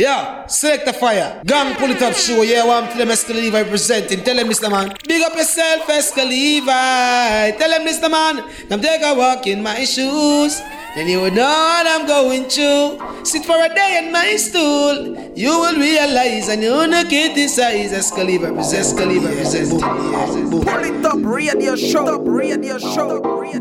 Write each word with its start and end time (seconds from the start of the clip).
Yeah, 0.00 0.46
select 0.46 0.86
the 0.86 0.94
fire. 0.94 1.42
Gang 1.44 1.76
pull 1.76 1.90
it 1.90 2.00
up 2.00 2.14
show. 2.14 2.40
Yeah, 2.40 2.64
well, 2.64 2.82
I'm 2.82 2.88
tell 2.88 2.96
them 2.96 3.08
Esca 3.08 3.34
Levi 3.34 3.64
presenting. 3.64 4.24
Tell 4.24 4.34
them, 4.34 4.48
Mr. 4.48 4.70
Man. 4.70 4.96
Big 5.06 5.22
up 5.22 5.36
yourself, 5.36 5.86
Esca 5.88 6.26
Levi. 6.26 7.50
Tell 7.58 7.68
them, 7.68 7.86
Mr. 7.86 8.10
Man. 8.10 8.48
Come 8.70 8.80
take 8.80 9.02
a 9.04 9.14
walk 9.14 9.46
in 9.46 9.62
my 9.62 9.84
shoes. 9.84 10.62
And 10.96 11.06
you 11.06 11.20
will 11.20 11.30
know 11.30 11.44
what 11.44 11.86
I'm 11.86 12.06
going 12.06 12.48
through. 12.48 12.98
Sit 13.26 13.44
for 13.44 13.60
a 13.60 13.68
day 13.68 14.00
in 14.02 14.10
my 14.10 14.36
stool. 14.36 15.32
You 15.36 15.60
will 15.60 15.76
realize 15.76 16.48
and 16.48 16.62
you 16.62 16.72
will 16.72 17.04
criticize 17.04 17.92
Esca 17.92 18.24
Levi. 18.24 18.48
Esca 18.56 19.04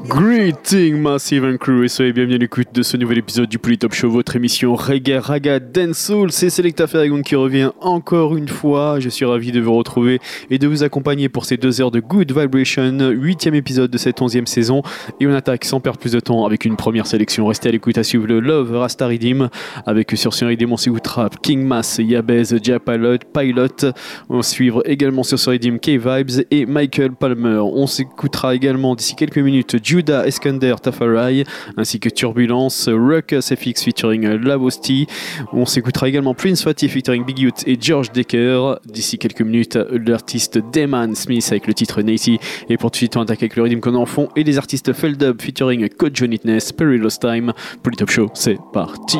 Greeting 0.08 1.02
Massive 1.02 1.44
and 1.46 1.58
Crew 1.58 1.84
et 1.84 1.88
soyez 1.88 2.14
bienvenus 2.14 2.36
à 2.36 2.40
l'écoute 2.40 2.68
de 2.74 2.82
ce 2.84 2.98
nouvel 2.98 3.20
épisode 3.20 3.48
du 3.48 3.58
Polytop 3.58 3.94
Show, 3.94 4.10
votre 4.10 4.36
émission 4.36 4.76
Reggae 4.76 5.20
Raga 5.20 5.60
Dancehall. 5.60 6.32
C'est 6.32 6.50
Selecta 6.50 6.88
Ferragon 6.88 7.22
qui 7.22 7.36
revient 7.36 7.72
encore 7.82 8.36
une 8.36 8.48
fois. 8.48 9.00
Je 9.00 9.10
suis 9.10 9.26
ravi 9.26 9.52
de 9.52 9.60
vous 9.62 9.74
retrouver 9.74 10.20
et 10.50 10.58
de 10.58 10.68
vous 10.68 10.84
accompagner 10.84 11.30
pour 11.30 11.46
ces 11.46 11.58
deux 11.58 11.82
heures 11.82 11.92
de 11.92 12.00
Good 12.00 12.32
Vibration, 12.32 13.10
huitième 13.10 13.56
épisode 13.56 13.90
de 13.90 13.98
cette 13.98 14.22
onzième 14.22 14.48
saison. 14.48 14.82
Et 15.20 15.28
on 15.28 15.34
attaque 15.34 15.66
sans 15.66 15.80
perdre 15.80 16.00
plus 16.00 16.12
de 16.12 16.20
temps 16.20 16.46
avec 16.46 16.66
une 16.66 16.76
première 16.76 17.08
sélection. 17.08 17.48
Restez 17.48 17.70
à 17.70 17.72
l'écoute 17.72 17.98
à 17.98 18.04
suivre 18.04 18.28
le 18.28 18.40
Love 18.40 18.76
Rasta 18.76 19.08
Redeem 19.08 19.50
avec 19.86 20.12
sur 20.16 20.34
ce 20.34 20.46
Redeem 20.46 20.72
on 20.72 20.78
s'écoutera 20.78 21.30
King 21.42 21.64
Mass, 21.66 22.00
Yabez, 22.04 22.44
J 22.62 22.74
Pilot. 22.84 23.94
On 24.30 24.42
suivre 24.42 24.82
également 24.86 25.24
sur 25.24 25.38
Redeem 25.40 25.80
K-Vibes 25.80 26.46
et 26.52 26.66
Michael 26.90 27.12
Palmer. 27.12 27.60
On 27.60 27.86
s'écoutera 27.86 28.56
également 28.56 28.96
d'ici 28.96 29.14
quelques 29.14 29.38
minutes 29.38 29.78
Judah 29.84 30.26
Eskander 30.26 30.74
Tafarai 30.82 31.44
ainsi 31.78 32.00
que 32.00 32.10
Turbulence, 32.10 32.90
Ruckus 32.92 33.54
FX 33.54 33.84
featuring 33.84 34.28
Lavosti. 34.28 35.06
On 35.54 35.68
s'écoutera 35.68 36.10
également 36.10 36.34
Prince 36.34 36.64
Fatih 36.64 36.90
featuring 36.90 37.24
Big 37.26 37.38
Youth 37.38 37.64
et 37.68 37.78
George 37.80 38.12
Decker. 38.12 38.80
D'ici 38.86 39.20
quelques 39.20 39.44
minutes, 39.44 39.78
l'artiste 40.08 40.60
Deman 40.74 41.14
Smith 41.14 41.46
avec 41.52 41.68
le 41.68 41.76
titre 41.76 42.02
Naty. 42.02 42.40
Et 42.70 42.78
pour 42.78 42.90
tout 42.90 42.96
de 42.96 42.98
suite, 42.98 43.18
on 43.18 43.22
attaque 43.22 43.44
avec 43.44 43.56
le 43.56 43.62
rythme 43.62 43.82
qu'on 43.82 43.94
en 43.94 44.08
fond 44.08 44.30
et 44.36 44.44
les 44.44 44.58
artistes 44.58 44.92
Feldub 44.92 45.40
featuring 45.40 45.88
Code 45.90 46.16
Jonitness, 46.16 46.72
Perilous 46.72 47.20
Time. 47.22 47.54
Polytop 47.84 48.10
Show, 48.10 48.32
c'est 48.34 48.58
parti. 48.74 49.20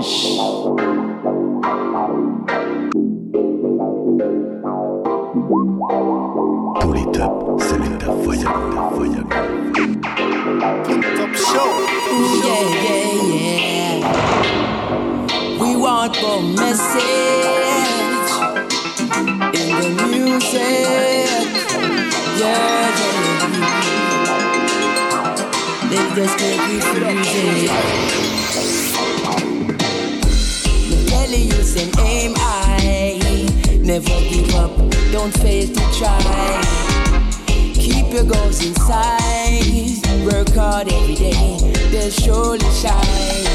Show. 11.60 11.76
Yeah, 12.46 12.64
yeah, 12.86 13.20
yeah. 13.36 14.08
We 15.60 15.70
want 15.76 16.14
the 16.14 16.36
message 16.56 18.32
in 19.60 19.98
the 19.98 20.06
music. 20.08 21.44
Yeah, 22.40 22.90
yeah. 23.12 23.68
They 25.90 26.04
just 26.16 26.36
make 26.40 26.64
me 26.70 26.78
freeze 26.80 27.74
telling 31.10 31.48
you, 31.52 31.62
same 31.64 31.94
aim 32.00 32.34
high. 32.38 33.20
Never 33.82 34.18
give 34.30 34.56
up, 34.56 34.72
don't 35.12 35.34
fail 35.40 35.68
to 35.68 35.84
try. 35.98 36.89
Keep 38.10 38.24
your 38.24 38.34
goals 38.34 38.66
inside. 38.66 40.02
Work 40.26 40.50
hard 40.56 40.92
every 40.92 41.14
day, 41.14 41.58
they'll 41.92 42.10
surely 42.10 42.58
shine. 42.72 43.46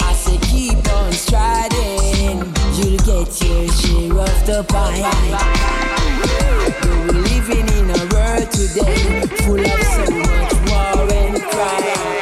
I 0.00 0.12
say 0.14 0.36
keep 0.38 0.78
on 0.94 1.12
striding. 1.12 2.38
You'll 2.74 2.98
get 3.06 3.40
your 3.40 3.68
share 3.68 4.18
of 4.18 4.46
the 4.46 4.64
pie. 4.66 5.06
We're 7.06 7.22
living 7.22 7.68
in 7.78 7.90
a 7.90 7.98
world 8.12 8.50
today 8.50 9.22
full 9.46 9.60
of 9.60 9.82
so 9.94 10.10
much 10.26 10.54
war 10.72 11.06
and 11.14 11.40
crime. 11.40 12.18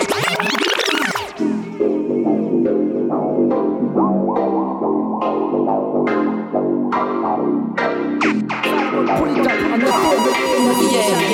Yeah. 10.93 11.25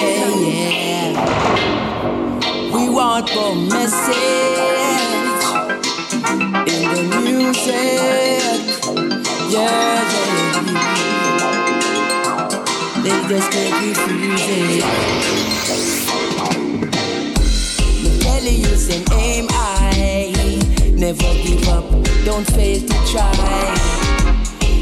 Want 2.92 3.26
the 3.28 3.54
message 3.70 4.12
in 6.68 7.10
the 7.10 7.20
music. 7.24 8.42
Yeah. 9.50 10.02
They 13.02 13.16
just 13.28 13.48
make 13.54 13.76
me 13.80 13.94
freeze 13.94 14.84
I'm 18.04 18.18
telling 18.20 18.60
you, 18.60 18.74
aim 19.18 19.46
high. 19.50 20.32
Never 20.94 21.32
give 21.42 21.68
up, 21.68 21.84
don't 22.24 22.46
fail 22.52 22.80
to 22.80 22.96
try. 23.10 23.32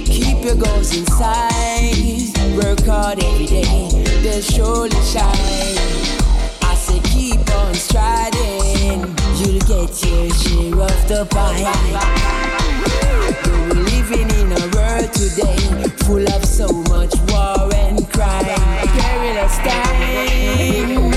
Keep 0.04 0.44
your 0.44 0.56
goals 0.56 0.92
inside. 0.97 2.34
Work 2.56 2.81
hard 2.87 3.22
every 3.22 3.47
day, 3.47 3.88
they'll 4.22 4.42
surely 4.42 5.00
shine. 5.03 6.09
Keep 7.31 7.51
on 7.55 7.75
striding. 7.75 9.03
You'll 9.37 9.61
get 9.61 10.03
your 10.03 10.31
share 10.35 10.81
of 10.83 11.09
the 11.09 11.25
pie. 11.31 11.63
We're 13.47 13.85
living 13.85 14.29
in 14.41 14.51
a 14.51 14.67
world 14.75 15.13
today 15.13 15.89
full 16.05 16.27
of 16.29 16.45
so 16.45 16.67
much 16.91 17.15
war 17.31 17.73
and 17.73 18.11
crime. 18.11 18.45
Perilous 18.97 19.57
time. 19.59 21.09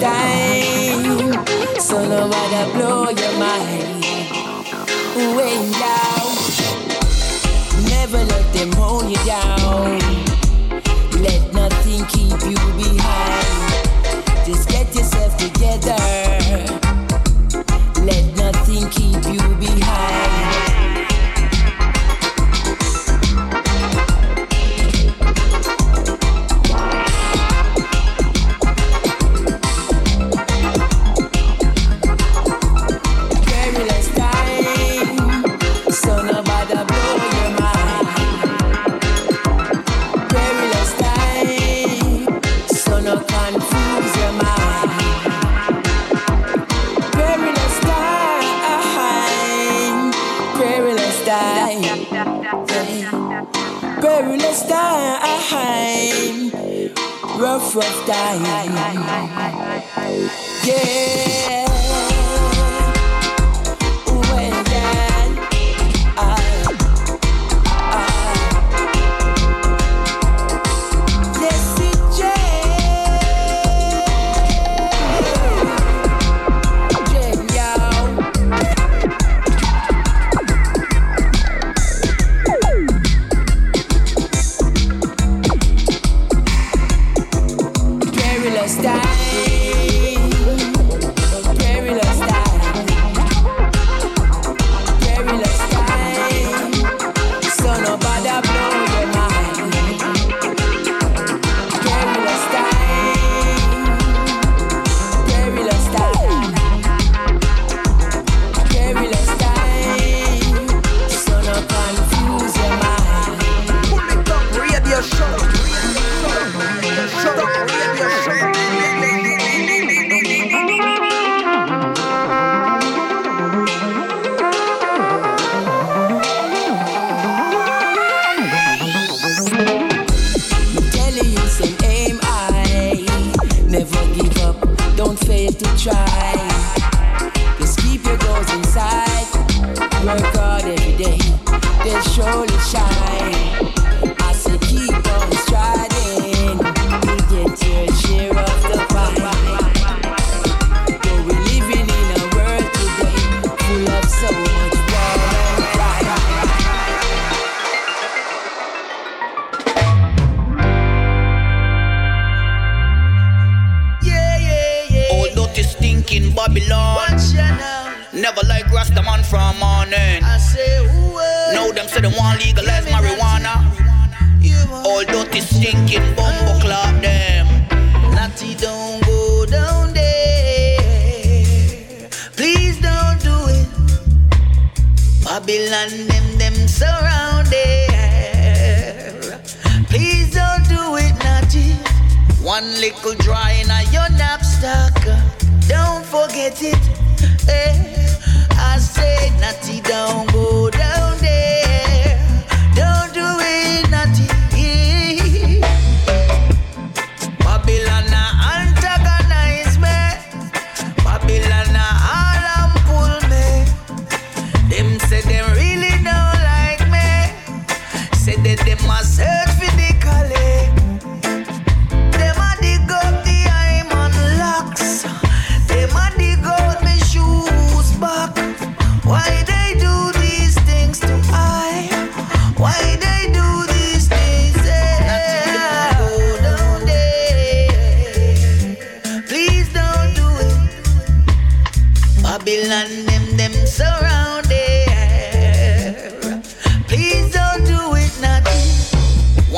Time. 0.00 1.32
So 1.80 1.96
nobody 2.06 2.72
blow 2.72 3.08
your 3.08 3.38
mind. 3.38 4.04
Way 5.36 5.56
down. 5.72 6.36
Never 7.88 8.18
let 8.18 8.52
them 8.52 8.72
hold 8.72 9.08
you 9.10 9.16
down. 9.24 9.98
Let 11.22 11.52
nothing 11.54 12.04
keep 12.06 12.38
you 12.44 12.58
behind. 12.76 13.86
Just 14.44 14.68
get 14.68 14.94
yourself 14.94 15.34
together. 15.38 15.96
Let 18.04 18.36
nothing 18.36 18.90
keep 18.90 19.24
you 19.32 19.54
behind. 19.56 20.25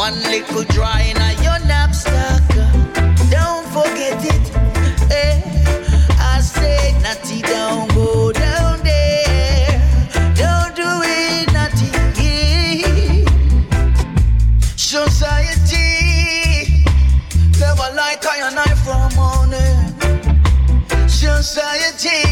One 0.09 0.23
little 0.23 0.65
dry 0.65 1.03
in 1.03 1.19
a 1.19 1.33
your 1.45 1.59
knapsack. 1.69 2.43
Don't 3.29 3.67
forget 3.77 4.19
it. 4.25 4.45
Eh? 5.13 5.37
I 6.19 6.41
say, 6.41 6.99
Natty, 7.03 7.43
don't 7.43 7.93
go 7.95 8.33
down 8.33 8.81
there. 8.83 9.69
Don't 10.35 10.75
do 10.75 10.91
it, 11.05 11.53
Natty. 11.53 11.93
Society, 14.77 15.77
they 17.59 17.73
were 17.79 17.95
like 17.95 18.25
I 18.25 18.49
and 18.49 18.59
I 18.59 18.73
from 18.85 19.13
morning. 19.15 19.93
Society, 21.07 22.25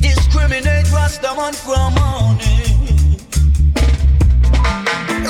discriminate 0.00 0.86
Rastaman 0.86 1.52
from 1.56 1.94
morning. 1.94 2.31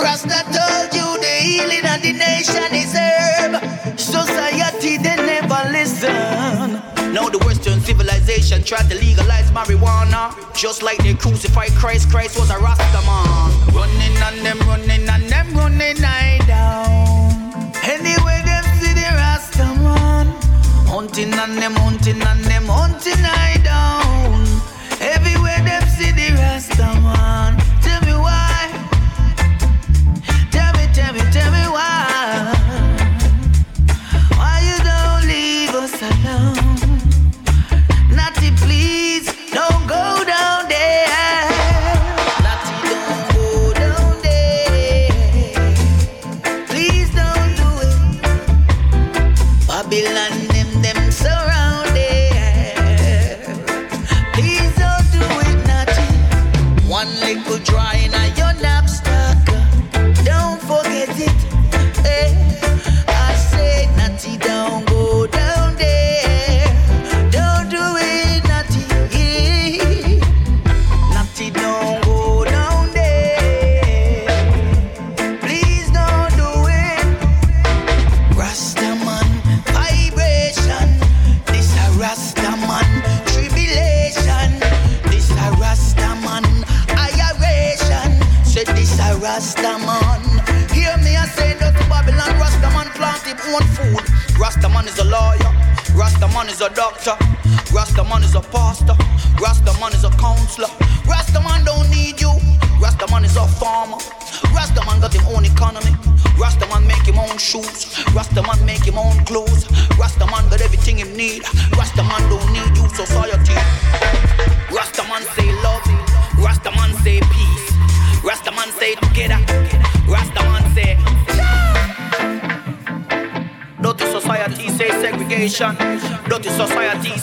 Rasta 0.02 0.42
told 0.50 0.90
you 0.92 1.06
the 1.22 1.34
healing 1.46 1.86
of 1.86 2.02
the 2.02 2.12
nation 2.12 2.74
is 2.74 2.92
herb. 2.92 3.62
Society, 3.96 4.96
they 4.98 5.14
never 5.14 5.62
listen. 5.70 6.82
Now 7.14 7.28
the 7.28 7.38
Western 7.46 7.80
civilization 7.80 8.64
tried 8.64 8.90
to 8.90 8.96
legalize 8.96 9.50
marijuana. 9.52 10.34
Just 10.56 10.82
like 10.82 10.98
they 10.98 11.14
crucified 11.14 11.70
Christ, 11.72 12.10
Christ 12.10 12.36
was 12.36 12.50
a 12.50 12.58
Rasta 12.58 13.00
man. 13.06 13.74
Running 13.74 14.16
on 14.26 14.36
them, 14.42 14.58
running 14.66 15.08
on 15.08 15.22
them, 15.28 15.54
running 15.54 16.02
I 16.04 16.38
down. 16.48 17.72
Anyway, 17.84 18.42
them 18.44 18.64
see 18.80 18.94
the 18.94 19.06
Rasta 19.14 19.66
man. 19.86 20.26
Hunting 20.90 21.32
on 21.34 21.54
them, 21.54 21.74
hunting 21.74 22.22
on 22.22 22.42
them, 22.42 22.64
hunting 22.66 23.22
I 23.22 23.61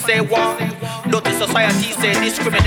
say 0.09 0.21
war. 0.21 0.57
Notice, 1.05 1.37
society 1.37 1.91
say 2.01 2.13
discriminate. 2.13 2.58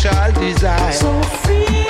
sexual 0.00 0.32
desire. 0.32 0.92
So 0.92 1.22
free. 1.44 1.89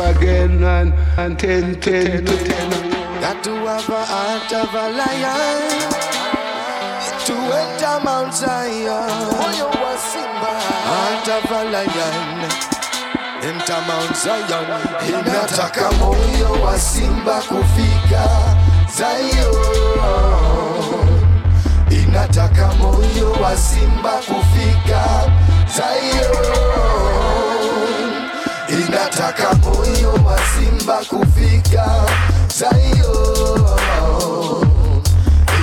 again 0.00 0.62
and, 0.64 0.92
and 1.18 1.38
ten, 1.38 1.80
ten, 1.80 2.24
ten, 2.24 2.36
ten. 2.46 2.70
Got 3.20 3.42
to 3.44 3.50
have 3.50 3.88
a 3.88 4.04
heart 4.04 4.52
of 4.52 4.74
a 4.74 4.90
lion 4.98 5.60
to 7.26 7.34
enter 7.34 8.00
Mount 8.04 8.34
Zion. 8.34 9.08
Heart 10.90 11.28
of 11.28 11.50
a 11.50 11.64
lion 11.70 12.68
enter 13.42 13.80
Mount 13.88 14.16
Zion. 14.16 14.66
Inataka 15.08 15.90
moyo 15.92 16.62
wa 16.62 16.78
simba 16.78 17.40
kufika 17.40 18.24
Zion. 18.96 19.58
Inataka 21.90 22.66
moyo 22.74 23.32
wa 23.42 23.56
simba 23.56 24.10
kufika 24.10 25.30
Zion. 25.76 27.37
Ninataka 28.88 29.54
moyo 29.54 30.12
wa 30.24 30.38
simba 30.38 30.96
kufika. 31.08 31.86
Zayo, 32.58 33.14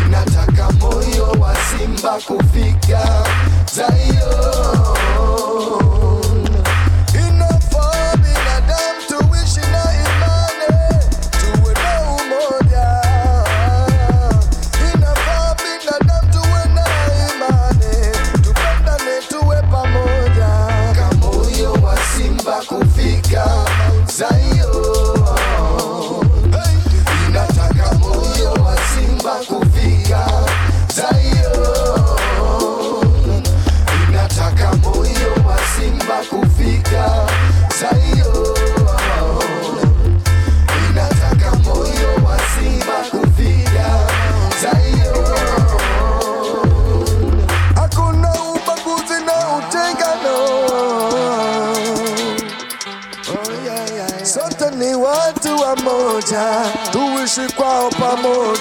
ninataka 0.04 0.72
moyo 0.72 1.28
wa 1.42 1.56
simba 1.56 2.20
kufika. 2.28 3.02
Zayo. 3.76 4.32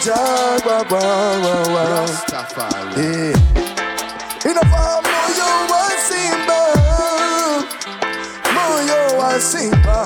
Pamoja 0.04 0.64
Wa, 0.66 0.76
wa, 0.90 1.02
wa, 1.73 1.92
wa. 1.92 2.08
Eh. 3.00 3.37
inafaa 4.50 5.00
moyo 5.02 5.50
wa 5.70 5.90
simba. 6.08 6.61
Moyo 8.54 9.18
wa 9.18 9.40
simba 9.40 9.99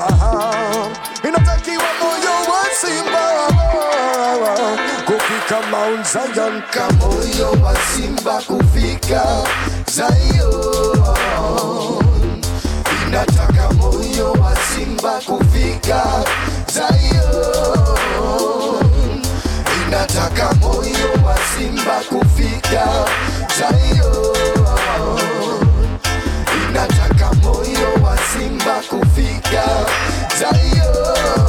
inatakiwa 1.28 1.84
moyo 2.00 2.34
wa 2.50 2.64
simba. 2.80 3.24
Kufika 5.06 5.60
Mount 5.70 6.06
Zion. 6.06 6.62
Ka 6.70 6.90
moyo 6.90 7.50
wa 7.64 7.74
simba. 7.76 8.42
Kufika 8.46 9.22
Zion. 9.90 11.02
Inataka 13.08 13.70
moyo 13.74 14.32
wa 14.32 14.56
simba. 14.56 15.20
Kufika 15.26 16.02
Zion 16.72 17.77
inataka 19.88 20.54
moyo 20.54 21.24
wa 21.26 21.36
simba 21.56 22.00
kufika. 22.08 22.84
Zion 23.56 25.18
inataka 26.70 27.32
moyo 27.42 28.04
wa 28.04 28.18
simba 28.18 28.74
kufika. 28.90 29.64
Zion 30.38 31.47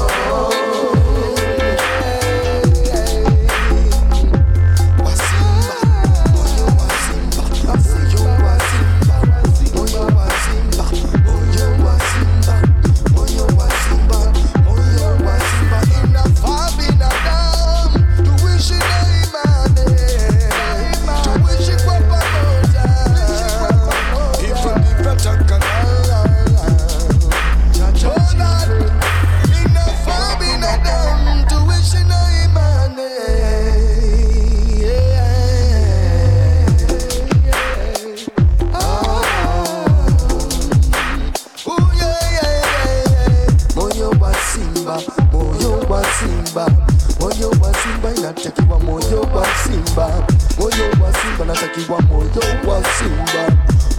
simba 51.79 51.95
inatakiwa 51.97 52.01
moyo 52.01 52.39
wa 52.69 52.83
simba 52.97 53.43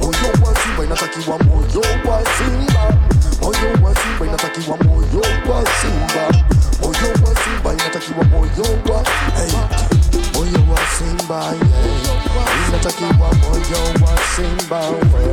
moyo 0.02 0.32
wa 0.44 0.54
simba 0.60 0.84
inatakiwa 0.84 1.38
moyo 1.38 1.80
wa 2.08 2.22
simba 2.36 2.82
moyo 3.42 3.70
wa 3.84 3.94
simba 3.94 4.26
inatakiwa 4.26 4.76
moyo 4.76 5.20
wa 5.50 5.64
simba 5.80 6.24
moyo 6.82 7.10
wa 7.24 7.34
simba 7.44 7.72
inatakiwa 7.72 8.24
moyo 8.24 8.66
wa 8.92 9.02
hey. 9.36 9.52
moyo 10.34 10.60
wa 10.72 10.80
simba 10.98 11.40
yeah. 11.44 12.68
inatakiwa 12.68 13.12
moyo 13.12 13.82
wa 14.02 14.18
simba 14.36 14.80
yeah. 14.80 15.29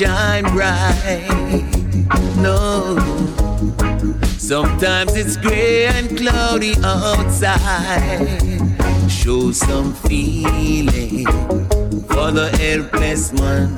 Shine 0.00 0.44
bright. 0.44 1.28
No. 2.38 2.96
Sometimes 4.38 5.14
it's 5.14 5.36
gray 5.36 5.88
and 5.88 6.16
cloudy 6.16 6.74
outside. 6.82 8.26
Show 9.10 9.52
some 9.52 9.92
feeling 9.92 11.26
for 12.08 12.30
the 12.30 12.48
helpless 12.62 13.34
man. 13.34 13.76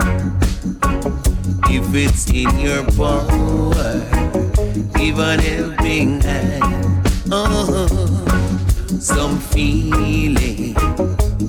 If 1.69 1.93
it's 1.93 2.31
in 2.31 2.57
your 2.57 2.85
power, 2.93 3.99
give 4.95 5.19
an 5.19 5.41
helping 5.41 6.21
hand. 6.21 7.05
Oh, 7.33 7.89
some 9.01 9.41
feeling 9.41 10.75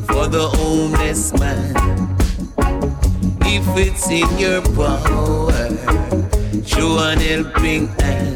for 0.08 0.26
the 0.28 0.50
homeless 0.52 1.32
man. 1.34 2.23
If 3.56 3.68
it's 3.78 4.10
in 4.10 4.40
your 4.40 4.64
power, 4.74 5.54
show 6.66 6.98
an 6.98 7.20
helping 7.20 7.86
hand. 8.00 8.36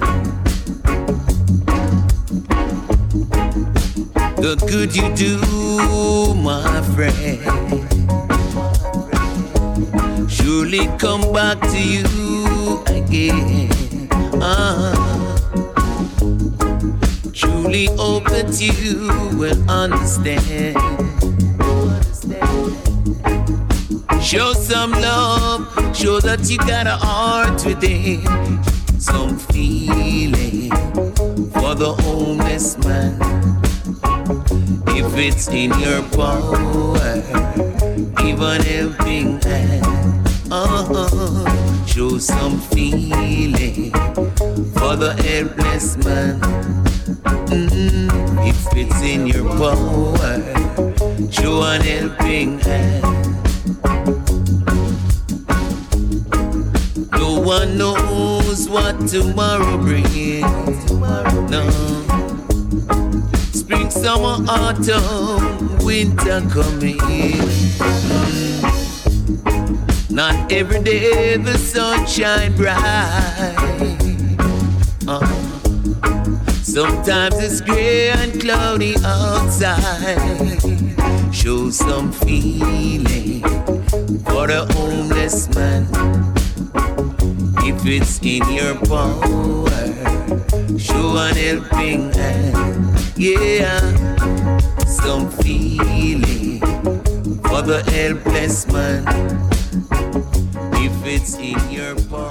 The 4.37 4.55
good 4.69 4.95
you 4.95 5.09
do, 5.15 6.35
my 6.35 6.83
friend, 6.93 7.41
surely 10.29 10.85
come 10.99 11.33
back 11.33 11.61
to 11.61 11.81
you 11.81 12.83
again. 12.85 14.09
Ah. 14.39 14.93
Truly 17.33 17.87
hope 17.97 18.25
that 18.25 18.61
you 18.61 19.09
will 19.35 19.57
understand. 19.67 21.06
Show 24.27 24.51
some 24.51 24.91
love, 24.91 25.95
show 25.95 26.19
that 26.19 26.49
you 26.49 26.57
got 26.57 26.85
a 26.85 26.97
heart 26.97 27.63
within. 27.65 28.21
Some 28.99 29.37
feeling 29.37 30.69
for 31.51 31.73
the 31.75 31.95
homeless 32.01 32.77
man. 32.79 33.15
If 34.89 35.15
it's 35.15 35.47
in 35.47 35.71
your 35.79 36.03
power, 36.11 37.21
give 38.21 38.41
an 38.41 38.63
helping 38.63 39.39
hand. 39.43 40.27
Oh, 40.51 41.85
show 41.87 42.17
some 42.17 42.59
feeling 42.59 43.93
for 44.73 44.97
the 44.97 45.15
helpless 45.23 45.95
man. 46.03 46.41
Mm, 47.47 48.45
if 48.45 48.75
it's 48.75 49.01
in 49.01 49.25
your 49.25 49.45
power, 49.55 51.31
show 51.31 51.63
an 51.63 51.79
helping 51.79 52.59
hand. 52.59 53.46
One 57.47 57.77
knows 57.77 58.67
what 58.67 59.07
tomorrow 59.07 59.77
brings. 59.77 60.91
No. 61.49 61.63
Spring, 63.53 63.89
summer, 63.89 64.43
autumn, 64.49 65.77
winter 65.85 66.41
coming. 66.49 66.97
Not 70.09 70.51
every 70.51 70.83
day 70.83 71.37
the 71.37 71.57
sun 71.57 72.05
shine 72.05 72.53
bright. 72.57 72.75
Uh, 75.07 75.25
sometimes 76.63 77.35
it's 77.39 77.61
gray 77.61 78.09
and 78.09 78.41
cloudy 78.41 78.95
outside. 79.05 80.59
Show 81.33 81.69
some 81.69 82.11
feeling 82.11 83.41
for 84.25 84.47
the 84.47 84.67
homeless 84.73 85.47
man. 85.55 86.36
If 87.69 87.85
it's 87.85 88.19
in 88.21 88.49
your 88.49 88.75
power, 88.87 89.59
show 90.79 91.17
an 91.17 91.35
helping 91.35 92.13
hand. 92.13 92.97
Yeah, 93.17 93.81
some 94.85 95.29
feeling 95.29 96.61
for 97.41 97.61
the 97.61 97.83
helpless 97.91 98.65
man. 98.71 99.03
If 100.75 101.05
it's 101.05 101.35
in 101.35 101.59
your 101.69 101.95
power. 102.09 102.26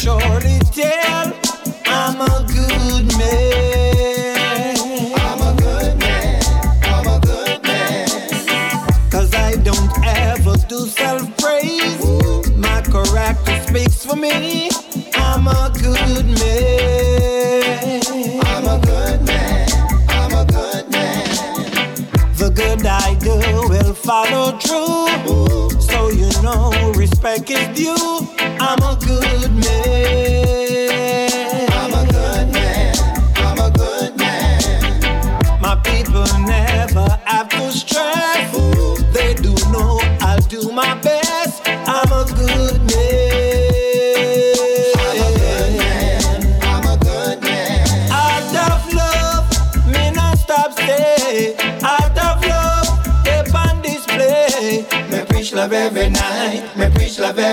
Surely 0.00 0.58
tell 0.72 1.30
I'm 1.84 2.20
a 2.22 2.46
good 2.48 3.06
man. 3.18 4.76
I'm 5.14 5.40
a 5.42 5.54
good 5.60 5.98
man. 5.98 6.42
I'm 6.84 7.06
a 7.06 7.20
good 7.20 7.62
man. 7.62 8.08
Cause 9.10 9.34
I 9.34 9.56
don't 9.56 9.92
ever 10.06 10.56
do 10.68 10.86
self 10.86 11.36
praise. 11.36 12.00
My 12.56 12.80
character 12.80 13.60
speaks 13.68 14.06
for 14.06 14.16
me. 14.16 14.70
I'm 15.16 15.46
a 15.46 15.70
good 15.74 16.26
man. 16.40 18.00
I'm 18.48 18.66
a 18.66 18.80
good 18.80 19.20
man. 19.26 19.68
I'm 20.08 20.32
a 20.32 20.44
good 20.46 20.90
man. 20.90 21.28
The 22.40 22.50
good 22.54 22.86
I 22.86 23.16
do 23.16 23.36
will 23.68 23.92
follow 23.92 24.56
through. 24.58 25.78
So 25.78 26.08
you 26.08 26.30
know 26.42 26.72
respect 26.96 27.50
is 27.50 27.68
due. 27.76 28.39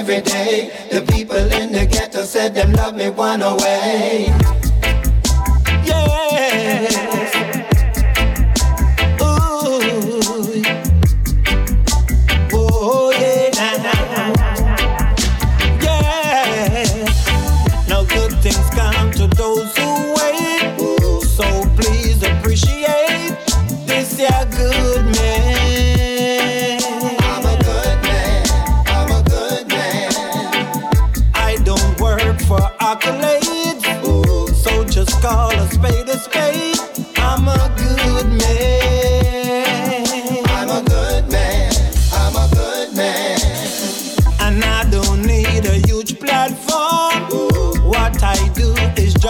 Every 0.10 0.22
day. 0.22 0.72
The 0.90 1.02
people 1.02 1.36
in 1.36 1.74
the 1.74 1.86
ghetto 1.86 2.24
said 2.24 2.56
them 2.56 2.72
love 2.74 2.96
me 2.96 3.10
one 3.10 3.42
away. 3.42 4.67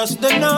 Is 0.09 0.17
the 0.17 0.39
norm. 0.39 0.56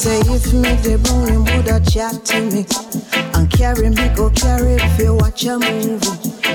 Say 0.00 0.20
if 0.32 0.54
me 0.54 0.72
the 0.80 0.96
bone, 1.04 1.28
him 1.28 1.44
woulda 1.44 1.76
chat 1.84 2.24
to 2.24 2.40
me 2.40 2.64
and 3.36 3.50
carry 3.52 3.90
me 3.90 4.08
go 4.16 4.30
carry 4.30 4.80
if 4.80 4.98
you 4.98 5.14
watch 5.14 5.44
a 5.44 5.58
movie. 5.58 6.00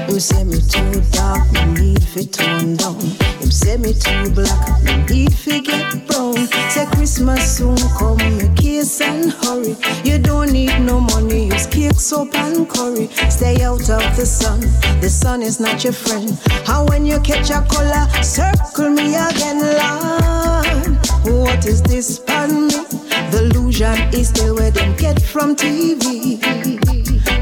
Him 0.09 0.19
say 0.19 0.43
me 0.43 0.57
too 0.57 0.99
dark, 1.11 1.45
me 1.53 1.61
need 1.77 2.01
fi 2.01 2.25
tone 2.25 2.75
down. 2.75 2.99
Him 3.37 3.51
say 3.51 3.77
me 3.77 3.93
too 3.93 4.31
black, 4.33 4.81
me 4.81 4.97
need 5.05 5.33
fi 5.33 5.59
get 5.59 6.07
brown. 6.07 6.47
Say 6.73 6.87
Christmas 6.97 7.57
soon 7.57 7.77
come, 7.99 8.17
me 8.17 8.49
kiss 8.55 8.99
and 9.01 9.31
hurry. 9.31 9.75
You 10.03 10.17
don't 10.17 10.51
need 10.51 10.79
no 10.79 10.99
money, 10.99 11.45
use 11.45 11.67
cake, 11.67 11.99
soap 11.99 12.33
and 12.33 12.67
curry. 12.67 13.09
Stay 13.29 13.61
out 13.61 13.87
of 13.91 14.05
the 14.17 14.25
sun, 14.25 14.61
the 15.01 15.09
sun 15.09 15.43
is 15.43 15.59
not 15.59 15.83
your 15.83 15.93
friend. 15.93 16.31
How 16.65 16.87
when 16.87 17.05
you 17.05 17.19
catch 17.19 17.51
a 17.51 17.61
color, 17.69 18.09
circle 18.23 18.89
me 18.89 19.13
again, 19.13 19.61
Lord. 19.61 20.97
What 21.29 21.65
is 21.67 21.83
this 21.83 22.17
pan 22.17 22.67
me? 22.69 22.84
The 23.31 23.39
illusion 23.43 23.97
is 24.13 24.31
the 24.31 24.53
way 24.53 24.69
them 24.69 24.95
get 24.95 25.21
from 25.21 25.55
TV. 25.55 26.39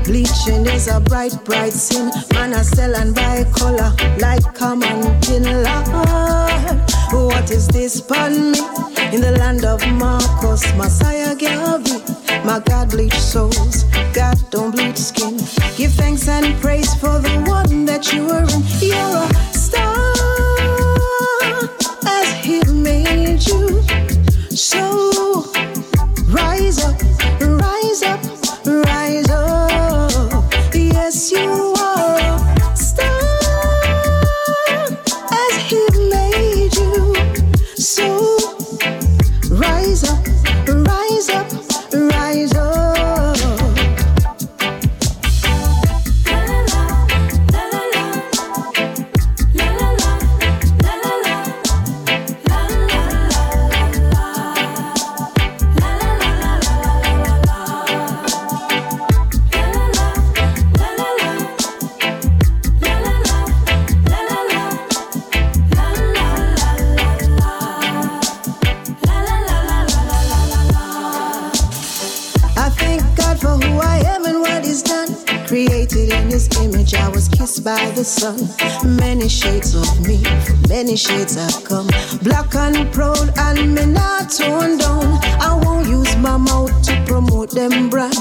Bleaching 0.06 0.66
is 0.68 0.88
a 0.88 1.00
bright, 1.00 1.34
bright 1.46 1.74
sin. 1.74 2.12
Man, 2.34 2.54
I 2.54 2.62
sell 2.62 2.96
and 2.96 3.16
buy 3.16 3.46
color 3.56 3.94
like 4.20 4.44
common 4.54 5.20
tin 5.22 5.44
Lord. 5.64 6.94
What 7.12 7.52
is 7.52 7.68
this 7.68 8.02
pun 8.02 8.52
me? 8.52 8.60
In 9.14 9.22
the 9.22 9.36
land 9.40 9.64
of 9.64 9.86
Marcus, 9.94 10.64
Messiah 10.76 11.36
Garvey. 11.36 12.02
My 12.44 12.60
God 12.60 12.90
bleach 12.90 13.14
souls, 13.14 13.86
God 14.14 14.38
don't 14.50 14.72
bleach 14.72 14.98
skin. 14.98 15.38
Give 15.78 15.92
thanks 15.94 16.28
and 16.28 16.60
praise 16.62 16.94
for 16.96 17.20
the 17.20 17.44
one 17.48 17.86
that 17.86 18.12
you 18.12 18.30
are 18.30 18.44
in. 18.44 18.62
You're 18.82 19.24
a 19.24 19.54
star 19.54 20.14
as 22.06 22.34
He 22.44 22.62
made 22.72 23.46
you. 23.48 23.82
So 24.50 25.12
by 77.63 77.91
the 77.91 78.04
sun. 78.04 78.36
Many 78.97 79.30
shades 79.30 79.73
of 79.73 79.88
me, 80.06 80.21
many 80.67 80.97
shades 80.97 81.36
have 81.36 81.63
come. 81.63 81.88
Black 82.21 82.54
and 82.56 82.91
proud, 82.91 83.32
and 83.38 83.73
me 83.73 83.86
not 83.86 84.32
torn 84.32 84.78
down. 84.78 85.19
I 85.39 85.58
won't 85.63 85.88
use 85.88 86.15
my 86.17 86.36
mouth 86.36 86.73
to 86.88 87.04
promote 87.06 87.52
them 87.52 87.89
brand. 87.89 88.15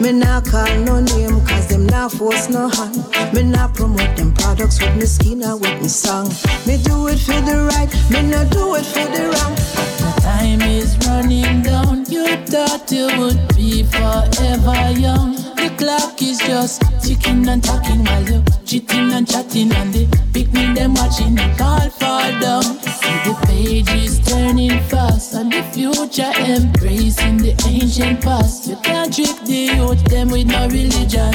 Me 0.00 0.12
not 0.12 0.44
call 0.46 0.76
no 0.80 1.00
name, 1.00 1.40
cause 1.46 1.68
them 1.68 1.86
not 1.86 2.12
force 2.12 2.50
no 2.50 2.68
hand. 2.68 2.96
Me 3.32 3.42
not 3.42 3.74
promote 3.74 4.16
them 4.16 4.34
products 4.34 4.80
with 4.80 4.94
me 4.96 5.06
skin 5.06 5.42
or 5.42 5.56
with 5.56 5.80
me 5.80 5.88
song. 5.88 6.28
Me 6.66 6.76
do 6.76 7.08
it 7.08 7.18
for 7.18 7.40
the 7.40 7.68
right, 7.72 7.90
me 8.10 8.22
not 8.28 8.50
do 8.50 8.74
it 8.74 8.84
for 8.84 9.06
the 9.14 9.24
wrong. 9.32 9.54
The 10.02 10.20
time 10.22 10.62
is 10.62 10.98
running 11.06 11.62
down. 11.62 12.04
You 12.10 12.36
thought 12.46 12.90
you 12.92 13.06
would 13.18 13.56
be 13.56 13.84
forever 13.84 14.90
young. 14.98 15.41
Clock 15.82 16.22
is 16.22 16.38
just 16.38 16.80
ticking 17.02 17.48
and 17.48 17.60
talking 17.60 18.04
while 18.04 18.22
you 18.22 18.44
cheating 18.64 19.10
and 19.14 19.28
chatting 19.28 19.72
and 19.72 19.92
the 19.92 20.06
picnic 20.32 20.76
them 20.76 20.94
watching 20.94 21.36
it 21.36 21.60
all 21.60 21.90
fall 21.90 22.30
down. 22.38 22.62
See 22.62 23.18
the 23.26 23.34
page 23.48 23.90
is 23.90 24.20
turning 24.20 24.78
fast 24.84 25.34
and 25.34 25.50
the 25.52 25.60
future 25.74 26.30
embracing 26.38 27.38
the 27.38 27.60
ancient 27.66 28.22
past. 28.22 28.68
You 28.68 28.76
can't 28.76 29.12
trick 29.12 29.34
the 29.44 29.74
youth 29.74 30.04
them 30.04 30.28
with 30.28 30.46
no 30.46 30.68
religion, 30.68 31.32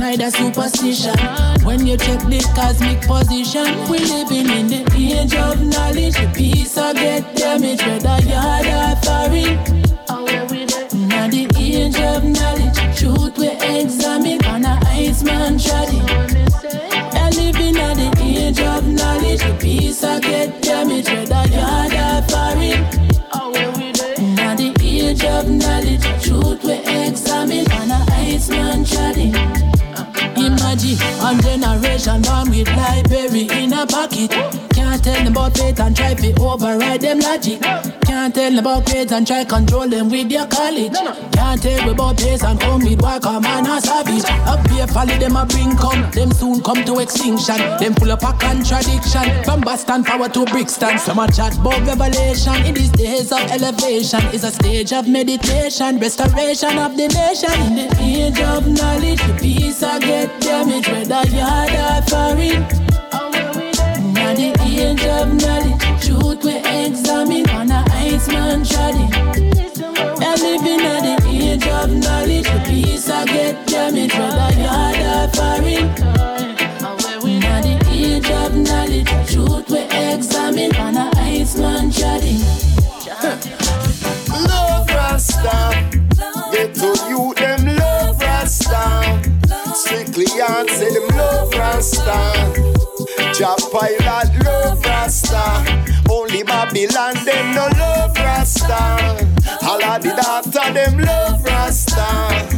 neither 0.00 0.30
superstition. 0.30 1.18
When 1.62 1.86
you 1.86 1.98
check 1.98 2.20
the 2.20 2.40
cosmic 2.56 3.02
position, 3.02 3.68
we 3.90 3.98
living 3.98 4.48
in 4.48 4.66
the 4.68 4.80
age 4.96 5.34
of 5.34 5.60
knowledge. 5.60 6.14
The 6.14 6.32
peace 6.34 6.78
I 6.78 6.94
get 6.94 7.36
damaged, 7.36 7.84
whether 7.84 8.18
yard 8.26 8.64
or 8.64 8.96
foreign. 9.04 9.79
Tragedy. 15.62 16.00
I 17.12 17.30
living 17.36 17.76
at 17.76 17.94
the 17.96 18.08
age 18.22 18.60
of 18.60 18.86
knowledge, 18.86 19.40
the 19.40 19.56
peace 19.60 20.02
I 20.02 20.18
get 20.20 20.62
damaged, 20.62 21.08
whether 21.08 21.48
yard 21.48 21.92
or 21.92 22.22
foreign. 22.30 22.80
Now 24.34 24.54
the 24.54 24.74
age 24.80 25.24
of 25.24 25.48
knowledge, 25.50 26.02
truth 26.22 26.64
we 26.64 26.74
examine 27.04 27.70
on 27.72 27.90
a 27.90 28.04
Iceman 28.10 28.84
tragedy. 28.84 29.32
Imagine 30.36 30.96
one 31.18 31.40
generation 31.42 32.22
born 32.22 32.50
with 32.50 32.68
library 32.68 33.48
in 33.52 33.69
a 33.80 33.86
pocket. 33.86 34.30
Can't 34.74 35.02
tell 35.02 35.24
them 35.24 35.32
about 35.32 35.56
faith 35.56 35.80
and 35.80 35.96
try 35.96 36.14
to 36.14 36.34
override 36.40 37.00
them 37.00 37.20
logic. 37.20 37.62
Can't 38.02 38.34
tell 38.34 38.50
them 38.50 38.58
about 38.58 38.84
grades 38.86 39.12
and 39.12 39.26
try 39.26 39.44
control 39.44 39.88
them 39.88 40.10
with 40.10 40.30
your 40.30 40.46
college. 40.46 40.92
Can't 41.32 41.62
tell 41.62 41.76
them 41.78 41.88
about 41.88 42.18
pace 42.18 42.42
and 42.42 42.60
come 42.60 42.84
with 42.84 43.00
work 43.00 43.24
a 43.24 43.40
man 43.40 43.66
a 43.66 43.80
savage. 43.80 44.24
Up 44.46 44.66
here 44.70 44.86
folly 44.86 45.16
them 45.18 45.36
a 45.36 45.46
bring 45.46 45.76
come, 45.76 46.10
them 46.10 46.30
soon 46.32 46.60
come 46.60 46.84
to 46.84 46.98
extinction. 46.98 47.56
Them 47.78 47.94
full 47.94 48.12
up 48.12 48.22
a 48.22 48.32
contradiction. 48.38 49.44
From 49.44 49.60
Boston 49.62 50.04
power 50.04 50.28
to 50.28 50.44
Brixton, 50.46 50.98
some 50.98 51.18
a 51.18 51.30
chat 51.32 51.56
about 51.56 51.80
revelation. 51.86 52.54
In 52.66 52.74
these 52.74 52.90
days 52.92 53.32
of 53.32 53.40
elevation 53.50 54.24
is 54.34 54.44
a 54.44 54.50
stage 54.50 54.92
of 54.92 55.08
meditation, 55.08 55.98
restoration 55.98 56.76
of 56.76 56.96
the 56.96 57.08
nation. 57.08 57.54
In 57.66 57.88
the 57.88 57.96
age 58.00 58.40
of 58.40 58.66
knowledge, 58.66 59.22
the 59.22 59.38
peace 59.40 59.82
I 59.82 59.98
get 60.00 60.40
damaged, 60.40 60.88
whether 60.88 61.28
yard 61.30 61.70
or 61.70 62.02
foreign. 62.08 62.89
Now 64.80 64.92
age 64.92 65.04
of 65.04 65.34
knowledge, 65.34 66.06
truth 66.06 66.42
we 66.42 66.56
examine 66.56 67.50
on 67.50 67.70
a 67.70 67.84
Iceman 67.90 68.64
tragedy. 68.64 69.08
I 69.12 70.34
living 70.40 70.80
at 70.80 71.20
the 71.20 71.28
age 71.28 71.66
of 71.66 71.90
knowledge, 71.92 72.44
the 72.44 72.64
peace 72.66 73.10
I 73.10 73.26
get 73.26 73.66
damaged, 73.66 74.14
whether 74.14 74.58
yard 74.58 74.96
or 74.96 75.28
foreign. 75.36 75.86
Now 77.40 77.60
the 77.60 77.76
age 77.90 78.30
of 78.30 78.56
knowledge, 78.56 79.08
truth 79.30 79.68
we 79.68 79.80
examine 79.82 80.74
on 80.76 80.96
a 80.96 81.10
Iceman 81.14 81.92
tragedy. 81.92 82.38
Love 84.48 84.88
Rasta. 84.88 85.90
Get 86.52 86.74
to 86.76 86.96
you, 87.06 87.34
them 87.36 87.76
love 87.76 88.18
Rasta. 88.18 89.20
Strictly 89.74 90.24
say 90.24 90.90
them 90.94 91.06
love 91.18 91.52
Rasta. 91.52 92.70
Jah 93.34 93.56
pilot 93.72 94.29
Rasta. 95.20 95.84
Only 96.10 96.42
Babylon 96.42 97.14
them 97.24 97.54
no 97.54 97.68
love 97.78 98.16
Rasta. 98.16 99.28
All 99.62 99.84
of 99.84 100.02
the 100.02 100.14
daughter 100.16 100.72
them 100.72 100.98
love 100.98 101.44
Rasta. 101.44 102.48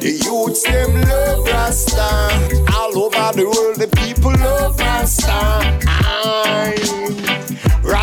The 0.00 0.20
youths 0.24 0.62
them 0.64 1.00
love 1.02 1.46
Rasta. 1.46 2.72
All 2.76 2.98
over 3.04 3.36
the 3.36 3.44
world 3.44 3.76
the 3.76 3.88
people 3.96 4.32
love 4.32 4.78
Rasta. 4.78 5.78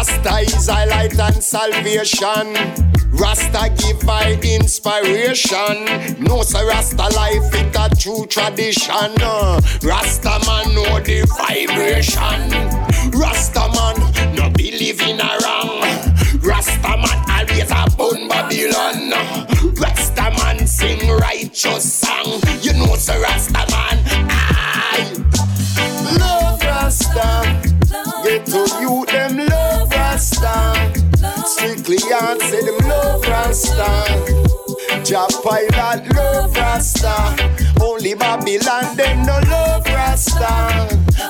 Rasta 0.08 0.38
is 0.38 0.68
a 0.70 0.86
light 0.86 1.20
and 1.20 1.43
salvation. 1.43 2.53
Rasta 3.12 3.74
give 3.76 4.08
I 4.08 4.38
inspiration. 4.43 6.24
No, 6.24 6.43
sir, 6.43 6.68
Rasta 6.68 7.10
life 7.16 7.51
it 7.56 7.76
a 7.76 7.89
true 7.95 8.28
tradition. 8.28 9.16
Rasta 9.82 10.38
man 10.45 10.76
know 10.76 10.99
the 10.99 11.26
vibration. 11.41 12.51
Rasta 13.20 13.66
man 13.74 14.36
no 14.36 14.51
believe 14.51 15.01
in 15.01 15.20
a 15.20 15.39
wrong. 15.41 15.82
Rasta 16.39 16.97
man 17.01 17.26
always 17.28 17.72
a 17.72 17.89
bun 17.97 18.28
Babylon. 18.28 19.10
Rasta 19.74 20.30
man 20.38 20.68
sing 20.68 21.10
righteous 21.10 21.91
song. 21.91 22.39
You 22.62 22.74
know, 22.74 22.95
sir, 22.95 23.20
Rasta 23.20 23.66
man. 23.72 24.03
I 24.30 25.12
love 26.20 26.62
Rasta. 26.62 27.74
Get 28.24 28.45
to 28.45 28.68
you, 28.82 29.06
them 29.08 29.38
love 29.38 29.55
Rasta. 30.16 30.93
Strictly 31.45 31.97
on 31.97 32.39
say 32.39 32.61
them 32.63 32.78
love 32.88 33.22
Rasta. 33.28 33.84
Jah 35.03 35.28
pilot 35.43 36.07
love 36.16 36.55
Rasta. 36.55 37.36
Only 37.82 38.13
Babylon 38.13 38.95
them 38.95 39.26
no 39.26 39.38
love 39.49 39.86
Rasta. 39.88 40.88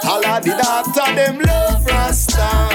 All 0.07 0.23
of 0.23 0.43
the 0.43 0.55
daughter 0.61 1.15
them 1.15 1.39
love 1.39 1.83
Rasta. 1.87 2.69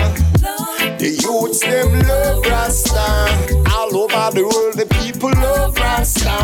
The 0.98 1.10
youths 1.22 1.60
them 1.60 2.00
love 2.00 2.44
Rasta. 2.44 3.70
All 3.72 3.96
over 3.96 4.34
the 4.34 4.42
world 4.42 4.74
the 4.74 4.86
people 5.02 5.30
love 5.30 5.78
Rasta. 5.78 6.34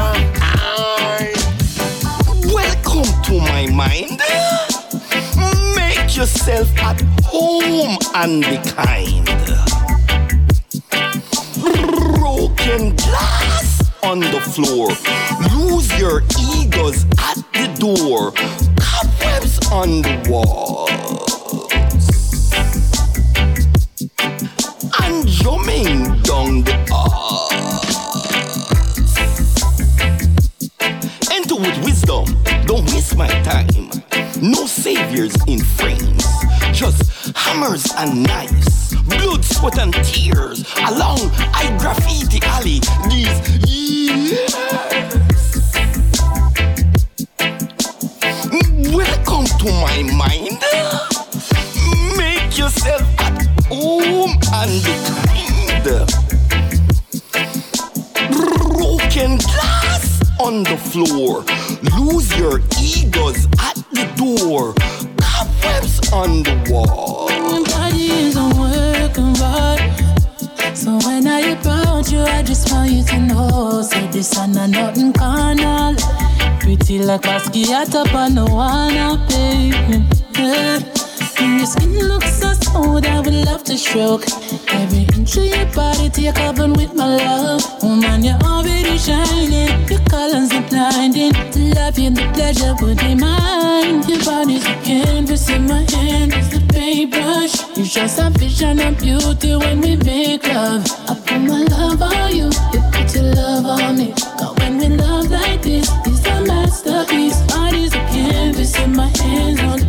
Welcome 2.55 3.23
to 3.25 3.41
my 3.41 3.67
mind. 3.67 4.23
Yourself 6.17 6.79
at 6.79 6.99
home 7.25 7.99
and 8.15 8.41
be 8.41 8.57
kind. 8.71 9.27
Broken 12.17 12.97
glass 12.97 13.93
on 14.03 14.21
the 14.21 14.41
floor. 14.41 14.89
Lose 15.55 15.93
your 16.01 16.23
egos 16.41 17.05
at 17.19 17.37
the 17.53 17.69
door. 17.79 18.33
Cobwebs 18.81 19.59
on 19.71 20.01
the 20.01 20.17
walls. 20.31 21.69
And 25.03 25.27
jumping 25.29 26.23
down 26.23 26.65
the 26.65 26.77
arch. 26.91 28.06
Enter 31.49 31.63
with 31.63 31.85
wisdom. 31.85 32.25
Don't 32.65 32.85
waste 32.93 33.17
my 33.17 33.29
time. 33.43 33.89
No 34.43 34.67
saviors 34.67 35.37
in 35.47 35.61
frames, 35.61 36.27
just 36.73 37.37
hammers 37.37 37.87
and 37.99 38.25
knives, 38.25 38.97
blood, 39.05 39.45
sweat, 39.45 39.79
and 39.79 39.95
tears 40.03 40.65
along 40.89 41.21
I 41.55 41.77
graffiti 41.79 42.41
alley 42.43 42.81
these 43.09 43.39
years. 43.71 44.57
Welcome 48.93 49.47
to 49.61 49.71
my 49.71 50.03
mind. 50.19 50.61
Make 52.17 52.59
yourself 52.59 53.03
at 53.21 53.47
home 53.69 54.37
and 54.53 54.83
be 54.83 54.95
kind. 55.07 56.07
Broken 58.33 59.37
glass 59.37 59.86
on 60.47 60.63
the 60.63 60.77
floor. 60.77 61.43
Lose 61.99 62.31
your 62.39 62.61
egos 62.81 63.47
at 63.59 63.75
the 63.91 64.07
door. 64.15 64.75
Cobwebs 65.19 66.13
on 66.13 66.45
the 66.45 66.55
wall. 66.71 67.29
My 67.29 67.63
body 67.65 68.07
isn't 68.29 68.55
working 68.57 69.33
right. 69.43 70.73
So 70.75 70.99
when 70.99 71.27
I 71.27 71.41
approach 71.55 72.13
you, 72.13 72.21
I 72.21 72.45
just 72.45 72.71
want 72.71 72.93
you 72.93 73.03
to 73.05 73.19
know. 73.19 73.83
Say 73.83 74.07
this 74.07 74.39
and 74.39 74.57
a 74.57 74.69
nothing 74.69 75.13
carnal. 75.13 75.97
Pretty 76.61 77.01
like 77.01 77.23
Basquiat 77.23 77.95
up 77.97 78.15
on 78.15 78.37
the 78.37 78.45
wanna 78.45 79.19
baby. 79.29 80.05
Yeah. 80.39 81.06
And 81.39 81.59
your 81.59 81.67
skin 81.67 81.99
looks 82.09 82.33
so 82.41 82.53
smooth, 82.53 83.05
I 83.07 83.21
would 83.21 83.35
love 83.47 83.65
to 83.65 83.77
stroke. 83.77 84.25
Every 84.69 85.05
inch 85.17 85.37
of 85.37 85.45
your 85.45 85.67
body 85.75 86.09
take 86.09 86.39
over 86.41 86.69
with 86.69 86.95
my 86.95 87.17
love. 87.17 87.63
Woman, 87.83 88.25
you're 88.25 88.43
already 88.43 88.97
shining. 88.97 89.69
Your 89.89 90.01
colors 90.09 90.53
are 90.53 90.67
blinding. 90.69 91.33
The 91.53 91.73
love 91.77 91.99
and 91.99 92.17
the 92.17 92.27
pleasure 92.35 92.75
would 92.81 92.99
be 92.99 93.15
mine. 93.15 94.03
Your 94.09 94.23
body's 94.25 94.65
a 94.65 94.75
canvas 94.83 95.49
in 95.51 95.67
my 95.67 95.85
hand 95.91 96.35
is 96.35 96.49
the 96.51 96.61
paintbrush. 96.73 97.77
You 97.77 97.85
show 97.85 98.07
some 98.07 98.33
vision 98.35 98.79
and 98.81 98.97
beauty 98.97 99.57
when 99.57 99.81
we 99.81 99.97
make 99.97 100.47
love. 100.49 100.85
I 101.09 101.15
put 101.15 101.41
my 101.41 101.63
love 101.65 102.01
on 102.03 102.35
you, 102.35 102.51
you 102.73 102.81
put 102.93 103.15
your 103.15 103.35
love 103.35 103.67
on 103.67 103.99
me. 103.99 104.13
Cause 104.39 104.57
when 104.59 104.79
we 104.79 104.89
love 104.89 105.31
like 105.31 105.63
this, 105.63 105.91
it's 106.07 106.27
a 106.27 106.41
masterpiece. 106.47 107.41
Body's 107.43 107.95
a 107.95 108.03
canvas 108.09 108.79
in 108.79 108.97
my 108.97 109.09
hands 109.19 109.61
on 109.61 109.86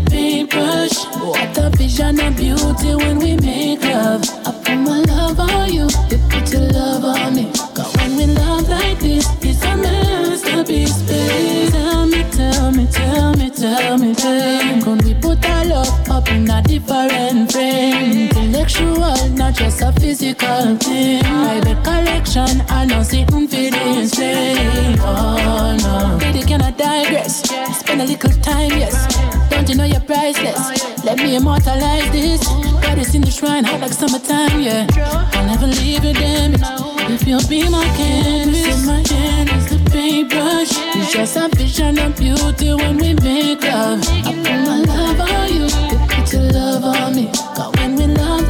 a 1.67 1.77
vision 1.77 2.19
and 2.19 2.35
beauty 2.35 2.95
when 2.95 3.19
we 3.19 3.35
make 3.37 3.83
love. 3.83 4.21
I 4.45 4.51
put 4.63 4.77
my 4.77 4.99
love 5.01 5.39
on 5.39 5.71
you, 5.71 5.87
you 6.09 6.17
put 6.29 6.51
your 6.51 6.67
love 6.71 7.03
on 7.03 7.35
me. 7.35 7.51
Cause 7.75 7.95
when 7.97 8.15
we 8.15 8.25
love 8.25 8.69
like 8.69 8.99
this, 8.99 9.27
it's 9.41 9.63
a 9.63 9.75
masterpiece. 9.75 11.01
Babe. 11.01 11.71
Tell 11.71 12.05
me, 12.05 12.23
tell 12.31 12.71
me, 12.71 12.87
tell 12.87 13.33
me, 13.33 13.49
tell 13.49 13.97
me, 13.97 14.13
babe. 14.13 14.83
Can 14.83 14.97
we 14.99 15.13
put 15.15 15.43
our 15.49 15.65
love 15.65 16.09
up 16.09 16.31
in 16.31 16.49
a 16.49 16.61
different 16.61 17.51
frame? 17.51 18.29
Intellectual, 18.29 19.17
not 19.31 19.53
just 19.53 19.81
a 19.81 19.91
physical 19.91 20.75
thing. 20.77 21.21
Buy 21.23 21.59
the 21.59 21.75
collection, 21.83 22.61
I 22.69 22.85
know 22.85 23.03
sitting 23.03 23.47
for 23.47 23.57
this 23.57 24.13
thing. 24.13 24.97
Oh 25.01 25.75
no, 25.83 26.17
baby, 26.19 26.45
can 26.45 26.61
I 26.61 26.71
digress? 26.71 27.41
Spend 27.79 28.01
a 28.01 28.05
little 28.05 28.31
time, 28.41 28.71
yes. 28.71 29.46
You 29.67 29.75
know 29.75 29.83
you're 29.83 29.99
priceless? 29.99 31.03
Let 31.03 31.17
me 31.17 31.35
immortalize 31.35 32.09
this. 32.11 32.41
Got 32.81 32.95
this 32.95 33.13
in 33.13 33.21
the 33.21 33.29
shrine, 33.29 33.65
hot 33.65 33.81
like 33.81 33.91
summertime, 33.91 34.61
yeah. 34.61 34.87
I'll 35.33 35.45
never 35.45 35.67
leave 35.67 36.05
you, 36.05 36.13
damn 36.13 36.53
it. 36.53 36.61
If 37.11 37.27
you'll 37.27 37.45
be 37.49 37.67
my 37.69 37.83
canvas, 37.97 38.79
in 38.79 38.85
my 38.85 39.03
hand 39.09 39.49
is 39.49 39.67
the 39.67 39.89
paintbrush. 39.91 40.71
It's 40.95 41.11
just 41.11 41.35
a 41.35 41.49
vision 41.53 41.99
of 41.99 42.15
beauty 42.15 42.73
when 42.75 42.95
we 42.95 43.13
make 43.15 43.61
love. 43.63 43.99
I 44.07 44.21
put 44.23 44.37
my 44.45 44.79
love 44.87 45.19
on 45.19 45.53
you, 45.53 45.63
you 45.65 45.99
put 46.07 46.31
your 46.31 46.43
love 46.43 46.83
on 46.85 47.15
me. 47.15 47.29
Cause 47.55 47.75
when 47.75 47.95
we 47.97 48.05
love 48.07 48.46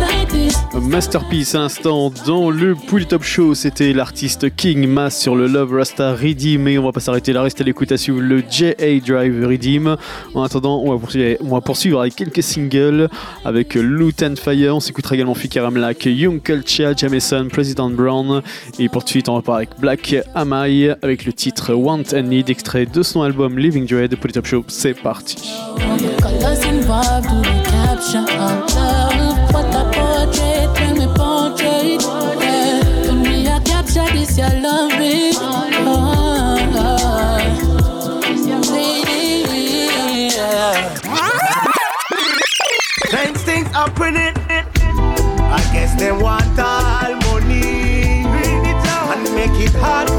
Masterpiece 0.82 1.56
à 1.56 1.60
l'instant 1.60 2.12
dans 2.26 2.50
le 2.50 2.76
Pool 2.76 3.06
Top 3.06 3.24
Show, 3.24 3.56
c'était 3.56 3.94
l'artiste 3.94 4.56
King 4.56 4.88
Mass 4.88 5.20
sur 5.20 5.36
le 5.36 5.48
Love 5.48 5.74
Rasta 5.74 6.14
Redeem 6.14 6.68
et 6.68 6.78
on 6.78 6.84
va 6.84 6.92
pas 6.92 7.00
s'arrêter 7.00 7.34
là, 7.34 7.42
restez 7.42 7.64
à 7.64 7.66
l'écoute 7.66 7.92
à 7.92 7.98
suivre 7.98 8.22
le 8.22 8.44
JA 8.50 9.00
Drive 9.06 9.46
Redeem. 9.46 9.98
En 10.34 10.44
attendant, 10.44 10.82
on 10.84 10.92
va 10.96 11.62
poursuivre, 11.62 11.98
va 11.98 12.02
avec 12.04 12.16
quelques 12.16 12.44
singles 12.44 13.10
avec 13.44 13.76
Loot 13.76 14.24
and 14.24 14.36
Fire, 14.36 14.76
on 14.76 14.80
s'écoutera 14.80 15.16
également 15.16 15.36
Fikaram 15.36 15.78
Lack, 15.78 16.06
Young 16.06 16.42
Culture, 16.42 16.96
Jameson, 16.96 17.48
President 17.52 17.90
Brown 17.90 18.42
et 18.80 18.90
pour 18.90 19.04
de 19.04 19.10
suite 19.10 19.30
on 19.30 19.36
repart 19.36 19.58
avec 19.58 19.70
Black 19.80 20.16
Amai 20.36 20.96
avec 21.02 21.26
le 21.26 21.34
titre 21.34 21.74
Want 21.74 22.04
and 22.14 22.24
Need 22.24 22.50
extrait 22.50 22.86
de 22.86 23.04
son 23.04 23.22
album 23.22 23.58
Living 23.58 23.86
Dread. 23.86 24.16
Pool 24.16 24.32
Top 24.32 24.46
Show, 24.46 24.64
c'est 24.68 24.94
parti. 24.94 25.38
Capture 27.98 28.20
of 28.20 28.76
love. 28.76 29.54
What 29.54 29.74
a 29.74 29.84
portrait, 29.92 30.70
when 30.80 30.94
we 31.00 31.08
portrait. 31.16 32.02
Yeah. 32.42 33.10
Are 33.10 33.62
capture 33.62 34.08
this, 34.14 34.38
your. 34.38 35.36
Oh, 35.40 35.68
happening. 43.74 44.36
I 45.40 45.62
guess 45.74 45.96
they 46.00 46.12
want 46.12 46.60
all 46.60 47.16
money 47.26 48.26
and 49.12 49.24
make 49.34 49.58
it 49.66 49.74
hard 49.76 50.10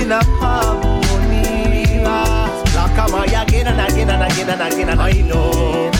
in 0.00 0.12
a 0.12 0.20
am 2.98 3.14
I 3.14 3.24
again 3.42 3.66
and 3.66 3.80
again 3.80 4.10
and 4.10 4.22
again 4.22 4.48
and 4.48 4.62
again 4.62 4.88
and 4.88 5.00
I 5.00 5.12
know 5.22 5.97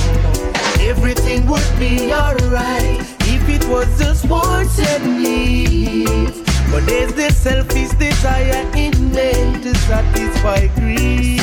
everything 1.39 1.51
would 1.51 1.79
be 1.79 2.13
alright 2.13 3.01
if 3.23 3.49
it 3.49 3.65
was 3.69 3.87
just 3.99 4.29
wants 4.29 4.79
and 4.79 5.23
needs. 5.23 6.41
But 6.71 6.87
there's 6.87 7.15
this 7.15 7.37
selfish 7.37 7.91
desire 7.91 8.71
in 8.77 9.13
men 9.13 9.61
to 9.63 9.75
satisfy 9.75 10.67
greed. 10.75 11.41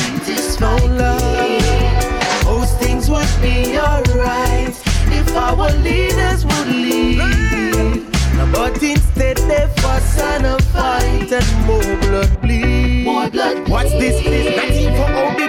No 0.60 0.76
love. 0.76 2.44
Most 2.44 2.78
things 2.78 3.10
would 3.10 3.28
be 3.42 3.78
alright 3.78 4.74
if 5.12 5.36
our 5.36 5.70
leaders 5.82 6.44
would 6.44 6.68
lead. 6.68 8.06
But 8.52 8.82
instead 8.82 9.36
they 9.38 9.68
fuss 9.78 10.18
and 10.18 10.46
a 10.46 10.62
fight 10.72 11.32
and 11.32 11.66
more 11.66 11.96
blood 12.00 12.40
bleed. 12.40 13.04
More 13.04 13.28
blood 13.28 13.56
bleed. 13.56 13.68
What's 13.68 13.90
this? 13.92 14.16
Not 14.56 14.70
even 14.70 14.94
for 14.94 15.06
how 15.06 15.45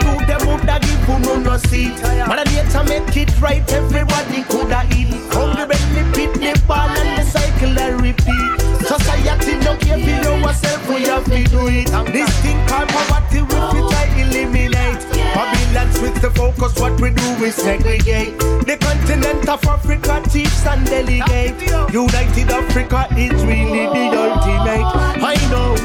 who 1.28 1.38
no 1.44 1.52
no 1.52 1.58
seat. 1.58 1.96
Mother 2.28 2.46
nature 2.52 2.84
make 2.84 3.18
it 3.18 3.42
right, 3.42 3.64
everybody 3.72 4.44
coulda 4.44 4.88
eat. 4.96 5.12
Hungry 5.34 5.66
belly 5.68 6.04
pit, 6.14 6.34
the 6.34 6.54
ball 6.68 6.90
and 6.90 7.20
the 7.20 7.24
cycle 7.30 7.78
and 7.80 8.02
repeat. 8.02 8.52
Society 8.88 9.56
no 9.66 9.76
care 9.78 10.00
for 10.00 10.40
yourself, 10.40 10.90
we 10.90 11.04
have 11.04 11.26
to 11.26 11.44
do 11.46 11.68
it. 11.68 11.88
This 12.14 12.32
thing 12.42 12.60
called 12.68 12.90
poverty 12.90 13.42
we 13.42 13.80
try 13.92 14.06
eliminate. 14.24 15.02
Babylon's 15.36 16.00
with 16.02 16.22
the 16.22 16.32
focus, 16.32 16.80
what 16.80 17.00
we 17.02 17.10
do 17.12 17.30
is 17.44 17.56
segregate. 17.56 18.38
The 18.40 18.78
continent 18.80 19.48
of 19.50 19.64
Africa 19.66 20.24
chiefs 20.32 20.66
and 20.66 20.86
delegate. 20.86 21.60
United 21.94 22.50
Africa 22.50 23.08
is 23.18 23.34
really 23.46 23.86
the 23.96 24.06
ultimate. 24.24 24.88
I 25.24 25.36
know 25.52 25.76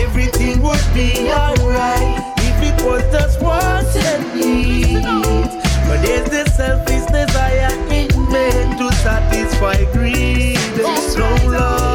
everything 0.00 0.62
would 0.62 0.86
be 0.94 1.30
alright 1.30 2.41
was 2.84 3.02
just 3.12 3.40
wants 3.40 3.96
and 3.96 4.34
needs. 4.34 5.04
But 5.86 6.02
there's 6.02 6.28
the 6.30 6.50
selfish 6.50 7.06
desire 7.06 7.72
in 7.90 8.08
men 8.30 8.78
to 8.78 8.92
satisfy 8.96 9.84
greed. 9.92 10.58
No 11.16 11.36
love. 11.48 11.91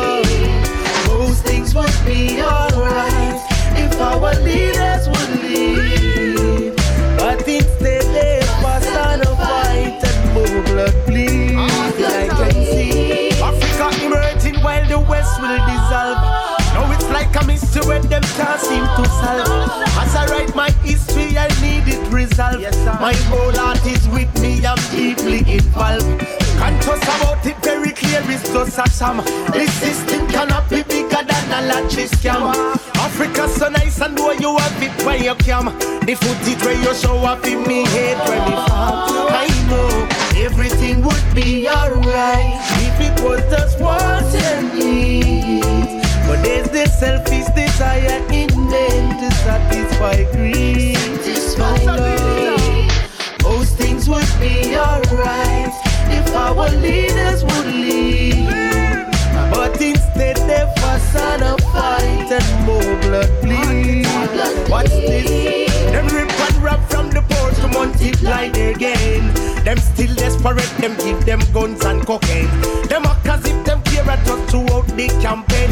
Like 17.27 17.43
a 17.43 17.47
mystery 17.47 17.87
where 17.87 18.01
them 18.01 18.21
can't 18.21 18.59
seem 18.59 18.83
to 18.83 19.05
solve. 19.05 19.69
As 19.99 20.15
I 20.15 20.25
write 20.29 20.55
my 20.55 20.69
history, 20.83 21.37
I 21.37 21.47
need 21.61 21.87
it 21.87 22.11
resolved. 22.11 22.61
Yes, 22.61 22.77
My 22.99 23.13
whole 23.29 23.51
heart 23.53 23.85
is 23.85 24.07
with 24.09 24.31
me, 24.41 24.65
I'm 24.65 24.77
deeply 24.91 25.39
involved. 25.51 26.05
Can't 26.57 26.81
Conscious 26.81 27.03
about 27.03 27.45
it, 27.45 27.57
very 27.63 27.91
clear, 27.91 28.21
it's 28.25 28.51
just 28.51 28.79
a 28.79 28.89
sham. 28.89 29.17
This 29.51 29.71
system 29.73 30.27
cannot 30.27 30.69
be 30.69 30.83
bigger 30.83 31.23
than 31.23 31.45
a 31.51 31.67
lottery 31.67 32.05
scam. 32.05 32.53
Africa 32.95 33.47
so 33.47 33.69
nice 33.69 34.01
and 34.01 34.15
know 34.15 34.31
you 34.31 34.57
have 34.57 34.83
it 34.83 35.05
when 35.05 35.23
you 35.23 35.35
come. 35.35 35.65
The 36.05 36.15
footage 36.15 36.63
where 36.63 36.81
you 36.81 36.93
show 36.95 37.17
up 37.25 37.45
in 37.45 37.63
me 37.67 37.85
head 37.85 38.17
when 38.27 38.41
me 38.49 38.55
fall. 38.67 39.29
I 39.29 39.47
know 39.69 40.43
everything 40.43 41.01
would 41.03 41.27
be 41.35 41.67
alright 41.67 42.59
if 42.87 42.99
it 43.01 43.23
was 43.23 43.41
just 43.51 43.79
wants 43.79 44.35
and 44.35 44.73
needs. 44.73 45.76
But 46.27 46.43
there's 46.43 46.69
this 46.69 46.99
selfish 46.99 47.47
desire 47.55 48.21
in 48.31 48.49
men 48.69 49.17
to 49.19 49.35
satisfy 49.37 50.23
greed. 50.33 50.97
No 51.57 51.73
love. 51.85 52.61
Most 53.43 53.77
things 53.77 54.07
would 54.09 54.31
be 54.39 54.75
alright 54.77 55.73
if 56.11 56.35
our 56.35 56.69
leaders 56.69 57.43
would 57.43 57.65
lead. 57.65 58.47
But 59.49 59.81
instead 59.81 60.37
they 60.49 60.65
fuss 60.77 61.15
and 61.15 61.41
a 61.43 61.57
fight 61.73 62.31
and 62.31 62.65
more 62.65 62.95
blood 63.01 63.31
bleed. 63.41 64.05
What's 64.69 64.91
this? 64.91 65.71
Them 65.91 66.07
rip 66.07 66.29
and 66.29 66.57
rap 66.57 66.81
from 66.91 67.09
the 67.09 67.21
poor 67.29 67.51
to 67.51 67.67
multiply 67.69 68.49
their 68.49 68.73
gain. 68.73 69.33
Them 69.63 69.77
still 69.77 70.13
desperate, 70.15 70.71
them 70.77 70.95
give 70.97 71.25
them 71.25 71.41
guns 71.53 71.83
and 71.85 72.05
cocaine. 72.05 72.49
Them 72.87 73.05
act 73.05 73.25
as 73.27 73.45
if 73.45 73.65
them 73.65 73.81
care 73.83 74.07
at 74.09 74.27
us 74.29 74.51
throughout 74.51 74.87
the 74.87 75.07
campaign. 75.21 75.71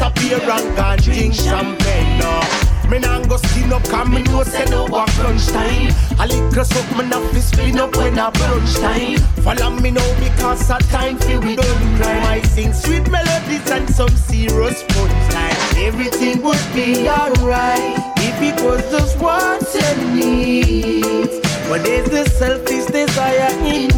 After 0.00 0.28
that, 0.28 0.40
them 0.40 0.40
disappear 0.40 0.50
and 0.50 0.76
gone 0.76 0.98
drink 0.98 1.34
champagne. 1.34 2.18
No. 2.18 2.88
Me 2.90 2.98
nah 2.98 3.20
go 3.24 3.36
skin 3.36 3.72
up, 3.72 3.84
cause 3.84 4.08
me 4.08 4.22
know 4.22 4.42
say 4.42 4.64
no 4.64 4.86
work 4.86 5.08
crunch 5.10 5.46
time. 5.48 5.92
A 6.18 6.26
little 6.26 6.64
soap, 6.64 6.96
me 6.96 7.06
nah 7.06 7.20
fi 7.28 7.40
spin 7.40 7.78
up 7.78 7.96
when 7.96 8.18
a 8.18 8.30
brunch 8.32 8.80
time. 8.80 9.18
Follow 9.42 9.70
me 9.70 9.90
now 9.90 10.18
because 10.18 10.70
a 10.70 10.78
time 10.90 11.18
fi 11.18 11.38
we 11.38 11.56
done 11.56 11.96
crime. 11.98 12.24
I 12.24 12.42
sing 12.42 12.72
sweet 12.72 13.10
melodies 13.10 13.70
and 13.70 13.88
some 13.88 14.16
serious 14.16 14.82
punchline. 14.84 15.86
Everything 15.86 16.42
would 16.42 16.66
be 16.74 17.08
alright 17.08 17.98
if 18.18 18.40
it 18.42 18.64
was 18.64 18.82
just 18.90 19.18
wants 19.18 19.76
and 19.76 20.16
needs. 20.16 21.40
But 21.68 21.84
there's 21.84 22.10
the 22.10 22.24
selfish 22.30 22.86
desire 22.86 23.50
in 23.64 23.90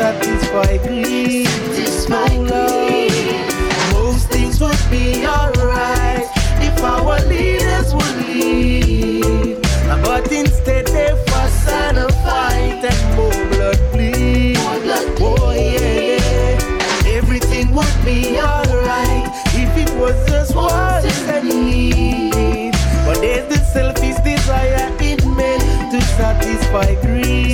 satisfy 0.00 0.78
greed. 0.78 1.50
Oh 2.12 2.36
Lord, 2.36 2.50
most 2.50 2.50
things 2.50 2.78
would 2.98 3.09
be 4.90 5.24
alright 5.26 6.26
if 6.60 6.82
our 6.82 7.20
leaders 7.26 7.94
would 7.94 8.16
lead. 8.26 9.62
But 10.02 10.30
instead 10.32 10.86
they 10.88 11.10
fuss 11.28 11.68
and 11.68 11.98
a 11.98 12.08
fight 12.24 12.84
and 12.84 13.16
more 13.16 13.30
blood 13.50 13.78
bleed. 13.92 14.56
Oh 15.22 15.52
yeah, 15.52 16.18
yeah. 16.18 17.16
Everything 17.18 17.72
would 17.74 17.96
be 18.04 18.38
alright 18.40 19.26
if 19.54 19.76
it 19.76 19.90
was 19.98 20.16
just 20.28 20.54
wants 20.54 21.28
and 21.28 21.48
needs. 21.48 22.78
But 23.06 23.20
there's 23.20 23.46
the 23.48 23.58
selfish 23.72 24.16
desire 24.24 24.88
in 25.00 25.36
men 25.36 25.60
to 25.92 26.00
satisfy 26.02 26.94
greed. 27.02 27.49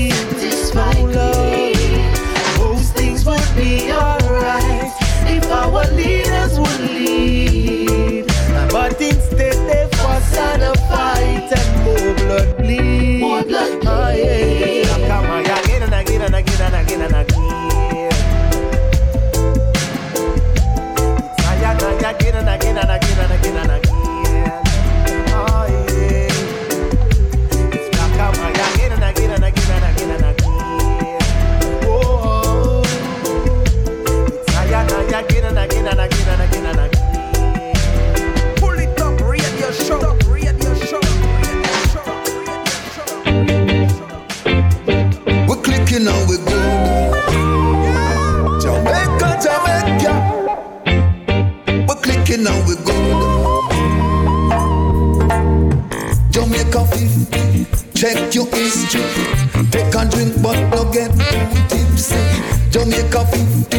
Check 57.97 58.35
your 58.35 58.45
history. 58.49 59.01
Take 59.71 59.95
a 59.95 60.05
drink 60.05 60.35
but 60.43 60.59
don't 60.71 60.93
get 60.93 61.11
tipsy. 61.71 62.21
Jamaica 62.69 63.25
50. 63.25 63.79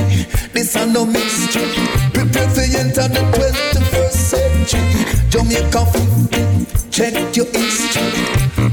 This 0.54 0.76
a 0.76 0.88
no 0.88 1.06
mystery. 1.06 1.70
Prepare 2.16 2.50
for 2.50 2.62
enter 2.62 3.08
the 3.14 3.22
21st 3.38 4.12
century. 4.12 5.06
Jamaica 5.30 5.86
50. 5.86 6.90
Check 6.90 7.36
your 7.36 7.46
history. 7.46 8.10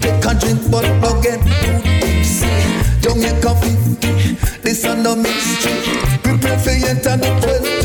Take 0.01 0.25
a 0.25 0.33
drink 0.33 0.63
but 0.71 0.89
no 1.03 1.21
get 1.21 1.41
tipsy. 2.01 2.49
Jamaica 3.03 3.55
50. 4.01 4.63
This 4.63 4.85
a 4.85 4.97
no 4.97 5.15
mystery. 5.15 5.77
Prepare 6.23 6.59
for 6.59 6.71
enter 6.71 7.19
the 7.19 7.29
21st 7.45 7.84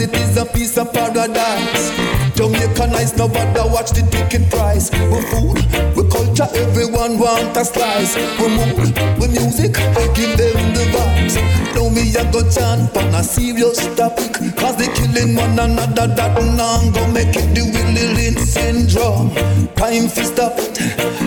Nice, 0.00 0.08
it 0.08 0.16
is 0.16 0.36
a 0.38 0.46
piece 0.46 0.78
of 0.78 0.92
paradise. 0.94 1.90
Jamaica 2.34 2.86
nice, 2.86 3.16
no 3.18 3.26
nobody 3.26 3.68
watch 3.68 3.90
the 3.90 4.00
ticket 4.10 4.48
price. 4.48 4.90
We 5.12 5.20
food, 5.28 5.60
we 5.94 6.08
culture, 6.08 6.48
everyone 6.54 7.18
want 7.18 7.54
a 7.56 7.64
slice. 7.64 8.16
We 8.40 8.48
mood, 8.48 8.96
we 9.20 9.28
music, 9.28 9.76
I 9.78 10.06
give 10.14 10.38
them 10.38 10.72
the 10.72 10.88
vibes. 10.88 11.36
Now 11.74 11.90
me 11.90 12.08
a 12.16 12.24
go 12.32 12.40
chant 12.48 12.96
on 12.96 13.14
a 13.14 13.22
serious 13.22 13.94
topic. 13.94 14.32
Cause 14.56 14.76
they 14.76 14.88
killing 14.88 15.36
one 15.36 15.58
another, 15.58 16.06
that 16.06 16.34
now 16.56 16.80
go 16.92 17.06
make 17.12 17.36
it 17.36 17.52
the 17.54 17.60
Willie 17.60 18.14
Lynch 18.14 18.38
syndrome. 18.38 19.30
Time 19.74 20.08
for 20.08 20.24
stop 20.24 20.54
it, 20.56 20.76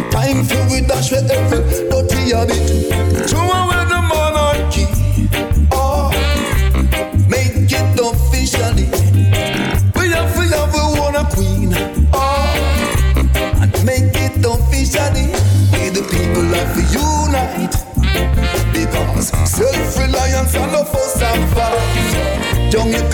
time 0.10 0.44
for 0.44 0.58
we 0.74 0.82
dash 0.82 1.10
for 1.10 1.22
every 1.22 1.62
dirty 1.90 2.34
habit. 2.34 3.30
Throw 3.30 3.73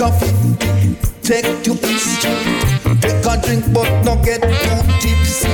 50, 0.08 0.96
take 1.20 1.66
your 1.66 1.76
history. 1.76 2.32
Take 3.02 3.26
a 3.26 3.36
drink 3.44 3.70
but 3.70 4.02
not 4.02 4.24
get 4.24 4.40
too 4.40 4.80
tipsy. 4.98 5.50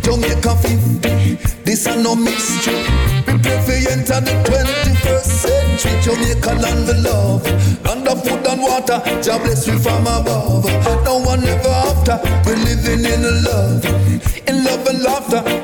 Jamaica 0.00 0.56
50, 0.56 1.36
this 1.64 1.84
a 1.84 2.02
no 2.02 2.16
mystery. 2.16 2.76
We 2.76 3.22
Prepare 3.24 3.60
for 3.60 3.90
enter 3.92 4.20
the 4.24 4.32
21st 4.48 5.30
century. 5.44 6.00
Jamaica 6.00 6.54
land 6.62 6.86
the 6.86 6.94
love, 7.04 7.44
land 7.84 8.08
of 8.08 8.24
food 8.24 8.46
and 8.46 8.62
water. 8.62 9.02
Jah 9.20 9.38
bless 9.38 9.68
we 9.68 9.76
from 9.76 10.06
above. 10.06 10.64
No 11.04 11.18
one 11.18 11.44
ever 11.44 11.68
after. 11.68 12.16
We 12.46 12.56
living 12.56 13.04
in 13.04 13.44
love, 13.44 13.84
in 14.48 14.64
love 14.64 14.86
and 14.86 15.02
laughter. 15.02 15.59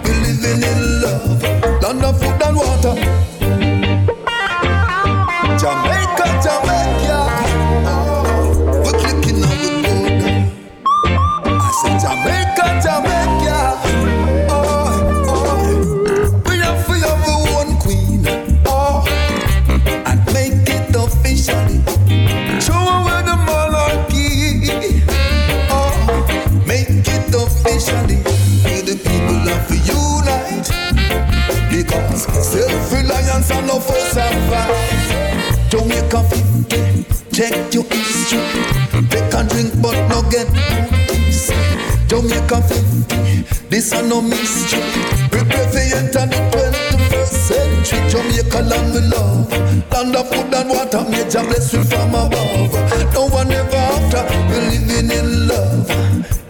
Major 51.37 51.49
bless 51.49 51.73
we 51.75 51.85
from 51.85 52.15
above. 52.15 52.73
No 53.13 53.27
one 53.29 53.51
ever 53.53 53.77
after. 53.77 54.25
We're 54.49 54.71
living 54.71 55.11
in 55.11 55.49
love, 55.49 55.91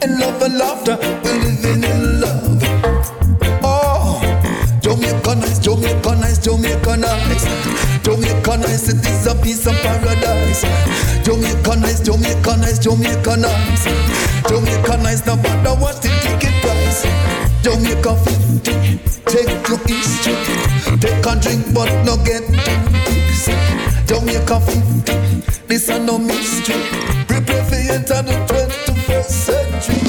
in 0.03 0.21
love 0.21 0.43
and 0.43 0.59
laughter. 0.59 0.97
We're 1.25 1.39
living 1.43 1.83
in 1.83 2.21
love. 2.21 2.63
Oh, 3.65 4.21
Jamaica 4.81 5.35
nice, 5.35 5.59
Jamaica 5.59 6.15
nice, 6.21 6.39
Jamaica 6.39 6.97
nice. 6.99 7.45
Jamaica 8.05 8.57
nice, 8.59 8.89
it 8.89 9.05
is 9.05 9.27
a 9.27 9.35
piece 9.35 9.67
of 9.67 9.75
paradise. 9.83 10.63
Jamaica 11.25 11.77
nice, 11.81 12.01
Jamaica 12.01 12.57
nice, 12.57 12.79
Jamaica 12.79 13.37
nice. 13.37 13.85
Jamaica 14.49 14.97
nice, 15.03 15.27
no 15.27 15.35
matter 15.37 15.75
what 15.81 16.01
the 16.01 16.11
ticket 16.23 16.55
price. 16.63 17.03
Jamaica 17.63 18.15
50, 18.63 18.99
take 19.27 19.69
your 19.69 19.79
history. 19.79 20.37
Take 21.01 21.27
a 21.27 21.35
drink 21.41 21.75
but 21.75 21.91
no 22.05 22.17
get. 22.25 22.76
Jamaica 24.47 24.65
50, 24.65 25.67
this 25.67 25.89
a 25.89 25.99
no 25.99 26.19
mystery. 26.19 26.77
Prepare 27.27 27.65
for 27.65 27.75
enter 27.75 28.23
the 28.23 28.33
21st 28.47 29.25
century. 29.25 30.03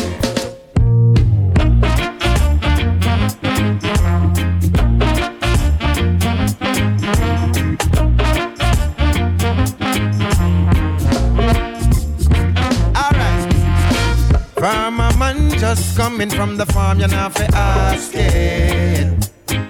Just 15.60 15.98
coming 15.98 16.30
from 16.30 16.56
the 16.56 16.66
farm, 16.68 17.00
you're 17.00 17.10
not 17.10 17.34
for 17.34 17.44
asking. 17.54 19.20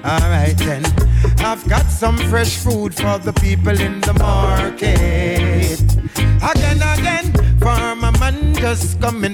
Alright 0.05 0.57
then, 0.57 0.85
I've 1.39 1.67
got 1.67 1.85
some 1.85 2.17
fresh 2.29 2.57
food 2.57 2.93
for 2.93 3.17
the 3.17 3.33
people 3.33 3.79
in 3.79 3.96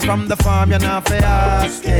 from 0.05 0.27
the 0.27 0.35
farm, 0.35 0.69
you're 0.71 0.79
not 0.79 1.07
for 1.07 1.15
asking. 1.15 1.92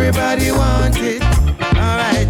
Everybody 0.00 0.50
wants 0.50 0.96
it. 0.98 1.22
Alright. 1.76 2.28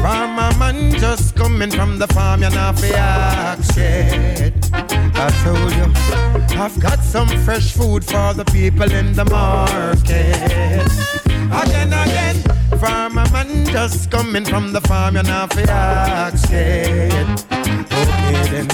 Farmer 0.00 0.50
man 0.58 0.92
just 0.98 1.36
coming 1.36 1.70
from 1.70 1.98
the 1.98 2.06
farm, 2.08 2.40
you're 2.40 2.50
not 2.50 2.78
fi 2.78 2.88
ask. 2.88 3.76
I 3.78 5.30
told 5.44 5.72
you, 5.74 6.58
I've 6.58 6.80
got 6.80 7.00
some 7.00 7.28
fresh 7.44 7.72
food 7.72 8.04
for 8.04 8.32
the 8.32 8.44
people 8.46 8.90
in 8.90 9.12
the 9.12 9.26
market. 9.26 10.88
Again, 11.62 11.92
again, 11.92 12.36
farmer 12.78 13.26
man 13.30 13.66
just 13.66 14.10
coming 14.10 14.46
from 14.46 14.72
the 14.72 14.80
farm, 14.82 15.14
you're 15.14 15.24
not 15.24 15.52
fi 15.52 15.62
ask. 15.64 16.46
Okay 16.46 17.08
then, 18.50 18.68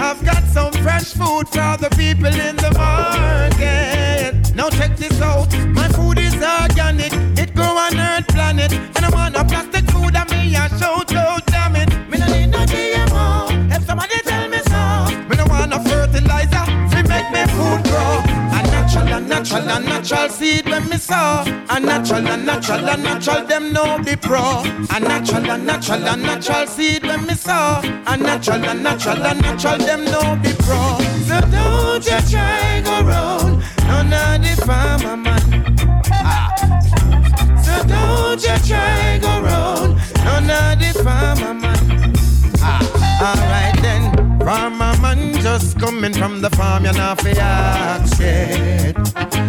I've 0.00 0.24
got 0.24 0.44
some 0.44 0.72
fresh 0.84 1.14
food 1.14 1.48
for 1.48 1.76
the 1.78 1.90
people 1.96 2.26
in 2.26 2.54
the 2.56 2.72
market. 2.78 4.54
Now 4.54 4.68
check 4.70 4.96
this 4.96 5.20
out, 5.20 5.52
my 5.68 5.88
food 5.88 6.19
is 6.40 6.46
organic, 6.46 7.12
it 7.38 7.54
grow 7.54 7.76
on 7.76 7.98
earth 7.98 8.26
planet, 8.28 8.72
and 8.72 9.04
I 9.04 9.10
want 9.10 9.34
no 9.34 9.44
plastic 9.44 9.84
food 9.90 10.14
and 10.16 10.30
me 10.30 10.54
a 10.54 10.68
shout 10.78 11.12
out, 11.14 11.46
damn 11.46 11.76
it. 11.76 11.88
Me 12.08 12.18
no 12.18 12.26
need 12.26 12.46
no 12.46 12.58
GMO, 12.64 13.76
if 13.76 13.84
somebody 13.84 14.18
tell 14.22 14.48
me 14.48 14.60
so. 14.70 14.82
Me 15.28 15.36
no 15.36 15.44
want 15.46 15.70
no 15.70 15.78
fertilizer, 15.84 16.64
to 16.92 16.98
make 17.08 17.28
me 17.34 17.42
food 17.54 17.80
grow. 17.88 18.22
A 18.56 18.60
natural, 18.72 19.12
a 19.12 19.20
natural, 19.20 19.68
a 19.68 19.80
natural 19.80 20.28
seed 20.28 20.66
when 20.66 20.88
me 20.88 20.96
sow. 20.96 21.44
A 21.68 21.80
natural, 21.80 22.26
a 22.26 22.36
natural, 22.36 22.88
a 22.88 22.96
natural, 22.96 23.44
them 23.46 23.72
know 23.72 23.98
the 23.98 24.16
pro. 24.16 24.62
A 24.96 25.00
natural, 25.00 25.50
a 25.50 25.58
natural, 25.58 26.06
a 26.06 26.16
natural 26.16 26.66
seed 26.66 27.02
when 27.02 27.26
me 27.26 27.34
sow. 27.34 27.80
A 28.06 28.16
natural, 28.16 28.64
a 28.64 28.74
natural, 28.74 29.22
a 29.22 29.34
natural, 29.34 29.78
them 29.78 30.04
know 30.04 30.36
the 30.42 30.52
pro. 30.64 30.80
So 31.28 31.40
don't 31.50 32.04
you 32.04 32.30
try 32.30 32.80
go 32.84 33.02
round, 33.06 33.62
none 33.86 34.12
of 34.12 34.56
the 34.56 34.62
farmer 34.66 35.16
man. 35.16 35.39
You 38.42 38.56
try 38.66 39.18
go 39.18 39.42
round, 39.42 39.96
none 40.24 40.50
of 40.50 40.78
the 40.78 41.02
farmer 41.04 41.54
man. 41.54 42.14
Ah. 42.62 43.00
Alright 43.20 43.82
then, 43.82 44.38
farmer 44.40 44.96
man 45.02 45.34
just 45.42 45.78
coming 45.78 46.14
from 46.14 46.40
the 46.40 46.50
farm, 46.50 46.84
you're 46.84 46.94
not 46.94 47.24
ask 47.26 48.18
yet. 48.18 48.96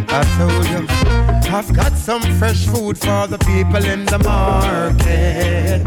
I 0.10 0.24
told 0.38 0.68
you, 0.68 0.86
I've 1.56 1.74
got 1.74 1.94
some 1.94 2.22
fresh 2.38 2.66
food 2.66 2.98
for 2.98 3.28
the 3.28 3.38
people 3.40 3.84
in 3.86 4.06
the 4.06 4.20
market. 4.20 5.82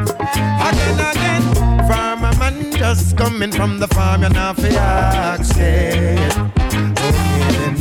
Again, 0.69 0.99
again, 1.11 1.55
farmer 1.87 2.35
man 2.39 2.73
just 2.73 3.19
coming 3.19 3.53
from 3.53 3.81
the 3.81 3.89
farm, 3.89 4.23
you're 4.23 4.31
not 4.31 4.59
ask 4.65 5.57
yet. 5.57 6.39
Okay 6.39 7.45
then, 7.51 7.77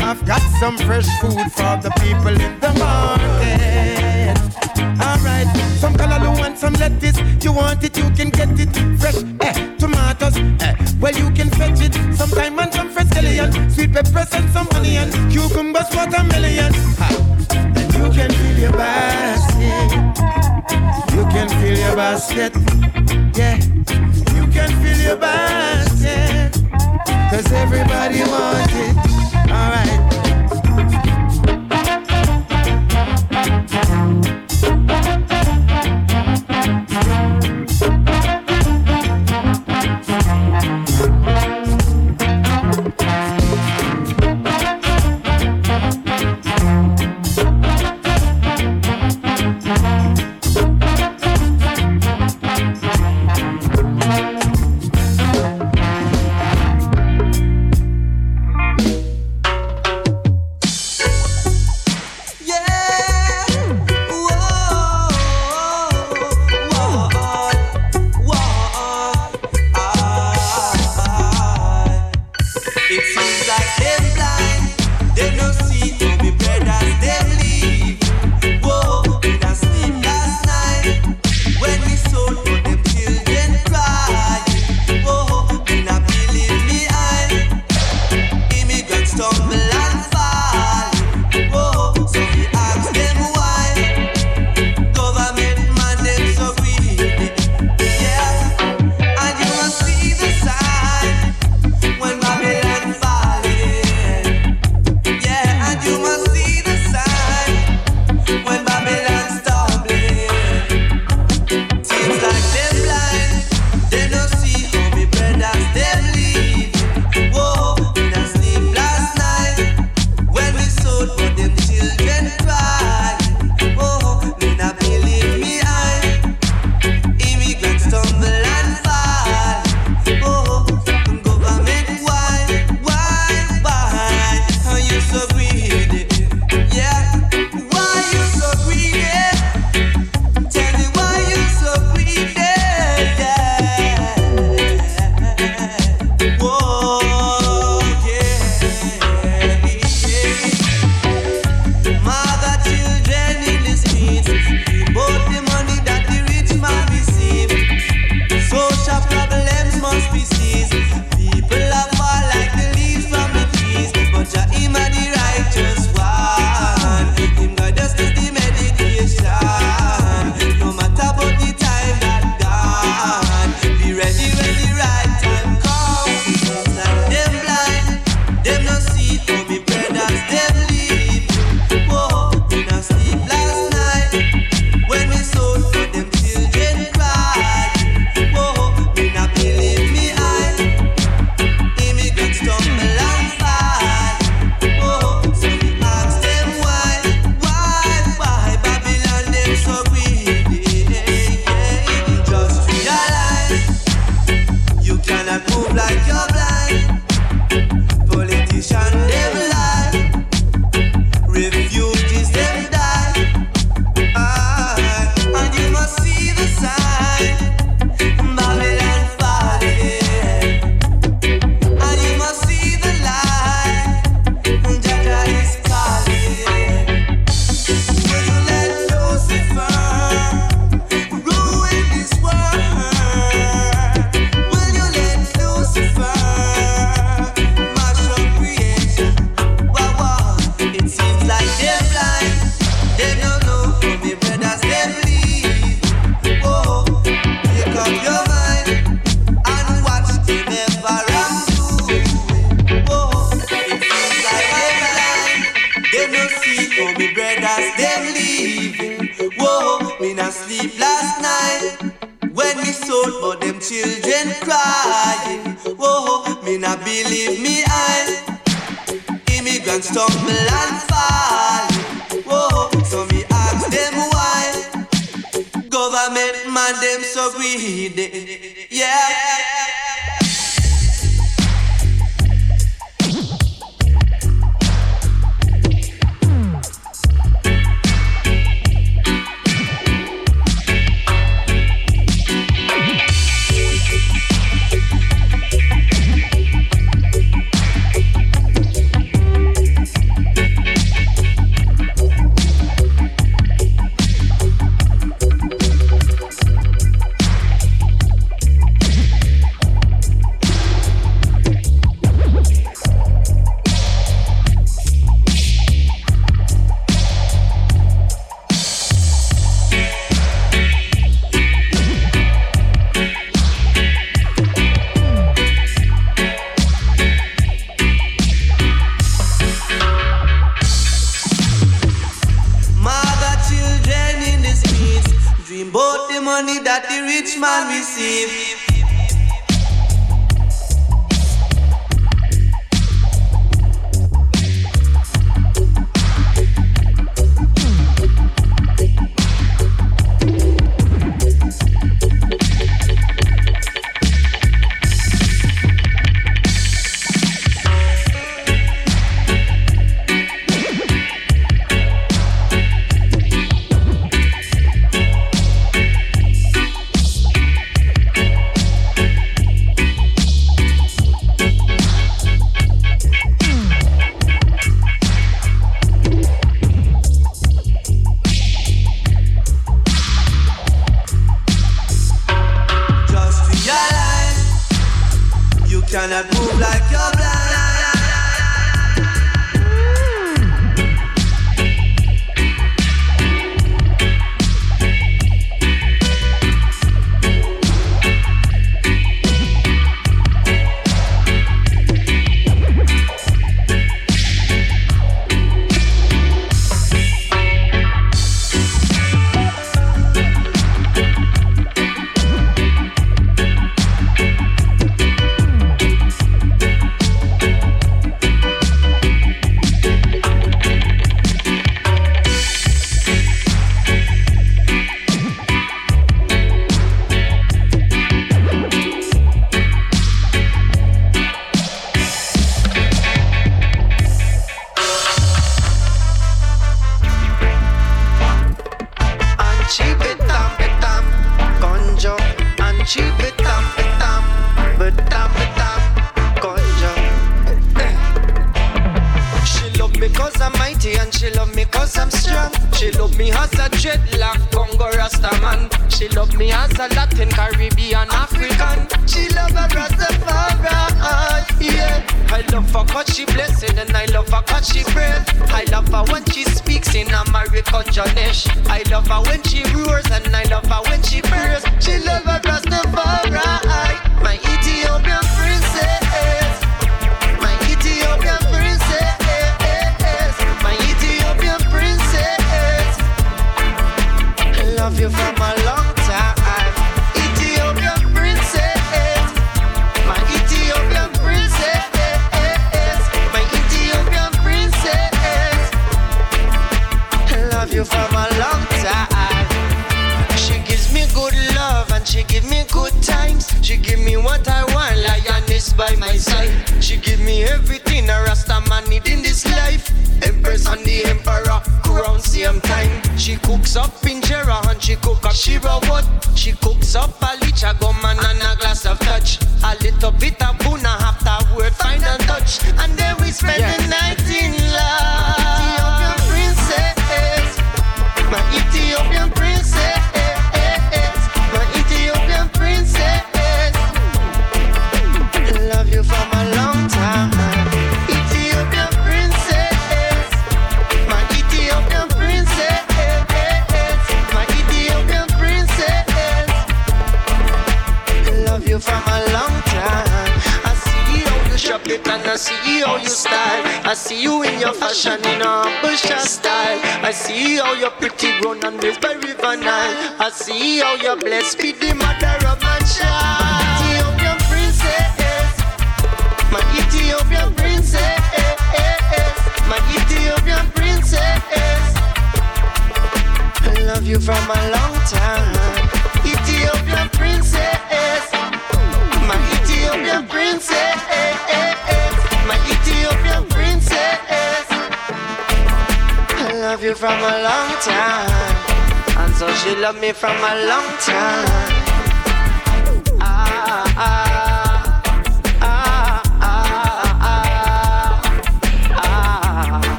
I've 0.00 0.24
got 0.24 0.42
some 0.60 0.78
fresh 0.78 1.08
food 1.20 1.52
for 1.52 1.76
the 1.84 1.92
people 2.00 2.40
in 2.40 2.58
the 2.60 2.72
market. 2.78 3.91
Alright, 5.00 5.48
some 5.78 5.94
callaloo 5.94 6.44
and 6.44 6.58
some 6.58 6.74
lettuce. 6.74 7.18
You 7.44 7.52
want 7.52 7.82
it, 7.84 7.96
you 7.96 8.10
can 8.10 8.30
get 8.30 8.50
it. 8.58 8.72
Fresh, 9.00 9.22
eh, 9.40 9.76
tomatoes, 9.76 10.36
eh, 10.60 10.74
well 11.00 11.14
you 11.14 11.30
can 11.30 11.50
fetch 11.50 11.80
it. 11.80 11.94
Some 12.16 12.30
thyme 12.30 12.58
and 12.58 12.72
some 12.72 12.90
fresh 12.90 13.06
scallion, 13.06 13.70
sweet 13.70 13.92
peppers 13.92 14.32
and 14.32 14.48
some 14.50 14.68
onion, 14.74 15.10
cucumbers, 15.30 15.88
watermelon. 15.94 16.72
Ha. 16.98 17.08
And 17.76 17.94
you 17.94 18.10
can 18.10 18.30
fill 18.30 18.58
your 18.58 18.72
basket. 18.72 19.90
You 21.14 21.24
can 21.34 21.48
fill 21.48 21.78
your 21.78 21.96
basket. 21.96 22.52
Yeah, 23.36 23.56
you 24.36 24.46
can 24.52 24.70
fill 24.82 25.00
your 25.08 25.16
basket. 25.16 26.52
Cause 27.30 27.52
everybody 27.52 28.20
wants 28.20 28.74
it. 28.74 29.11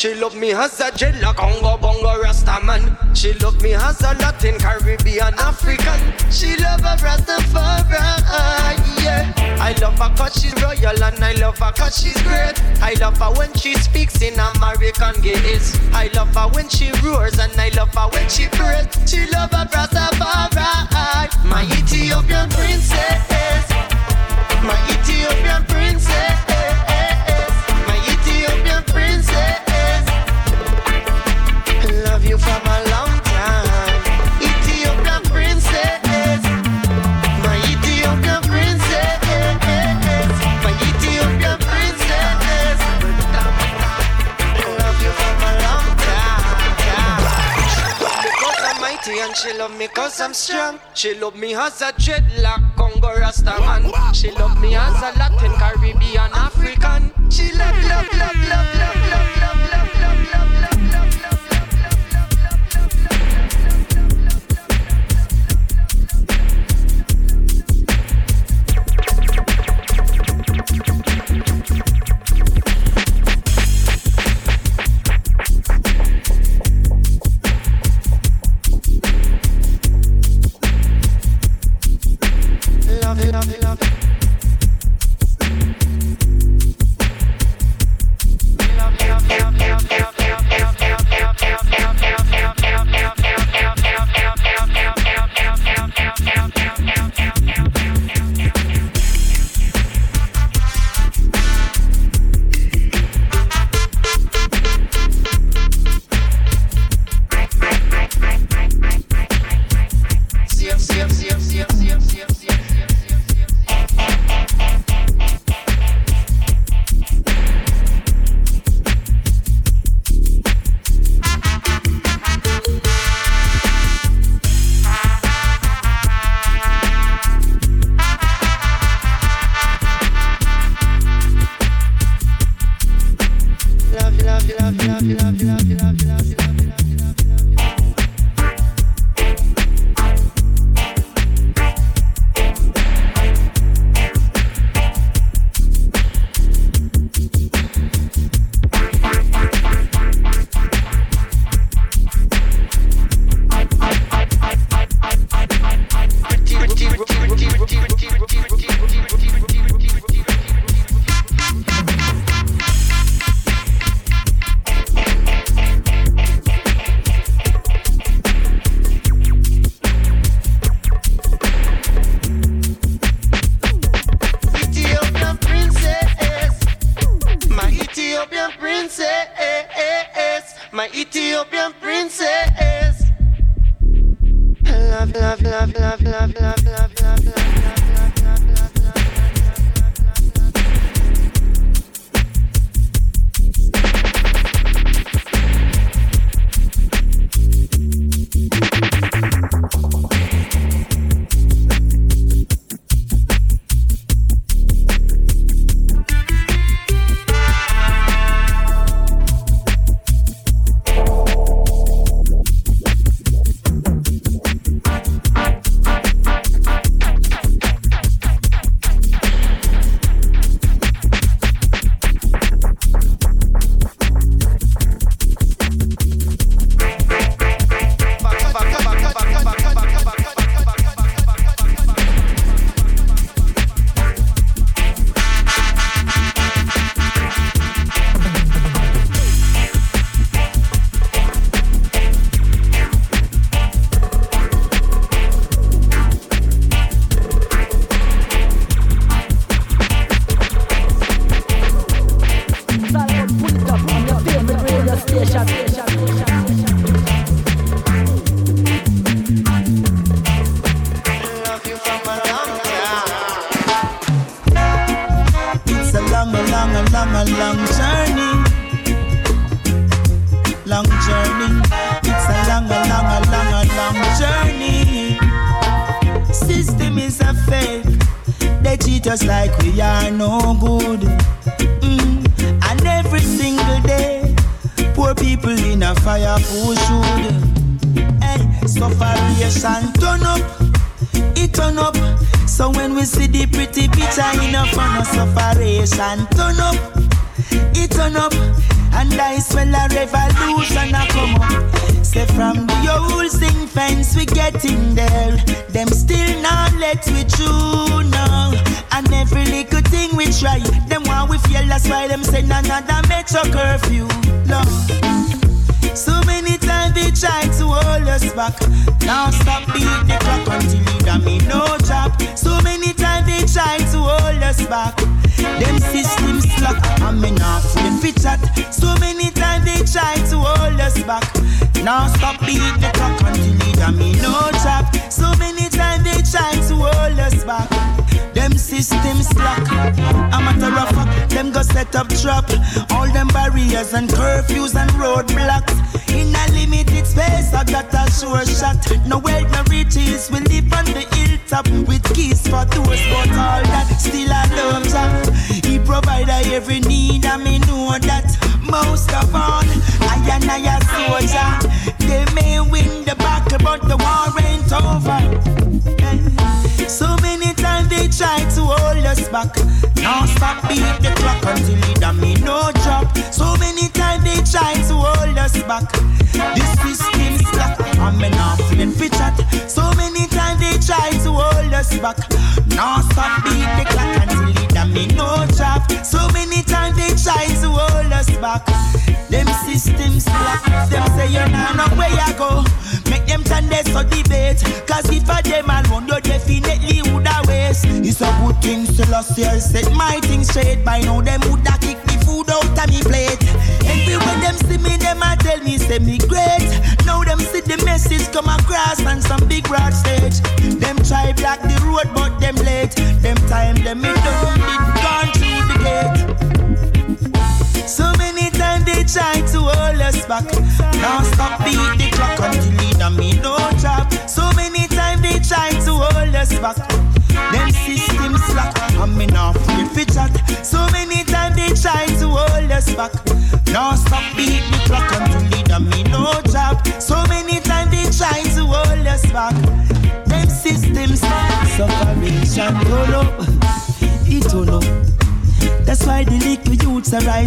She 0.00 0.14
love 0.14 0.34
me 0.34 0.52
as 0.52 0.80
a 0.80 0.90
Jilla 0.92 1.36
Congo 1.36 1.76
Bongo 1.76 2.22
Rasta 2.22 2.58
man. 2.64 2.96
She 3.14 3.34
love 3.34 3.60
me 3.60 3.74
as 3.74 4.00
a 4.00 4.14
Latin 4.14 4.58
Caribbean 4.58 5.34
African. 5.34 6.00
She 6.30 6.56
love 6.56 6.80
a 6.80 6.96
Rastafari. 6.96 8.00
Yeah. 9.04 9.30
I 9.60 9.76
love 9.78 9.98
her 9.98 10.08
cause 10.16 10.40
she's 10.40 10.54
royal 10.62 11.04
and 11.04 11.22
I 11.22 11.34
love 11.34 11.58
her 11.58 11.72
cause 11.72 12.00
she's 12.00 12.16
great. 12.22 12.58
I 12.80 12.94
love 12.98 13.18
her 13.18 13.30
when 13.38 13.52
she 13.52 13.74
speaks 13.74 14.22
in 14.22 14.40
American 14.40 15.20
Gaelic. 15.20 15.60
I 15.92 16.08
love 16.14 16.34
her 16.34 16.48
when 16.48 16.70
she 16.70 16.92
roars 17.04 17.38
and 17.38 17.52
I 17.60 17.68
love 17.76 17.92
her 17.92 18.08
when 18.08 18.26
she 18.30 18.46
prays. 18.48 18.88
She 19.04 19.30
love 19.30 19.52
a 19.52 19.68
Rastafari. 19.68 19.99
me 49.80 49.88
cause 49.88 50.20
I'm 50.20 50.34
strong. 50.34 50.78
She 50.92 51.14
love 51.14 51.36
me 51.36 51.54
as 51.54 51.80
a 51.80 51.90
dreadlock 51.92 52.76
Congo 52.76 53.08
Rastaman. 53.16 54.14
She 54.14 54.30
love 54.32 54.60
me 54.60 54.74
as 54.74 55.00
a 55.00 55.18
Latin, 55.18 55.52
Caribbean, 55.52 56.30
African. 56.34 57.30
She 57.30 57.50
love, 57.54 57.82
love, 57.84 58.08
love, 58.12 58.36
love, 58.50 58.74
love. 58.78 58.99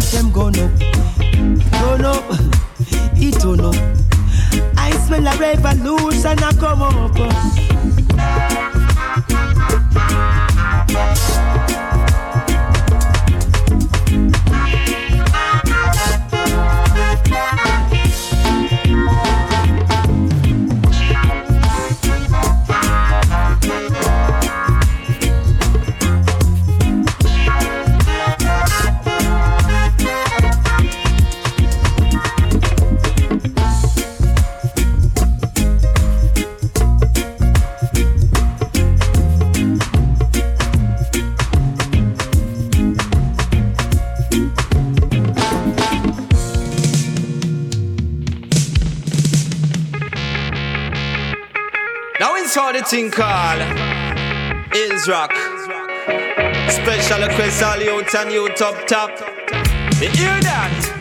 price 0.04 0.12
them 0.12 0.30
gone 0.32 0.58
up. 0.58 0.78
Gone 1.70 2.04
up, 2.04 2.24
it 3.16 3.40
don't. 3.40 3.76
I 4.76 4.90
smell 5.06 5.26
a 5.26 5.36
revolution 5.36 6.38
I 6.42 6.52
come 6.52 6.82
up. 6.82 7.12
Uh. 7.16 7.63
thing 52.94 53.10
called 53.10 53.60
Hills 54.72 55.08
Rock. 55.08 55.32
Special 56.70 57.26
request 57.26 57.60
all 57.60 57.80
youth 57.80 58.14
and 58.14 58.30
youth 58.30 58.54
top 58.54 58.86
top. 58.86 59.10
You 60.00 60.10
hear 60.10 60.40
that? 60.42 60.93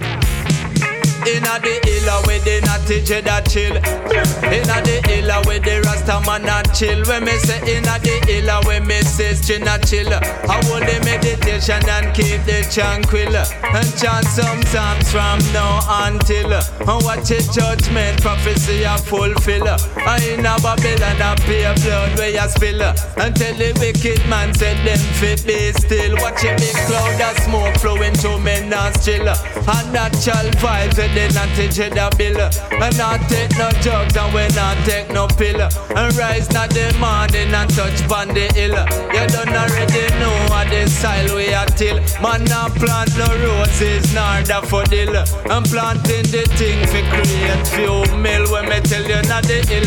inna 1.27 1.59
the 1.59 1.79
hill 1.83 2.09
where 2.25 2.39
they 2.39 2.59
not 2.61 2.81
teach 2.87 3.09
you 3.09 3.21
that 3.21 3.47
chill. 3.49 3.75
Inna 3.77 4.77
the 4.83 4.99
hill 5.07 5.29
where 5.45 5.59
the 5.59 5.81
rasta 5.85 6.19
man 6.25 6.43
not 6.43 6.73
chill. 6.73 7.03
When 7.05 7.25
me 7.25 7.37
say 7.39 7.59
inna 7.63 7.99
the 7.99 8.19
hill 8.27 8.49
where 8.65 8.81
me 8.81 9.01
say 9.01 9.35
she 9.35 9.59
not 9.59 9.85
chill. 9.85 10.11
I 10.11 10.59
hold 10.67 10.83
the 10.83 10.99
meditation 11.05 11.83
and 11.87 12.13
keep 12.15 12.43
the 12.43 12.65
tranquil. 12.67 13.35
And 13.35 13.89
chant 13.97 14.25
some 14.27 14.61
psalms 14.67 15.11
from 15.11 15.39
now 15.53 15.79
until. 16.07 16.53
And 16.53 16.99
watch 17.05 17.29
the 17.29 17.39
judgment 17.53 18.21
prophecy 18.21 18.85
I 18.85 18.97
fulfill. 18.97 19.67
I 20.03 20.19
inna 20.27 20.57
Babylon 20.61 21.21
and 21.21 21.39
pay 21.47 21.67
blood 21.83 22.17
where 22.17 22.33
you 22.33 22.47
spill. 22.49 22.81
And 22.81 23.35
tell 23.35 23.55
the 23.55 23.71
wicked 23.79 24.21
man 24.27 24.53
said 24.53 24.77
them 24.85 24.99
fit 25.19 25.45
be 25.45 25.71
still. 25.73 26.15
Watch 26.17 26.43
a 26.43 26.55
big 26.57 26.75
cloud 26.89 27.21
of 27.21 27.37
smoke 27.43 27.75
flowing 27.77 28.13
to 28.25 28.37
men 28.39 28.73
and 28.73 28.95
still. 28.97 29.27
And 29.29 29.93
natural 29.93 30.51
vibes 30.59 30.99
they 31.13 31.27
not 31.29 31.49
teach 31.55 31.77
the 31.77 32.07
bill. 32.17 32.39
And 32.81 32.97
not 32.97 33.21
take 33.29 33.55
no 33.57 33.69
drugs 33.81 34.17
and 34.17 34.33
we 34.33 34.47
not 34.55 34.77
take 34.85 35.09
no 35.11 35.27
pill. 35.27 35.61
And 35.61 36.15
rise 36.15 36.49
not 36.51 36.69
the 36.69 36.93
morning 36.99 37.53
and 37.53 37.69
touch 37.69 38.01
on 38.11 38.29
the 38.29 38.51
hill. 38.53 38.75
You 39.13 39.25
don't 39.29 39.53
already 39.53 40.05
know 40.19 40.33
what 40.49 40.69
the 40.69 40.89
style 40.89 41.35
we 41.35 41.53
are 41.53 41.65
till. 41.65 41.97
Man 42.21 42.43
not 42.45 42.71
plant 42.75 43.15
no 43.17 43.27
roses 43.45 44.13
nor 44.13 44.41
the 44.41 44.59
fodil. 44.65 45.13
I'm 45.49 45.63
planting 45.63 46.27
the 46.33 46.43
thing 46.57 46.79
for 46.87 47.03
create 47.13 47.67
few 47.67 48.17
mill 48.17 48.49
when 48.51 48.69
me 48.69 48.79
tell 48.81 49.03
you 49.03 49.21
not 49.29 49.43
the 49.43 49.61
hill. 49.69 49.85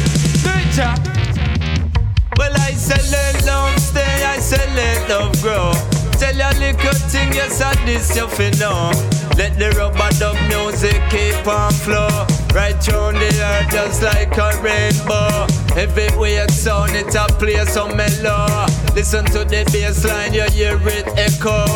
Well 2.38 2.52
I 2.54 2.72
say 2.72 3.00
let 3.10 3.46
love 3.46 3.78
stay, 3.78 4.24
I 4.24 4.38
say 4.38 4.64
let 4.74 5.08
love 5.08 5.40
grow 5.42 5.95
tell 6.18 6.34
you 6.34 6.58
little 6.58 6.94
thing, 7.08 7.32
yes, 7.32 7.60
I 7.60 7.74
this 7.84 8.16
you 8.16 8.26
fi 8.28 8.50
know. 8.58 8.90
Let 9.36 9.58
the 9.58 9.70
rubber 9.76 10.10
dub 10.18 10.36
music 10.48 11.00
keep 11.10 11.46
on 11.46 11.72
flow. 11.72 12.08
Right 12.54 12.76
round 12.88 13.16
the 13.16 13.28
earth 13.28 13.70
just 13.70 14.02
like 14.02 14.36
a 14.38 14.48
rainbow. 14.62 15.46
Everywhere 15.76 16.48
sound 16.48 16.96
it 16.96 17.14
a 17.14 17.26
play 17.38 17.62
so 17.66 17.88
mellow. 17.88 18.66
Listen 18.94 19.24
to 19.26 19.44
the 19.44 19.68
bass 19.72 20.04
line, 20.04 20.32
you 20.32 20.48
hear 20.50 20.78
it 20.88 21.06
echo. 21.18 21.66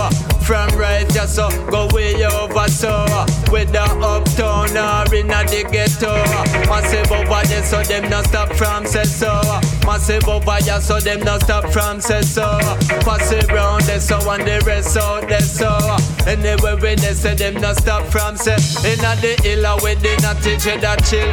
From 0.41 0.69
right 0.77 1.09
just 1.11 1.37
so 1.37 1.49
go 1.71 1.89
way 1.93 2.25
over 2.25 2.69
so. 2.69 3.05
Whether 3.51 3.79
uptown 3.79 4.77
or 4.77 5.15
in 5.15 5.29
the 5.29 5.69
ghetto. 5.71 6.17
Massive 6.67 7.13
over 7.13 7.47
there 7.47 7.63
so 7.63 7.83
them 7.83 8.09
not 8.09 8.25
stop 8.25 8.53
from 8.55 8.87
say 8.87 9.05
so. 9.05 9.41
Massive 9.91 10.29
over 10.29 10.55
here 10.63 10.81
so 10.81 11.01
them 11.01 11.19
not 11.25 11.43
stop 11.43 11.69
from 11.73 12.01
say 12.01 12.23
so. 12.23 12.47
Pass 13.03 13.33
it 13.33 13.51
round 13.51 13.83
there 13.83 13.99
so 13.99 14.19
and 14.31 14.47
the 14.47 14.63
rest 14.65 14.97
out 14.97 15.29
there 15.29 15.41
so. 15.41 15.67
Anywhere 16.29 16.77
when 16.77 16.97
they 16.99 17.13
say 17.13 17.35
them 17.35 17.55
not 17.55 17.75
stop 17.77 18.07
from 18.07 18.37
say. 18.37 18.55
Inna 18.87 19.17
the 19.17 19.35
illa 19.45 19.77
with 19.83 20.01
the 20.01 20.15
natty 20.23 20.55
that 20.79 21.03
chill. 21.11 21.27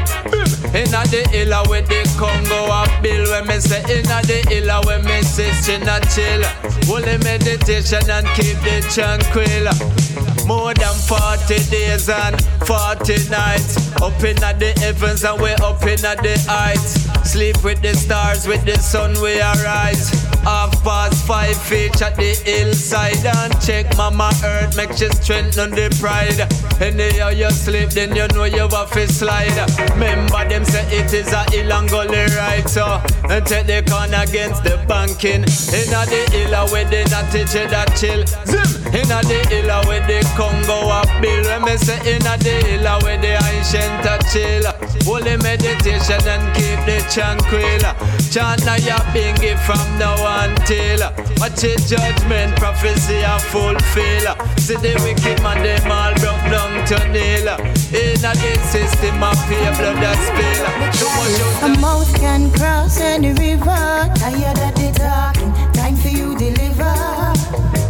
Inna 0.74 1.06
the 1.06 1.30
illa 1.38 1.70
with 1.70 1.88
the 1.88 2.02
Congo 2.18 2.66
up 2.74 2.90
bill 3.04 3.30
when 3.30 3.46
me 3.46 3.60
say 3.60 3.84
inna 3.94 4.26
the 4.26 4.42
illa 4.50 4.82
when 4.88 5.06
me 5.06 5.22
say 5.22 5.78
not 5.86 6.02
chill. 6.10 6.42
Holy 6.90 7.16
meditation 7.20 8.10
and 8.10 8.26
keep 8.34 8.58
the 8.66 8.82
tranquil. 8.90 10.27
More 10.48 10.74
than 10.74 10.96
40 10.96 11.60
days 11.70 12.08
and 12.08 12.42
40 12.66 13.30
nights. 13.30 13.92
Up 14.02 14.24
in 14.24 14.38
the 14.38 14.74
heavens 14.80 15.26
and 15.26 15.42
we 15.42 15.52
up 15.52 15.84
in 15.84 16.00
the 16.00 16.46
heights. 16.48 17.04
Sleep 17.30 17.62
with 17.66 17.82
the 17.82 17.94
stars, 17.94 18.48
with 18.48 18.64
the 18.64 18.78
sun 18.78 19.14
we 19.22 19.42
arise. 19.42 20.37
Half 20.48 20.82
past 20.82 21.28
five 21.28 21.58
feet 21.58 22.02
at 22.02 22.16
the 22.16 22.32
hillside 22.46 23.26
and 23.26 23.52
check 23.60 23.86
mama 23.98 24.32
earth, 24.46 24.78
make 24.78 24.94
she 24.96 25.10
strengthen 25.10 25.72
the 25.72 25.92
pride. 26.00 26.40
Anyhow 26.82 27.36
you 27.36 27.52
sleep, 27.52 27.90
then 27.90 28.16
you 28.16 28.30
know 28.30 28.46
you 28.46 28.66
have 28.70 28.92
to 28.92 29.08
slide. 29.10 29.52
Remember 29.92 30.48
them 30.48 30.64
say 30.64 30.88
it 30.88 31.12
is 31.14 31.34
a 31.34 31.44
hill 31.52 31.74
and 31.74 31.90
gully 31.90 32.32
right, 32.40 32.64
so 32.64 32.86
and 33.28 33.46
take 33.46 33.68
the 33.68 33.84
con 33.92 34.14
against 34.14 34.64
the 34.64 34.80
banking. 34.88 35.44
Inna 35.76 36.08
the 36.08 36.24
hill 36.32 36.56
where 36.72 36.88
the 36.88 37.04
natty 37.12 37.44
that 37.68 37.92
chill. 38.00 38.24
Zim! 38.48 38.72
Inna 38.96 39.20
the 39.28 39.44
hill 39.52 39.68
where 39.84 40.00
the 40.08 40.24
Congo 40.40 40.88
up 40.88 41.12
bill. 41.20 41.44
When 41.44 41.66
me 41.68 41.76
say 41.76 42.00
inna 42.08 42.40
the 42.40 42.56
hill 42.64 42.88
where 43.04 43.20
the 43.20 43.36
ancient 43.52 44.08
a 44.08 44.16
chill. 44.32 44.64
Holy 45.04 45.36
meditation 45.44 46.24
and 46.24 46.48
keep 46.56 46.80
the 46.88 47.04
tranquil. 47.12 47.84
Chant 48.32 48.64
na 48.64 48.76
ya 48.80 48.96
bingy 49.12 49.60
from 49.68 49.84
now 50.00 50.16
until. 50.38 51.02
Watch 51.42 51.64
it 51.64 51.82
judgment 51.90 52.56
prophecy 52.58 53.22
a 53.22 53.40
fulfill. 53.52 54.26
See 54.58 54.76
the 54.76 54.94
wicked 55.04 55.42
man 55.42 55.64
them 55.64 55.92
all 55.92 56.14
broke 56.22 56.46
down 56.54 56.86
to 56.90 56.98
nil. 57.10 57.48
Inna 57.94 58.32
the 58.38 58.54
system 58.70 59.24
of 59.24 59.38
pay 59.50 59.70
blood 59.78 59.98
that 60.04 60.18
spill. 60.28 60.66
Too 60.98 61.10
much 61.18 61.42
out 61.42 61.78
A 61.78 61.82
mouth 61.82 62.14
can 62.20 62.52
cross 62.52 63.00
any 63.00 63.34
river. 63.34 63.86
Tired 64.22 64.60
of 64.66 64.74
the 64.76 64.90
talking, 64.98 65.54
time 65.74 65.96
for 65.96 66.10
you 66.10 66.38
deliver. 66.38 66.96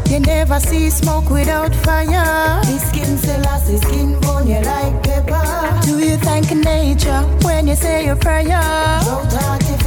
You 0.10 0.19
never 0.22 0.60
see 0.60 0.90
smoke 0.90 1.30
without 1.30 1.76
fire. 1.76 2.61
The 2.64 2.80
skin 2.80 3.18
cells, 3.18 3.82
skin 3.82 4.19
bone 4.22 4.48
you 4.48 4.61
like 4.61 5.03
pepper. 5.03 5.86
Do 5.86 5.99
you 5.99 6.18
thank 6.18 6.52
nature 6.52 7.22
when 7.44 7.68
you 7.68 7.76
say 7.76 8.06
your 8.06 8.15
prayer? 8.15 8.61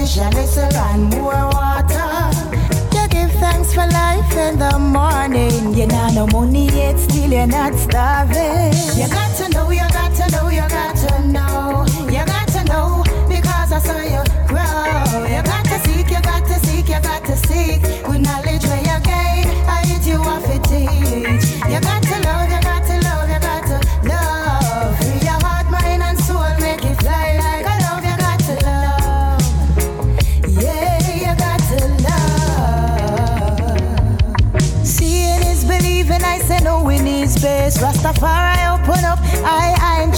Lesser 0.01 0.67
and 0.73 1.11
more 1.11 1.51
water. 1.53 2.31
You 2.95 3.07
give 3.09 3.31
thanks 3.33 3.75
for 3.75 3.87
life 3.87 4.35
in 4.35 4.59
the 4.59 4.79
morning. 4.79 5.75
You 5.75 5.87
not 5.89 6.15
no 6.15 6.27
money 6.27 6.69
yet, 6.69 6.99
still 6.99 7.31
you're 7.31 7.47
not 7.47 7.75
starving. 7.75 8.73
You 8.97 9.09
got 9.09 9.37
to 9.37 9.51
know, 9.51 9.71
you 9.71 9.87
got 9.93 10.15
to 10.17 10.31
know, 10.33 10.49
you 10.49 10.67
got 10.69 10.97
to 10.97 11.29
know. 11.29 11.85
You 12.07 12.25
got 12.25 12.49
to 12.49 12.65
know 12.65 13.05
because 13.29 13.73
I 13.73 13.79
saw 13.79 14.01
you 14.01 14.25
grow. 14.49 15.27
You 15.29 15.43
got 15.43 15.65
to 15.67 15.79
seek, 15.87 16.11
you 16.11 16.23
got 16.23 16.47
to 16.47 16.67
seek, 16.67 16.89
you 16.89 17.01
got 17.03 17.23
to 17.27 17.37
seek. 17.37 17.83
Knowledge 18.09 18.50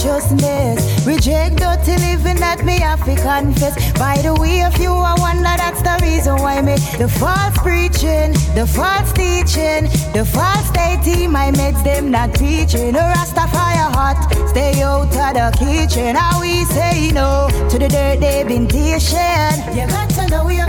Miss. 0.03 1.07
Reject 1.07 1.55
dirty 1.57 1.95
living 1.95 2.35
that 2.43 2.65
me 2.65 2.79
have 2.81 3.05
to 3.05 3.15
confess. 3.15 3.73
By 3.93 4.17
the 4.21 4.33
way, 4.35 4.59
if 4.59 4.77
you 4.77 4.91
are 4.91 5.17
wonder, 5.17 5.55
that's 5.55 5.81
the 5.81 5.97
reason 6.01 6.35
why 6.35 6.61
me 6.61 6.75
the 6.97 7.07
false 7.07 7.57
preaching, 7.59 8.33
the 8.53 8.67
false 8.67 9.13
teaching, 9.13 9.87
the 10.11 10.25
false 10.25 10.69
dating. 10.71 11.31
My 11.31 11.51
mates 11.51 11.81
them 11.83 12.11
not 12.11 12.33
teaching. 12.35 12.95
A 12.95 13.13
Rastafari 13.15 13.93
hot, 13.95 14.19
stay 14.49 14.81
out 14.81 15.07
of 15.07 15.33
the 15.33 15.47
kitchen. 15.57 16.15
How 16.15 16.41
we 16.41 16.65
say 16.65 17.11
no 17.13 17.47
to 17.69 17.79
the 17.79 17.87
dirt 17.87 18.19
they've 18.19 18.47
been 18.47 18.67
teaching. 18.67 19.55
You 19.71 19.87
got 19.87 20.09
to 20.19 20.27
know, 20.27 20.49
you 20.49 20.65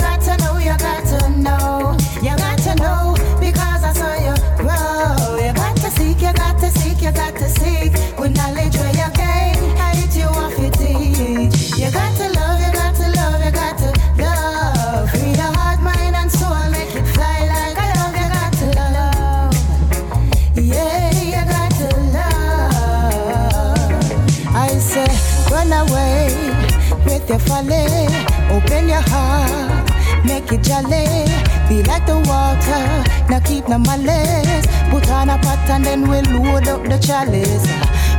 your 27.34 27.46
folly. 27.48 28.06
Open 28.54 28.88
your 28.88 29.02
heart, 29.10 29.90
make 30.24 30.52
it 30.52 30.62
jolly. 30.62 31.26
Be 31.68 31.82
like 31.82 32.06
the 32.06 32.16
water, 32.30 32.84
now 33.28 33.40
keep 33.40 33.68
no 33.68 33.78
malice. 33.78 34.66
Put 34.90 35.10
on 35.10 35.30
a 35.30 35.38
pot 35.38 35.68
and 35.70 35.84
then 35.84 36.02
we'll 36.08 36.28
load 36.30 36.68
up 36.68 36.82
the 36.84 36.98
chalice. 36.98 37.66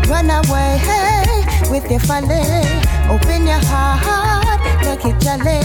Run 0.09 0.29
away 0.29 0.77
hey, 0.87 1.43
with 1.71 1.89
your 1.89 2.01
folly. 2.01 2.43
Open 3.13 3.47
your 3.47 3.63
heart, 3.71 4.59
make 4.83 5.05
it 5.05 5.17
jolly. 5.23 5.61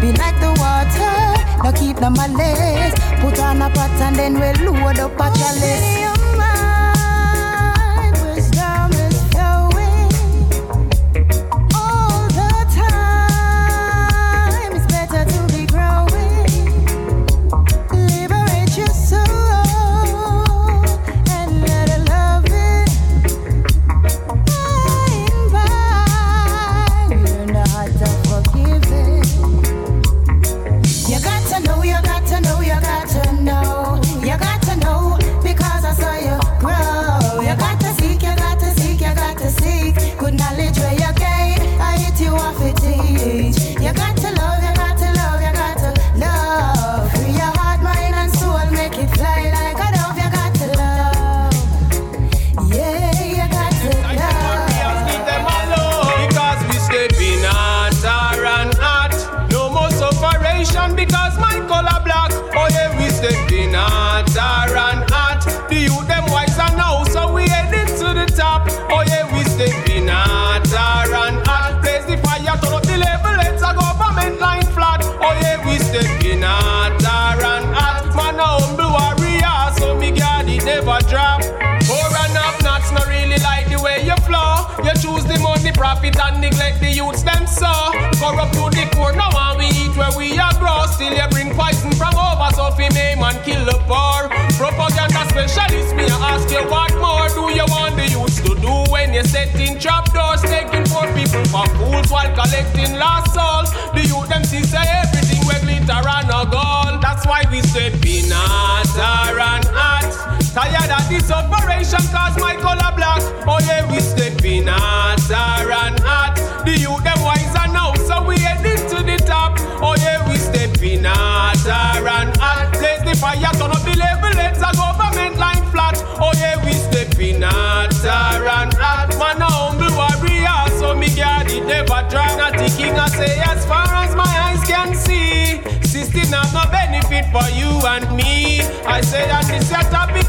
Be 0.00 0.10
like 0.18 0.38
the 0.44 0.50
water, 0.58 1.16
now 1.62 1.72
keep 1.72 2.00
no 2.00 2.10
malice. 2.10 2.94
Put 3.20 3.38
on 3.38 3.62
a 3.62 3.70
pot 3.70 3.90
and 4.06 4.16
then 4.16 4.34
we'll 4.40 4.72
load 4.72 4.98
up 4.98 5.14
a 5.14 5.26
chalice. 5.38 6.09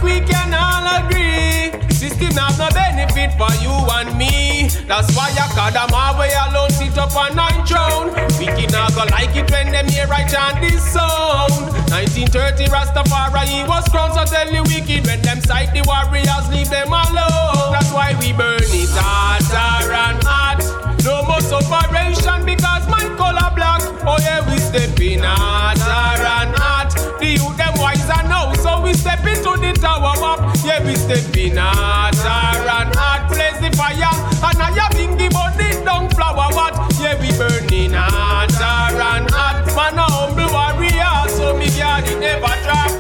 We 0.04 0.20
can 0.22 0.54
all 0.54 0.86
agree. 1.00 1.72
System 1.90 2.34
have 2.38 2.58
no 2.58 2.70
benefit 2.74 3.32
for 3.38 3.54
you 3.62 3.74
and 3.98 4.18
me. 4.18 4.68
That's 4.88 5.16
why 5.16 5.32
I 5.32 5.48
call 5.54 5.72
them 5.72 6.20
way 6.20 6.32
alone 6.50 6.70
sit 6.72 6.98
up 6.98 7.16
on 7.16 7.36
nine 7.36 7.66
throne. 7.66 8.14
Wicked 8.38 8.72
not 8.72 8.94
go 8.94 9.06
like 9.10 9.36
it 9.36 9.50
when 9.52 9.72
them 9.72 9.88
hear 9.88 10.08
I 10.12 10.28
chant 10.28 10.62
this 10.62 10.82
song. 10.92 11.50
1930 11.92 12.66
Rastafari 12.68 13.68
was 13.68 13.88
crowned, 13.90 14.14
so 14.14 14.26
tell 14.26 14.50
the 14.52 14.62
wicked 14.64 15.06
when 15.06 15.22
them 15.22 15.42
sight 15.42 15.74
the 15.74 15.84
warriors 15.88 16.48
leave 16.50 16.70
them 16.70 16.92
alone. 16.92 17.72
That's 17.72 17.92
why 17.92 18.16
we 18.20 18.34
burn 18.34 18.60
it 18.64 18.90
hotter 18.92 19.94
and 19.94 20.24
hot. 20.24 20.60
No 21.04 21.24
more 21.24 21.42
separation 21.42 22.46
because 22.46 22.88
my 22.90 23.04
color 23.16 23.52
black. 23.56 23.82
Oh 24.06 24.18
yeah, 24.20 24.42
we 24.50 24.58
step 24.60 25.00
in 25.00 25.22
hotter 25.24 26.22
and 26.22 26.56
hot. 26.58 26.92
The 27.20 27.38
youth 27.38 27.58
them 27.58 27.74
wiser 27.78 28.22
now, 28.28 28.54
so 28.54 28.82
we 28.82 28.94
step 28.94 29.21
into 29.32 29.56
the 29.60 29.72
tower 29.80 30.14
up. 30.20 30.40
Yeah, 30.64 30.84
we 30.84 30.96
step 30.96 31.36
in 31.36 31.58
hotter 31.58 32.68
and 32.78 32.96
hot. 32.96 33.30
Blaze 33.30 33.60
the 33.62 33.76
fire, 33.76 34.16
and 34.48 34.62
I 34.62 34.90
been 34.92 35.18
given 35.18 35.52
the 35.58 35.84
down 35.86 36.10
flower 36.10 36.54
what? 36.54 36.76
Yeah, 37.00 37.20
we 37.20 37.32
burning 37.38 37.94
hotter 37.94 39.02
and 39.10 39.30
hot. 39.32 39.66
Man 39.76 39.98
a 39.98 40.04
humble 40.04 40.52
warrior, 40.52 41.30
so 41.30 41.58
me 41.58 41.70
guard 41.78 42.06
never 42.20 42.56
drop. 42.64 42.92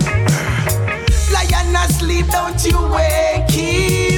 Lion 1.32 1.76
asleep, 1.76 2.28
don't 2.28 2.64
you 2.64 2.80
wake 2.90 3.52
him 3.52 4.11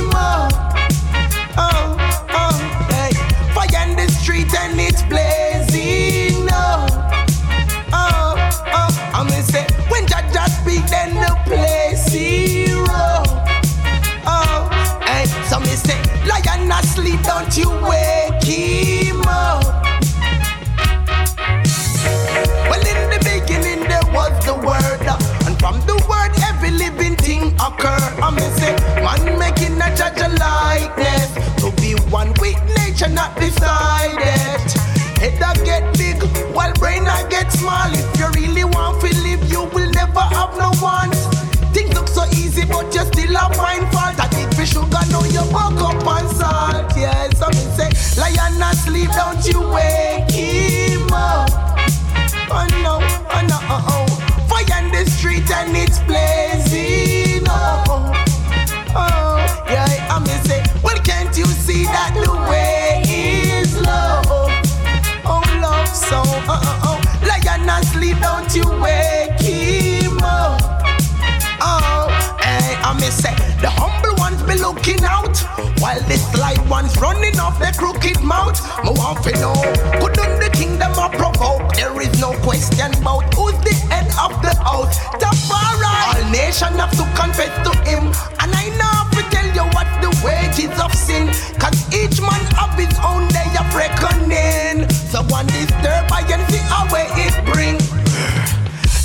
lion 17.04 17.22
don't 17.24 17.58
you 17.58 17.70
wake 17.88 18.44
him 18.44 19.22
up. 19.22 19.64
Well, 22.70 22.80
in 22.80 23.10
the 23.10 23.20
beginning 23.20 23.88
there 23.88 24.08
was 24.14 24.34
the 24.46 24.54
word, 24.56 25.02
and 25.46 25.60
from 25.60 25.80
the 25.86 25.96
word 26.10 26.32
every 26.48 26.72
living 26.72 27.16
thing 27.18 27.54
occur. 27.60 28.00
I'm 28.22 28.38
say, 28.58 28.76
man 29.04 29.38
making 29.38 29.82
a 29.82 29.96
judge 29.96 30.20
a 30.20 30.30
likeness 30.30 31.34
to 31.62 31.72
be 31.82 31.96
one 32.10 32.34
with 32.40 32.60
nature, 32.78 33.10
not 33.10 33.36
decided. 33.40 34.62
Head 35.20 35.42
I 35.42 35.54
get 35.64 35.98
big, 35.98 36.22
while 36.54 36.74
brain 36.74 37.06
I 37.06 37.28
get 37.30 37.52
small. 37.52 37.90
If 37.92 38.20
you 38.20 38.28
really 38.42 38.64
want 38.64 39.02
to 39.02 39.08
live, 39.24 39.44
you 39.50 39.64
will 39.74 39.90
never 39.92 40.20
have 40.20 40.58
no 40.58 40.72
want. 40.82 41.16
Things 41.74 41.94
look 41.94 42.08
so 42.08 42.26
easy, 42.32 42.66
but 42.66 42.94
you 42.94 43.02
still 43.02 43.36
a 43.36 43.54
find 43.54 43.88
fault. 43.92 44.33
Sugar, 44.74 45.06
know 45.12 45.24
you 45.26 45.44
woke 45.54 45.82
up 45.82 46.08
on 46.08 46.28
salt. 46.34 46.74
I'm 46.98 47.52
gonna 47.52 47.54
say, 47.78 47.90
lion 48.20 48.62
asleep, 48.62 49.10
don't 49.12 49.46
you 49.46 49.60
wake 49.70 50.32
him 50.32 51.08
up. 51.14 51.50
Oh 52.50 52.68
no, 52.82 52.98
oh 53.02 53.42
no, 53.48 53.58
oh 53.70 53.86
oh. 53.94 54.48
Fire 54.48 54.84
in 54.84 54.92
the 54.92 55.10
street 55.12 55.50
and 55.52 55.76
it's 55.78 56.00
blazing. 56.00 57.44
Oh, 57.48 58.12
oh, 58.96 59.66
yeah, 59.70 60.08
I'm 60.10 60.26
say, 60.26 60.64
well, 60.84 60.98
can't 61.04 61.38
you 61.38 61.46
see 61.46 61.84
that 61.84 62.14
the 62.16 62.32
way 62.50 63.04
is 63.06 63.76
low? 63.76 64.22
Oh, 65.26 65.44
love, 65.62 65.88
so, 65.88 66.18
uh, 66.50 66.60
uh, 66.64 66.80
oh. 66.84 67.00
Lion 67.28 67.70
asleep, 67.70 68.18
don't 68.22 68.56
you 68.56 68.68
wake 68.82 69.23
looking 74.84 75.04
out, 75.06 75.38
while 75.80 76.00
the 76.08 76.18
sly 76.34 76.56
ones 76.70 76.98
running 76.98 77.40
off 77.40 77.58
their 77.60 77.72
crooked 77.72 78.22
mouth. 78.22 78.60
Me 78.84 78.90
want 78.92 79.24
to 79.24 79.32
know, 79.40 79.56
couldn't 80.00 80.40
the 80.40 80.50
kingdom 80.52 80.92
a 81.00 81.10
provoke? 81.10 81.74
There 81.74 82.02
is 82.02 82.20
no 82.20 82.34
question 82.42 82.92
about 83.00 83.34
who's 83.34 83.56
the 83.64 83.76
head 83.88 84.08
of 84.20 84.42
the 84.42 84.54
house. 84.62 84.98
Tafari, 85.22 85.94
all 86.08 86.32
nation 86.32 86.74
have 86.80 86.92
to 86.92 87.06
confess 87.16 87.54
to 87.64 87.72
him, 87.90 88.12
and 88.42 88.52
I 88.52 88.68
know 88.76 89.08
to 89.16 89.22
tell 89.32 89.48
you 89.56 89.64
what 89.72 89.88
the 90.02 90.12
wages 90.26 90.76
of 90.80 90.94
sin. 90.94 91.28
Cause 91.60 91.80
each 91.94 92.20
man 92.20 92.44
have 92.60 92.78
his 92.78 92.94
own 93.00 93.28
day 93.30 93.52
of 93.56 93.68
reckoning. 93.74 94.90
So 95.12 95.24
one 95.32 95.48
disturb 95.48 96.12
I 96.12 96.28
and 96.28 96.44
see 96.52 96.64
how 96.68 96.88
it 96.92 97.46
bring. 97.46 97.80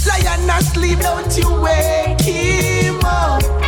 Lion 0.09 0.51
asleep, 0.51 0.99
don't 1.01 1.37
you 1.37 1.61
wake 1.61 2.21
him 2.23 2.99
up. 3.05 3.68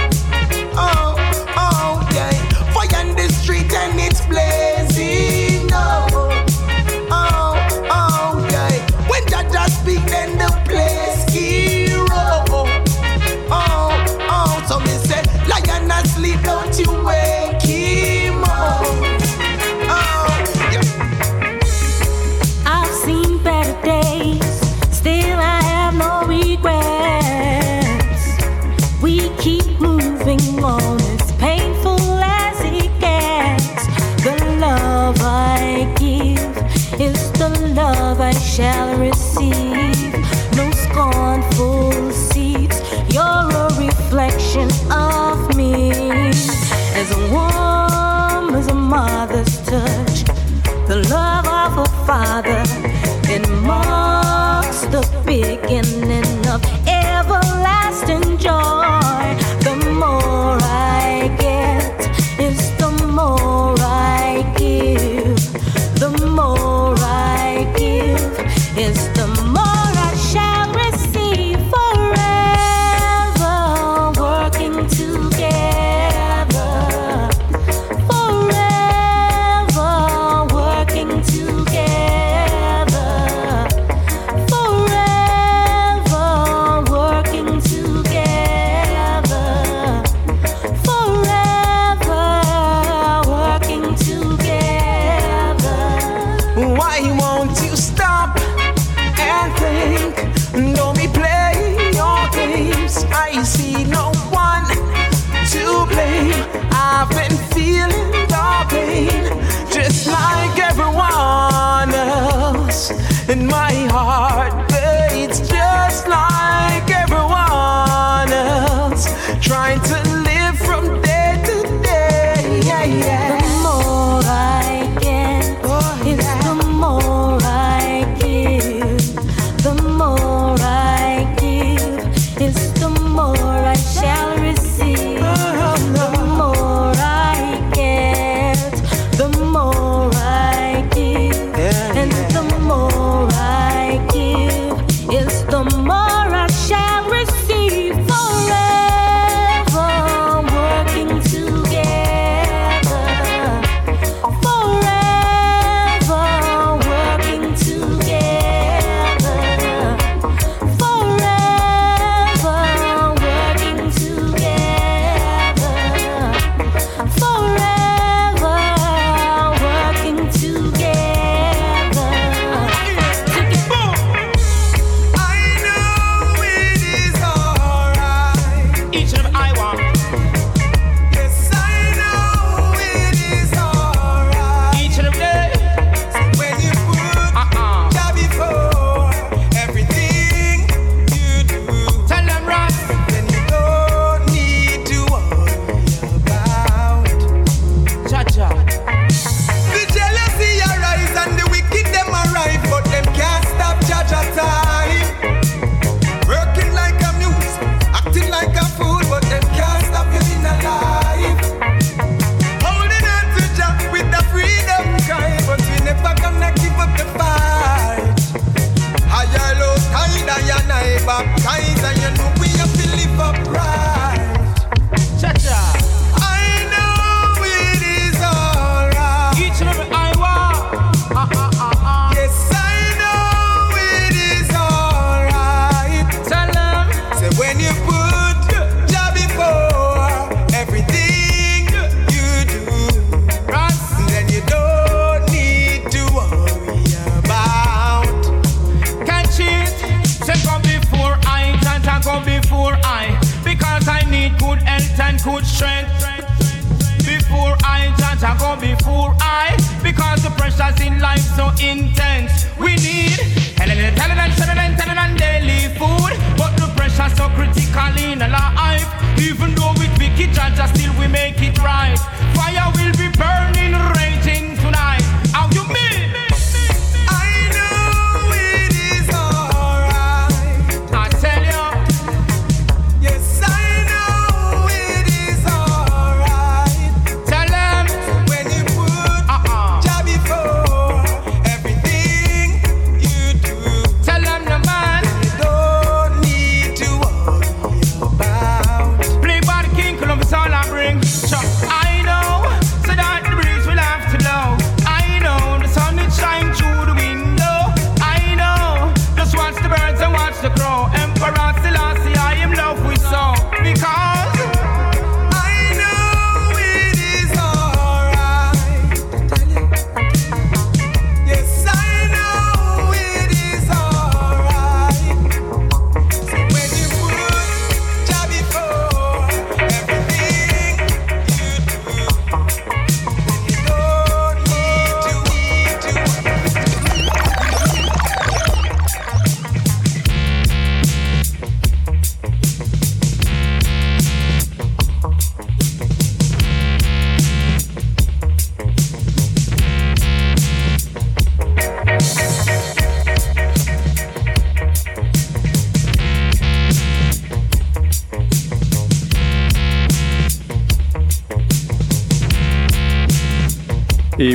Beginning 55.63 56.20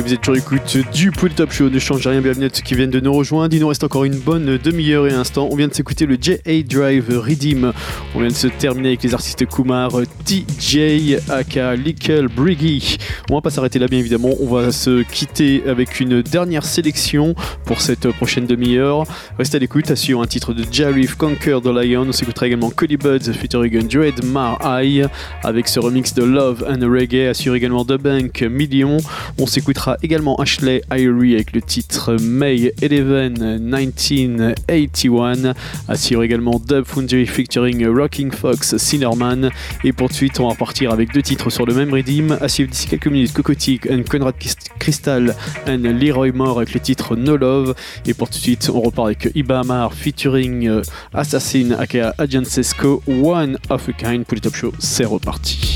vous 0.06 0.12
êtes 0.12 0.20
toujours 0.20 0.36
écoute 0.36 0.78
du 0.94 1.10
Polytop 1.10 1.50
Show, 1.50 1.68
ne 1.68 1.80
change 1.80 2.06
rien, 2.06 2.20
bienvenue 2.20 2.46
à 2.46 2.48
ceux 2.52 2.62
qui 2.62 2.76
viennent 2.76 2.90
de 2.90 3.00
nous 3.00 3.12
rejoindre. 3.12 3.52
Il 3.56 3.60
nous 3.60 3.66
reste 3.66 3.82
encore 3.82 4.04
une 4.04 4.14
bonne 4.14 4.56
demi-heure 4.56 5.08
et 5.08 5.12
instant. 5.12 5.48
On 5.50 5.56
vient 5.56 5.66
de 5.66 5.74
s'écouter 5.74 6.06
le 6.06 6.16
J.A. 6.20 6.62
Drive 6.62 7.08
Redeem. 7.08 7.72
On 8.14 8.20
vient 8.20 8.28
de 8.28 8.32
se 8.32 8.46
terminer 8.46 8.90
avec 8.90 9.02
les 9.02 9.14
artistes 9.14 9.44
Kumar, 9.46 9.90
TJ, 10.24 11.18
Aka, 11.28 11.74
Lickle, 11.74 12.28
Briggy. 12.28 12.98
On 13.30 13.34
va 13.34 13.40
pas 13.40 13.50
s'arrêter 13.50 13.80
là, 13.80 13.88
bien 13.88 13.98
évidemment. 13.98 14.30
On 14.40 14.46
va 14.46 14.70
se 14.70 15.02
quitter 15.02 15.64
avec 15.66 15.98
une 15.98 16.22
dernière 16.22 16.64
sélection 16.64 17.34
pour 17.64 17.80
cette 17.80 18.08
prochaine 18.12 18.46
demi-heure. 18.46 19.02
Restez 19.38 19.56
à 19.56 19.58
l'écoute, 19.58 19.90
assurant 19.90 20.22
un 20.22 20.28
titre 20.28 20.54
de 20.54 20.64
Jarif, 20.70 21.16
Conquer 21.16 21.58
the 21.60 21.66
Lion. 21.66 22.06
On 22.08 22.12
s'écoutera 22.12 22.46
également 22.46 22.70
Cody 22.70 22.96
Buds 22.96 23.32
featuring 23.32 23.88
Dread 23.88 24.24
Mar 24.24 24.60
Eye 24.64 25.04
avec 25.42 25.66
ce 25.66 25.80
remix 25.80 26.14
de 26.14 26.22
Love 26.22 26.64
and 26.68 26.88
Reggae. 26.88 27.28
Assure 27.28 27.56
également 27.56 27.84
The 27.84 28.00
Bank 28.00 28.40
Million. 28.42 28.98
On 29.36 29.46
s'écoutera 29.46 29.95
également 30.02 30.36
Ashley 30.36 30.82
Irie 30.90 31.34
avec 31.34 31.52
le 31.52 31.62
titre 31.62 32.16
May 32.20 32.72
11 32.82 33.60
1981. 33.60 35.54
Assure 35.88 36.22
également 36.22 36.60
Dub 36.64 36.84
Foundry 36.84 37.26
featuring 37.26 37.86
Rocking 37.86 38.30
Fox 38.30 38.76
Cinnamon. 38.76 39.50
Et 39.84 39.92
pour 39.92 40.08
de 40.08 40.14
suite, 40.14 40.40
on 40.40 40.44
va 40.44 40.50
repartir 40.50 40.92
avec 40.92 41.12
deux 41.12 41.22
titres 41.22 41.50
sur 41.50 41.66
le 41.66 41.74
même 41.74 41.92
redeem. 41.92 42.38
À 42.40 42.48
suivre 42.48 42.70
d'ici 42.70 42.88
quelques 42.88 43.08
minutes 43.08 43.32
Cocotic 43.32 43.86
and 43.90 44.02
Conrad 44.08 44.34
Crystal 44.78 45.34
and 45.66 45.78
Leroy 45.78 46.32
Moore 46.32 46.58
avec 46.58 46.74
le 46.74 46.80
titre 46.80 47.16
No 47.16 47.36
Love. 47.36 47.74
Et 48.06 48.14
pour 48.14 48.28
tout 48.28 48.38
de 48.38 48.42
suite, 48.42 48.70
on 48.72 48.80
repart 48.80 49.06
avec 49.06 49.30
Ibamar 49.34 49.92
featuring 49.92 50.68
euh, 50.68 50.82
Assassin 51.12 51.72
aka 51.78 52.14
Agent 52.18 52.44
Sesco, 52.44 53.02
One 53.06 53.58
of 53.70 53.88
a 53.88 53.92
Kind 53.92 54.24
pour 54.24 54.34
les 54.34 54.40
Top 54.40 54.54
Show. 54.54 54.72
C'est 54.78 55.04
reparti. 55.04 55.75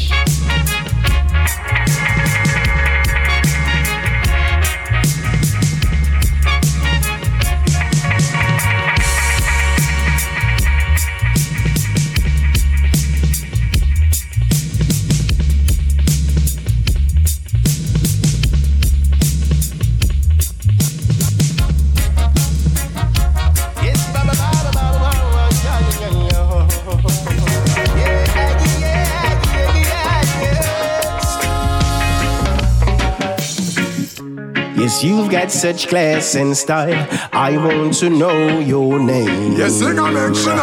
Yes, 34.91 35.05
you've 35.05 35.31
got 35.31 35.53
such 35.53 35.87
class 35.87 36.35
and 36.35 36.57
style. 36.57 37.07
I 37.33 37.57
want 37.57 37.95
to 38.01 38.11
know 38.11 38.59
your 38.59 38.99
name. 38.99 39.53
Yes, 39.53 39.75
sing 39.75 39.97
a 39.97 40.11
mention. 40.11 40.59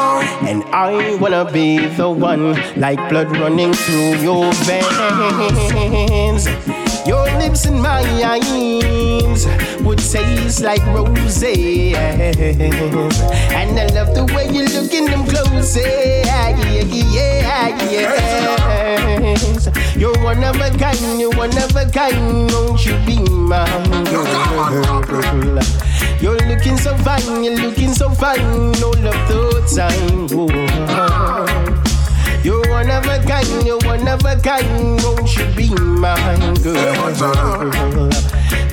And 0.45 0.65
I 0.65 1.15
wanna 1.15 1.49
be 1.49 1.87
the 1.95 2.09
one, 2.09 2.51
like 2.75 2.99
blood 3.07 3.31
running 3.37 3.71
through 3.71 4.17
your 4.17 4.51
veins. 4.67 6.45
Your 7.07 7.23
lips 7.39 7.63
and 7.67 7.81
my 7.81 8.03
eyes 8.33 9.47
would 9.81 9.99
taste 9.99 10.59
like 10.59 10.85
roses. 10.87 11.95
And 11.95 13.79
I 13.79 13.85
love 13.95 14.13
the 14.13 14.25
way 14.35 14.49
you 14.51 14.67
look 14.75 14.91
in 14.91 15.05
them 15.05 15.23
clothes. 15.25 15.77
Yeah, 15.77 16.49
yeah, 16.75 16.83
yeah. 17.79 18.56
You're 19.97 20.17
one 20.23 20.43
of 20.43 20.55
a 20.57 20.69
kind, 20.77 21.19
you're 21.19 21.31
one 21.35 21.57
of 21.57 21.75
a 21.75 21.89
kind. 21.91 22.51
Won't 22.51 22.85
you 22.85 22.95
be 23.05 23.17
my 23.29 23.65
girl? 24.05 25.59
You're 26.21 26.37
looking 26.47 26.77
so 26.77 26.95
fine, 26.97 27.43
you're 27.43 27.55
looking 27.55 27.93
so 27.93 28.09
fine 28.11 28.75
all 28.83 28.93
of 28.93 29.27
the 29.27 29.63
time. 29.75 30.27
You're 32.43 32.69
one 32.69 32.91
of 32.91 33.05
a 33.05 33.19
kind, 33.27 33.65
you're 33.65 33.79
one 33.85 34.07
of 34.07 34.23
a 34.23 34.35
kind. 34.39 35.01
Won't 35.03 35.35
you 35.35 35.45
be 35.55 35.69
my 35.73 36.15
girl? 36.61 38.09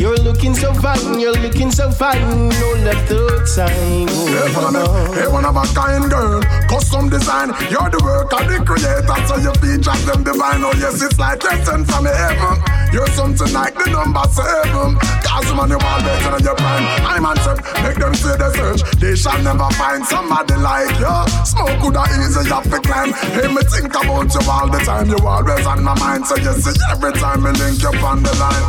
You're 0.05 0.19
looking 0.19 0.53
so 0.53 0.71
fine, 0.75 1.19
you're 1.19 1.33
looking 1.33 1.71
so 1.71 1.91
fine 1.91 2.53
of 2.87 3.09
the 3.09 3.41
time. 3.57 4.09
Hey, 4.29 4.53
one 4.53 4.77
of 4.77 5.15
hey, 5.17 5.29
one 5.29 5.45
of 5.45 5.57
a 5.57 5.65
kind 5.73 6.11
girl, 6.11 6.43
custom 6.69 7.09
design. 7.09 7.49
You're 7.73 7.89
the 7.89 8.01
work 8.05 8.33
of 8.33 8.45
the 8.45 8.61
creator, 8.61 9.19
so 9.25 9.41
you 9.41 9.53
feature 9.61 9.97
them 10.05 10.21
divine. 10.23 10.61
Oh 10.61 10.77
yes, 10.77 11.01
it's 11.01 11.19
like 11.19 11.41
sent 11.43 11.89
from 11.89 12.05
heaven. 12.05 12.57
You're 12.93 13.09
something 13.17 13.53
like 13.53 13.75
the 13.75 13.91
number 13.91 14.25
seven. 14.29 15.01
Cause 15.25 15.49
you 15.49 15.57
all 15.57 16.01
better 16.05 16.31
than 16.37 16.45
your 16.45 16.57
prime. 16.57 16.85
I'm 17.09 17.27
on 17.27 17.37
trip, 17.41 17.59
make 17.83 17.97
them 17.97 18.15
say 18.15 18.37
they 18.37 18.53
search. 18.53 18.83
They 19.01 19.17
shall 19.17 19.41
never 19.43 19.69
find 19.75 20.05
somebody 20.05 20.57
like 20.61 20.95
you. 21.01 21.17
Smoke 21.49 21.81
could 21.81 21.97
have 21.97 22.13
easy 22.21 22.45
up 22.53 22.65
to 22.69 22.79
climb. 22.85 23.13
Hey, 23.35 23.49
me 23.49 23.63
think 23.67 23.91
about 23.91 24.29
you 24.29 24.45
all 24.45 24.69
the 24.69 24.81
time. 24.85 25.09
You 25.09 25.19
always 25.25 25.67
on 25.67 25.83
my 25.83 25.97
mind, 25.99 26.27
so 26.27 26.37
you 26.37 26.53
see 26.61 26.77
every 26.93 27.13
time 27.17 27.43
me 27.43 27.51
link 27.57 27.81
you 27.81 27.93
on 28.05 28.23
the 28.23 28.33
line. 28.37 28.64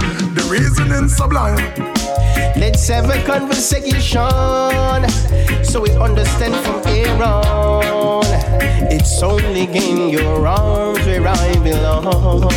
Reasoning 0.55 1.09
sublime. 1.09 1.57
Let's 2.55 2.87
have 2.87 3.09
a 3.09 3.21
conversation 3.25 4.31
so 5.65 5.81
we 5.81 5.89
understand 5.97 6.55
from 6.63 6.81
on. 7.21 8.23
It's 8.89 9.21
only 9.21 9.63
in 9.63 10.07
your 10.07 10.47
arms 10.47 11.05
where 11.05 11.27
I 11.27 11.53
belong. 11.55 12.49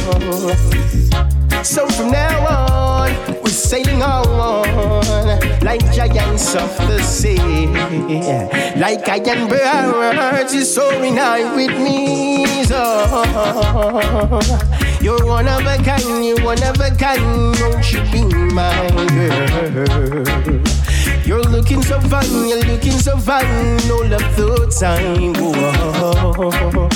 So 1.65 1.89
from 1.89 2.12
now 2.12 2.47
on, 2.47 3.11
we're 3.43 3.51
sailing 3.51 4.01
on 4.01 4.29
like 5.65 5.83
giants 5.93 6.55
of 6.55 6.70
the 6.87 7.03
sea. 7.03 7.66
Like 8.79 9.09
I 9.09 9.19
iron 9.19 9.49
birds, 9.49 10.73
soaring 10.73 11.16
high 11.16 11.53
with 11.57 11.77
me. 11.81 12.62
So 12.62 12.79
You're 15.01 15.25
one 15.25 15.47
of 15.47 15.61
a 15.61 15.77
kind, 15.85 16.25
you're 16.25 16.43
one 16.45 16.62
of 16.62 16.81
a 16.81 16.91
kind. 16.91 17.57
Won't 17.61 17.93
you 17.93 18.03
be 18.11 18.25
my 18.53 18.89
girl? 19.73 20.25
You're 21.25 21.43
looking 21.43 21.83
so 21.83 22.01
fine, 22.01 22.49
you're 22.49 22.65
looking 22.65 22.99
so 22.99 23.16
fine. 23.16 23.79
All 23.91 24.12
of 24.12 24.37
the 24.37 24.66
time. 24.79 25.35
Whoa. 25.35 26.89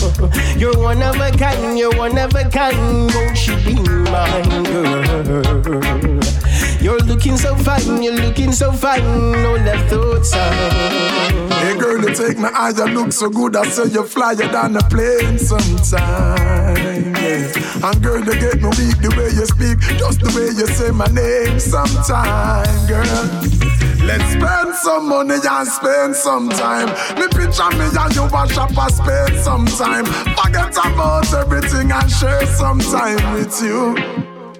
You're 0.58 0.78
one 0.78 1.02
of 1.02 1.16
a 1.16 1.30
kind, 1.30 1.78
you're 1.78 1.96
one 1.96 2.18
of 2.18 2.34
a 2.34 2.44
kind. 2.50 3.14
Won't 3.14 3.46
you 3.46 3.56
be 3.64 3.74
my 4.10 4.42
girl? 4.64 6.51
You're 6.82 6.98
looking 6.98 7.36
so 7.36 7.54
fine, 7.54 8.02
you're 8.02 8.16
looking 8.16 8.50
so 8.50 8.72
fine. 8.72 9.02
All 9.46 9.56
of 9.56 9.88
thoughts 9.88 10.32
time. 10.32 11.50
Hey 11.62 11.78
girl, 11.78 12.02
you 12.02 12.12
take 12.12 12.38
my 12.38 12.50
eyes, 12.50 12.76
you 12.76 12.86
look 12.86 13.12
so 13.12 13.30
good. 13.30 13.54
I 13.54 13.68
say 13.68 13.86
you 13.86 14.04
flyer 14.04 14.34
than 14.34 14.76
a 14.76 14.82
plane 14.90 15.38
sometime. 15.38 17.14
Yeah. 17.14 17.88
And 17.88 18.02
girl, 18.02 18.18
you 18.18 18.34
get 18.34 18.56
me 18.56 18.68
weak 18.74 18.98
the 18.98 19.14
way 19.16 19.30
you 19.30 19.46
speak, 19.46 19.78
just 19.96 20.18
the 20.18 20.32
way 20.34 20.50
you 20.58 20.66
say 20.66 20.90
my 20.90 21.06
name 21.06 21.60
sometime, 21.60 22.86
girl. 22.88 23.62
Let's 24.04 24.32
spend 24.32 24.74
some 24.74 25.08
money 25.08 25.38
and 25.40 25.68
spend 25.68 26.16
some 26.16 26.48
time. 26.48 26.88
Me 27.14 27.28
picture 27.28 27.70
me 27.78 27.86
and 27.94 28.14
you 28.16 28.26
wash 28.26 28.58
up 28.58 28.76
and 28.76 28.92
spend 28.92 29.36
some 29.38 29.66
time. 29.66 30.04
Forget 30.34 30.76
about 30.76 31.32
everything 31.32 31.92
and 31.92 32.10
share 32.10 32.44
some 32.46 32.80
time 32.80 33.34
with 33.34 33.62
you. 33.62 33.94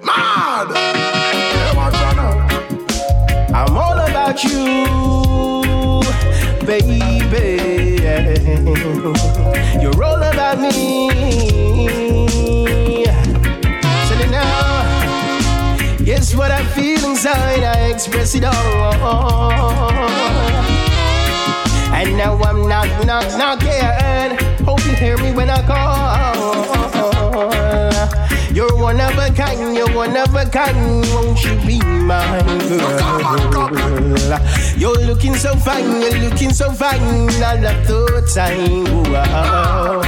Mad! 0.05 1.22
About 4.23 4.41
you, 4.45 6.01
baby. 6.65 6.97
You're 9.81 10.01
all 10.01 10.23
about 10.23 10.61
me. 10.61 11.09
Selena, 14.07 14.43
yes, 15.99 16.33
what 16.33 16.51
I 16.51 16.63
feel 16.67 17.03
inside, 17.09 17.63
I 17.63 17.89
express 17.89 18.33
it 18.33 18.45
all. 18.45 19.91
And 21.93 22.15
now 22.15 22.37
I'm 22.43 22.65
knock, 22.65 23.05
knock, 23.05 23.27
knocking. 23.37 24.37
Hope 24.65 24.85
you 24.85 24.93
hear 24.93 25.17
me 25.17 25.33
when 25.33 25.49
I 25.49 25.61
call. 25.67 26.92
You're 28.53 28.75
one 28.75 29.01
of 29.01 29.17
a 29.17 29.33
kind, 29.33 29.75
you're 29.75 29.91
one 29.95 30.15
of 30.15 30.35
a 30.35 30.45
kind. 30.45 31.03
Won't 31.11 31.43
you 31.43 31.55
be 31.65 31.79
my 31.81 32.39
girl? 32.69 34.37
You're 34.77 35.01
looking 35.07 35.33
so 35.33 35.55
fine, 35.55 35.99
you're 35.99 36.19
looking 36.19 36.53
so 36.53 36.71
fine. 36.71 37.01
All 37.01 37.65
of 37.65 37.87
the 37.87 38.21
time. 38.31 38.85
Wow. 39.11 40.03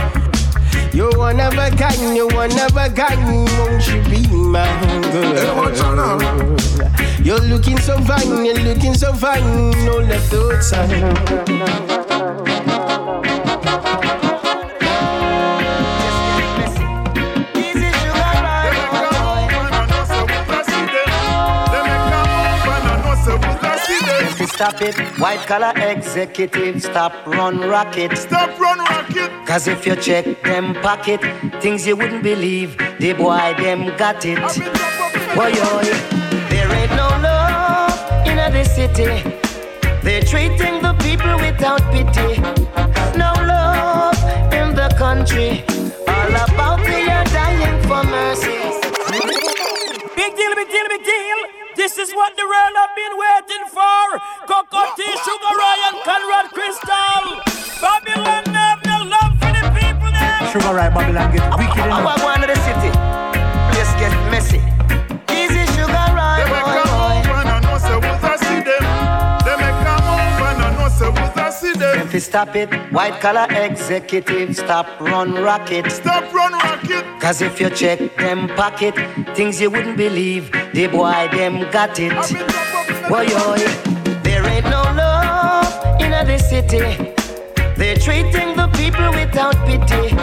You're 0.94 1.18
one 1.18 1.40
of 1.40 1.54
a 1.54 1.72
kind, 1.72 2.16
you're 2.16 2.28
one 2.28 2.52
of 2.52 2.78
a 2.78 2.88
kind. 2.88 3.50
Won't 3.58 3.88
you 3.88 4.04
be 4.04 4.28
my 4.28 4.70
girl? 5.12 5.74
You're 7.24 7.40
looking 7.40 7.80
so 7.80 8.00
fine, 8.02 8.46
you're 8.46 8.60
looking 8.60 8.94
so 8.94 9.12
fine. 9.12 9.74
All 9.90 10.04
of 10.04 10.30
the 10.30 12.05
Stop 24.56 24.82
it, 24.82 24.96
white 25.20 25.46
collar 25.48 25.74
executive, 25.76 26.82
stop 26.82 27.12
run 27.28 27.60
rocket. 27.60 28.18
Stop 28.18 28.58
run 28.58 28.80
rocket. 28.80 29.30
Cause 29.46 29.68
if 29.68 29.86
you 29.86 29.98
check 29.98 30.42
them 30.44 30.74
pocket, 30.76 31.20
things 31.62 31.86
you 31.86 31.98
wouldn't 31.98 32.24
believe, 32.24 32.78
the 33.02 33.12
boy 33.12 33.54
them 33.58 33.94
got 33.98 34.24
it. 34.24 34.40
Boy, 35.36 35.52
boy, 35.52 35.84
there 36.48 36.72
ain't 36.72 36.92
no 36.92 37.10
love 37.20 38.00
in 38.26 38.38
the 38.54 38.64
city. 38.64 39.28
They're 40.02 40.24
treating 40.24 40.82
the 40.82 40.96
people 41.04 41.36
without 41.36 41.82
pity. 41.92 42.40
No 43.20 43.34
love 43.36 44.16
in 44.54 44.74
the 44.74 44.88
country. 44.98 45.66
All 46.08 46.32
about 46.32 46.80
they 46.86 47.04
are 47.10 47.26
dying 47.26 47.82
for 47.84 48.06
mercy. 48.06 48.56
Big 50.16 50.34
deal, 50.38 50.56
big 50.56 50.70
deal, 50.70 50.88
big 50.88 51.04
deal. 51.04 51.65
This 51.86 52.00
is 52.00 52.16
what 52.16 52.36
the 52.36 52.42
world 52.42 52.76
have 52.78 52.96
been 52.96 53.14
waiting 53.14 53.66
for. 53.70 54.18
Cocoa 54.48 54.96
Tea, 54.98 55.16
Sugar 55.22 55.54
Roy, 55.54 55.78
and 55.86 56.02
Conrad 56.02 56.50
Crystal. 56.50 57.38
Babylon 57.80 58.46
have 58.56 58.84
no 58.88 59.06
love 59.06 59.38
for 59.38 59.54
the 59.54 59.70
people 59.70 60.10
there. 60.12 60.50
Sugar 60.50 60.74
Roy 60.74 60.90
Babylon 60.90 61.32
get 61.32 61.46
wicked 61.60 61.78
I 61.78 62.24
want 62.24 62.42
to 62.42 62.48
the 62.48 62.56
city. 62.56 63.15
If 72.06 72.14
you 72.14 72.20
stop 72.20 72.56
it, 72.56 72.70
white 72.94 73.20
collar 73.20 73.48
executive, 73.50 74.56
stop 74.56 74.86
run 75.02 75.34
rocket. 75.34 75.92
Stop 75.92 76.32
run 76.32 76.54
rocket. 76.54 77.04
Cause 77.20 77.42
if 77.42 77.60
you 77.60 77.72
check 77.72 77.98
them 78.18 78.48
pocket, 78.50 78.94
things 79.36 79.60
you 79.60 79.72
wouldn't 79.72 79.98
believe, 79.98 80.52
the 80.74 80.86
boy 80.86 81.28
them 81.32 81.66
got 81.72 81.98
it. 82.00 82.14
Boy, 83.10 83.26
boy, 83.26 83.58
there 84.22 84.46
ain't 84.46 84.66
no 84.66 84.84
love 84.94 86.00
in 86.00 86.12
the 86.12 86.38
city. 86.38 87.12
They're 87.76 87.98
treating 87.98 88.56
the 88.56 88.70
people 88.78 89.10
without 89.10 89.56
pity. 89.66 90.16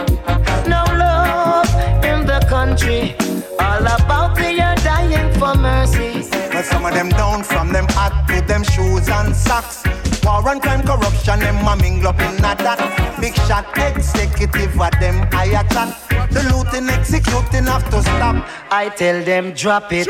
No 0.70 0.84
love 1.02 1.66
in 2.04 2.24
the 2.26 2.46
country. 2.48 3.16
All 3.59 3.82
about 3.82 4.36
they 4.36 4.60
are 4.60 4.76
dying 4.76 5.34
for 5.34 5.56
mercy. 5.56 6.21
Some 6.64 6.84
of 6.84 6.94
them 6.94 7.09
down 7.09 7.43
from 7.43 7.72
them 7.72 7.86
hat 7.89 8.28
to 8.28 8.47
them 8.47 8.62
shoes 8.64 9.09
and 9.09 9.34
socks. 9.34 9.84
War 10.24 10.48
and 10.48 10.62
crime, 10.62 10.82
corruption, 10.82 11.40
them 11.40 11.66
a 11.66 11.76
mingle 11.76 12.09
up 12.09 12.20
in 12.20 12.36
a 12.36 12.55
that. 12.55 13.18
Big 13.20 13.34
shot 13.34 13.66
executive 13.76 14.80
of 14.80 14.90
them 15.01 15.26
higher 15.32 15.66
chat. 15.68 15.97
The 16.30 16.43
looting, 16.52 16.89
executing 16.89 17.66
have 17.66 17.89
to 17.90 18.02
stop. 18.02 18.47
I 18.70 18.89
tell 18.89 19.22
them 19.24 19.52
drop 19.52 19.93
it. 19.93 20.09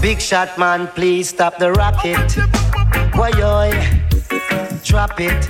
Big 0.00 0.20
shot 0.20 0.58
man, 0.58 0.88
please 0.88 1.30
stop 1.30 1.58
the 1.58 1.72
rocket. 1.72 2.36
Boy, 3.14 3.32
oi, 3.42 3.72
drop 4.84 5.18
it. 5.20 5.48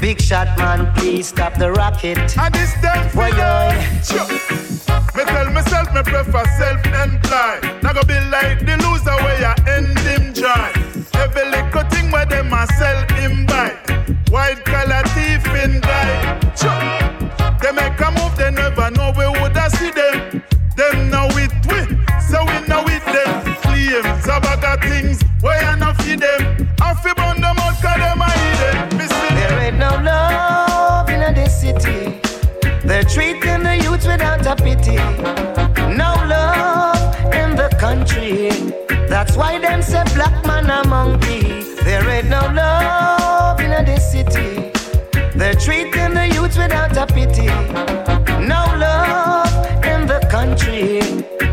Big 0.00 0.20
shot 0.20 0.58
man, 0.58 0.92
please 0.94 1.28
stop 1.28 1.54
the 1.54 1.70
rocket. 1.70 2.36
And 2.36 2.54
this 2.54 2.72
them 2.82 3.08
Boy. 3.14 4.67
Me 5.16 5.24
tell 5.24 5.50
myself 5.50 5.92
me 5.94 6.02
prefer 6.02 6.44
self-employed. 6.58 7.82
Now 7.82 7.92
go 7.92 8.02
be 8.02 8.18
like 8.30 8.60
the 8.64 8.76
loser 8.84 9.16
where 9.22 9.38
you 9.40 9.54
end 9.66 9.98
him 10.00 10.32
dry. 10.32 10.72
Every 11.14 11.44
little 11.50 11.84
thing 11.90 12.10
where 12.10 12.26
them 12.26 12.52
a 12.52 12.66
sell 12.78 13.00
him 13.16 13.46
buy. 13.46 13.70
White 14.30 14.64
collar 14.64 15.02
thief 15.14 15.46
in. 15.62 15.82
Sure. 16.56 16.98
They 17.60 17.72
make 17.72 18.00
a 18.00 18.10
move, 18.12 18.36
they 18.36 18.50
never 18.50 18.90
know 18.90 19.12
we 19.16 19.26
woulda 19.26 19.47
why 39.38 39.56
them 39.60 39.80
say 39.80 40.02
black 40.14 40.44
man 40.46 40.68
a 40.68 40.86
monkey. 40.88 41.62
There 41.84 42.06
ain't 42.10 42.28
no 42.28 42.40
love 42.52 43.60
in 43.60 43.70
this 43.84 44.10
city. 44.10 44.72
They're 45.38 45.54
treating 45.54 46.14
the 46.14 46.26
youth 46.34 46.56
without 46.58 46.96
a 46.96 47.06
pity. 47.06 47.46
No 48.52 48.62
love 48.84 49.54
in 49.84 50.06
the 50.08 50.18
country. 50.28 51.00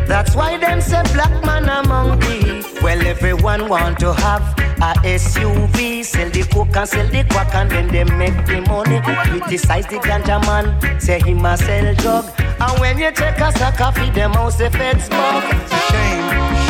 That's 0.06 0.34
why 0.34 0.58
them 0.58 0.80
say 0.80 1.02
black 1.14 1.34
man 1.44 1.68
a 1.68 1.86
monkey. 1.86 2.62
Well, 2.82 3.00
everyone 3.06 3.68
want 3.68 4.00
to 4.00 4.12
have 4.12 4.42
a 4.78 4.92
SUV, 5.04 6.04
sell 6.04 6.28
the 6.30 6.42
coke 6.52 6.76
and 6.76 6.88
sell 6.88 7.06
the 7.06 7.22
crack 7.30 7.54
and 7.54 7.70
then 7.70 7.86
they 7.88 8.04
make 8.04 8.38
the 8.46 8.62
money. 8.62 9.00
Criticize 9.30 9.86
the 9.86 9.98
ganja 9.98 10.44
man, 10.44 11.00
say 11.00 11.20
him 11.20 11.46
a 11.46 11.56
sell 11.56 11.94
drug. 11.94 12.24
And 12.60 12.80
when 12.80 12.98
you 12.98 13.12
check 13.12 13.38
a 13.38 13.52
sack 13.52 13.80
of 13.80 13.94
feed 13.94 14.14
them 14.14 14.32
house, 14.32 14.58
the 14.58 14.70
feds 14.70 15.04
smoke. 15.04 15.44
Shame, 15.88 16.65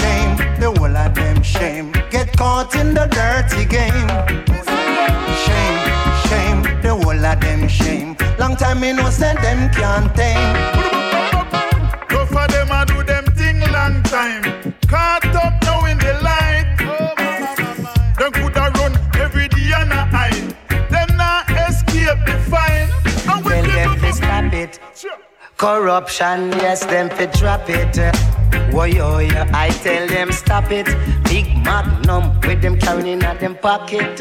the 0.58 0.70
whole 0.70 0.96
of 0.96 1.14
them 1.14 1.42
shame. 1.42 1.92
Get 2.10 2.36
caught 2.36 2.74
in 2.74 2.94
the 2.94 3.06
dirty 3.06 3.64
game. 3.64 4.08
Shame, 5.44 5.78
shame, 6.28 6.82
the 6.82 6.94
whole 6.94 7.24
of 7.24 7.40
them 7.40 7.68
shame. 7.68 8.16
Long 8.38 8.56
time 8.56 8.80
me 8.80 8.92
no 8.92 9.10
say 9.10 9.34
them 9.34 9.70
can't 9.72 10.14
tame. 10.14 10.75
Corruption, 25.56 26.52
yes, 26.52 26.84
them 26.86 27.08
fi 27.10 27.26
drop 27.26 27.68
it. 27.68 27.96
Whoa, 28.72 28.82
oh, 28.82 28.84
yo, 28.84 29.18
yo, 29.18 29.44
I 29.52 29.70
tell 29.82 30.06
them 30.06 30.32
stop 30.32 30.70
it. 30.70 30.86
Big 31.24 31.46
magnum 31.64 32.38
with 32.40 32.62
them 32.62 32.78
carrying 32.78 33.06
in 33.06 33.18
them 33.20 33.56
pocket. 33.56 34.20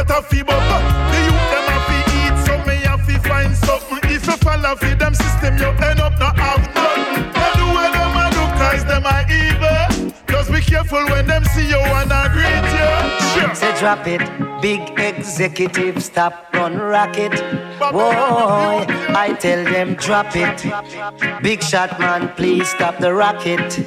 Pot 0.00 0.16
of 0.16 0.26
feeble, 0.28 0.54
but 0.54 0.82
the 1.12 1.18
youth 1.26 1.46
them 1.52 1.66
have 1.68 1.86
to 1.90 1.98
eat, 2.16 2.36
so 2.46 2.54
me 2.64 2.76
have 2.88 3.06
to 3.06 3.18
find 3.28 3.54
something. 3.54 3.98
If 4.04 4.26
you 4.26 4.36
follow 4.38 4.74
for 4.74 4.94
them 4.94 5.12
system, 5.12 5.58
you 5.58 5.66
end 5.66 6.00
up 6.00 6.18
not 6.18 6.38
have 6.38 6.62
nothing. 6.74 7.28
They 7.36 7.50
do 7.60 7.66
what 7.76 7.92
them 7.92 8.16
a 8.16 8.30
do, 8.32 8.42
cause 8.56 8.84
them 8.86 9.04
are 9.04 9.26
evil. 9.28 10.14
Just 10.26 10.50
be 10.52 10.60
careful 10.62 11.04
when 11.10 11.26
them 11.26 11.44
see 11.44 11.68
you 11.68 11.76
and 11.76 12.10
greet 12.32 12.64
you. 12.78 12.88
Sure. 13.34 13.54
Say 13.54 13.78
drop 13.78 14.06
it, 14.06 14.22
big 14.62 14.80
executive, 14.98 16.02
stop 16.02 16.48
run 16.54 16.78
rocket. 16.78 17.32
Boy, 17.78 18.86
I 19.14 19.36
tell 19.38 19.62
them 19.64 19.96
drop 19.96 20.34
it. 20.34 21.42
Big 21.42 21.62
shot 21.62 22.00
man, 22.00 22.32
please 22.36 22.70
stop 22.70 22.96
the 23.00 23.12
rocket. 23.12 23.86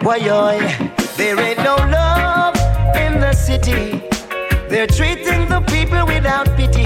Boy, 0.00 0.18
there 1.16 1.38
ain't 1.38 1.58
no 1.58 1.76
love 1.76 2.56
in 2.96 3.20
the 3.20 3.32
city. 3.32 4.02
They're 4.68 4.86
treating 4.88 5.48
the 5.48 5.60
people 5.60 6.04
without 6.06 6.46
pity. 6.56 6.84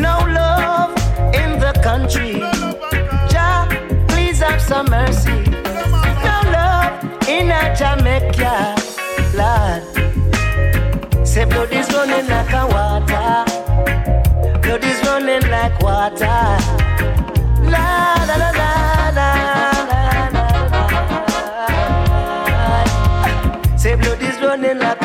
No 0.00 0.18
love 0.40 0.90
in 1.32 1.58
the 1.58 1.72
country. 1.82 2.40
Jah, 3.30 3.68
please 4.08 4.40
have 4.40 4.60
some 4.60 4.86
mercy. 4.90 5.42
No 6.26 6.40
love 6.56 6.92
in 7.28 7.50
a 7.50 7.74
Jamaica, 7.76 8.74
Lord. 9.34 9.82
Say 11.26 11.44
blood 11.44 11.72
is 11.72 11.88
running 11.92 12.26
like 12.28 12.52
a 12.52 12.66
water. 12.66 13.44
Blood 14.60 14.84
is 14.84 15.00
running 15.06 15.48
like 15.50 15.80
water. 15.80 16.58
La 17.70 18.14
la 18.28 18.36
la 18.42 18.50
la 18.60 19.10
la. 19.14 19.28
Say 23.76 23.94
blood 23.96 24.20
is 24.22 24.40
running 24.40 24.78
like 24.78 25.01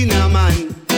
Chinaman. 0.00 0.89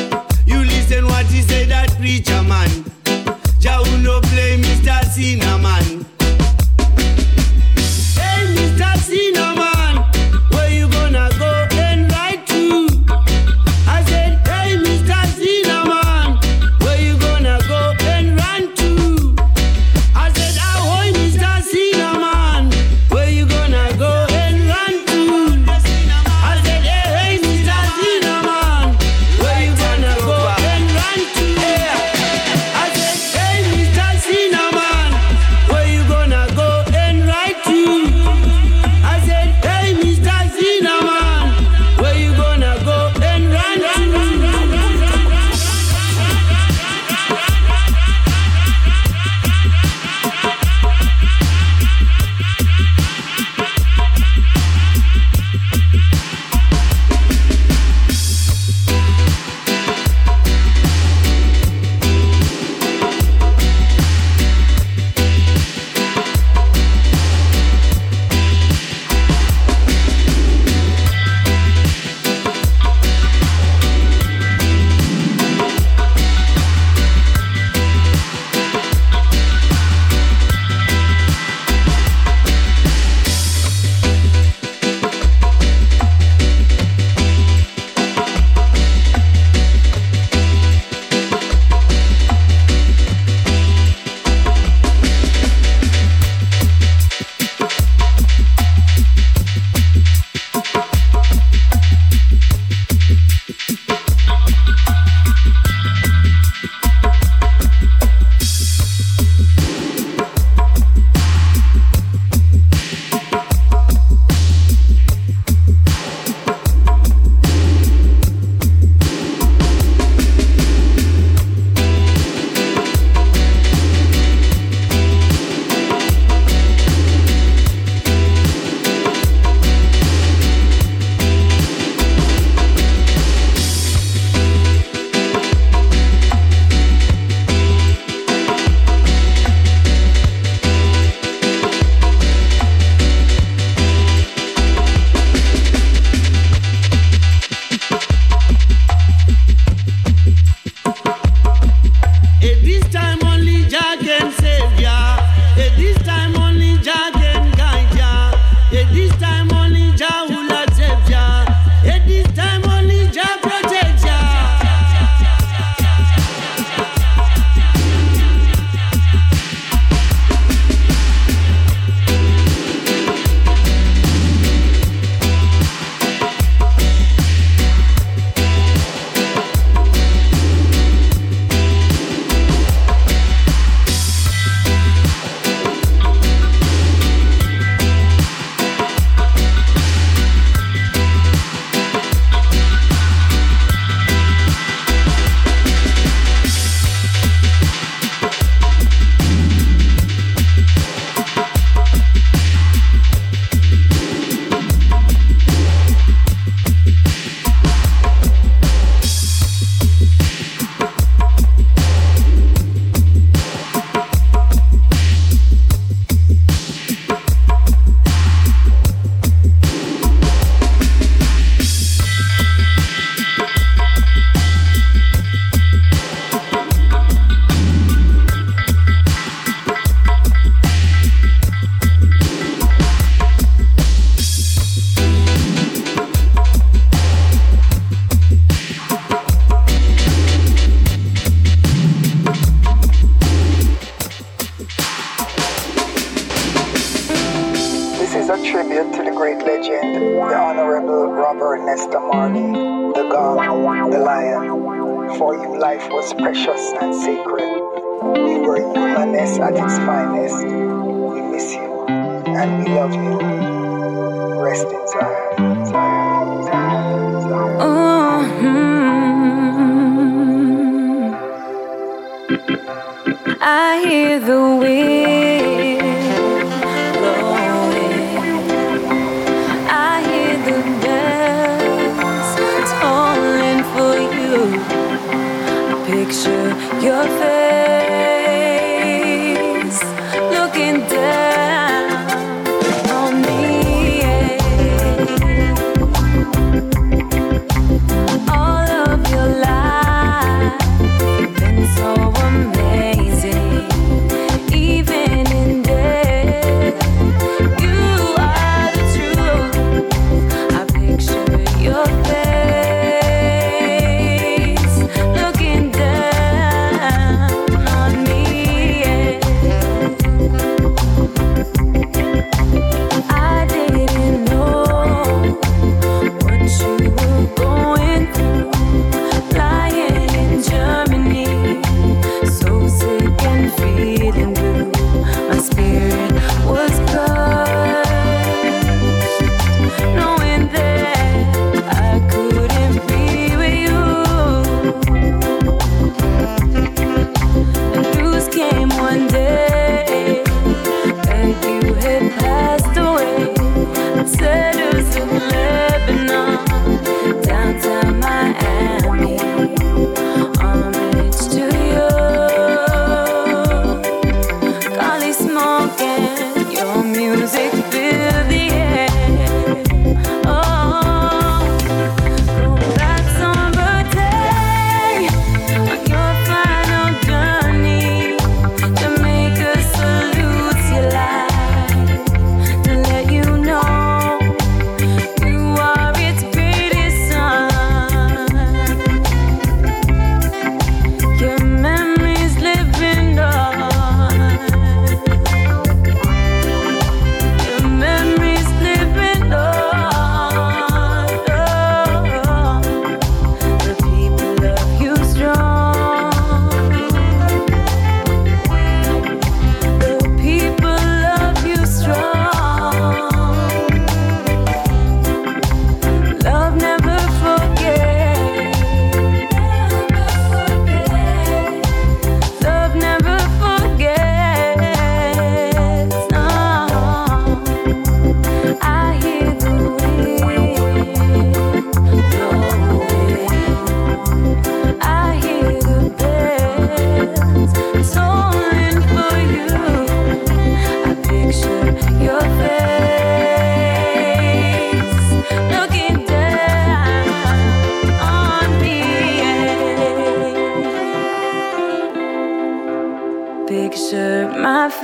picture 453.53 454.33
my 454.39 454.71
face. 454.71 454.83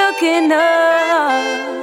Looking 0.00 0.50
up 0.50 1.73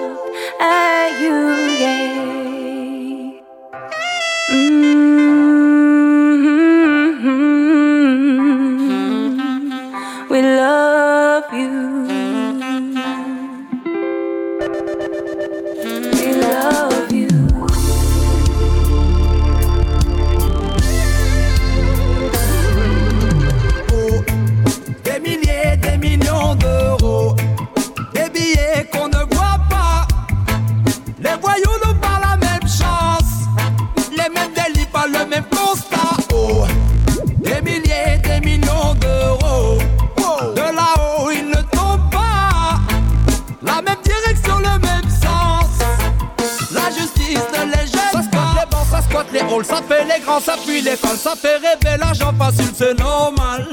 vacances, 50.39 50.65
puis 50.65 50.81
l'école, 50.81 51.17
ça 51.17 51.33
fait 51.35 51.57
rêver 51.57 51.97
l'argent 51.97 52.33
facile, 52.37 52.71
c'est 52.75 52.97
normal. 52.97 53.65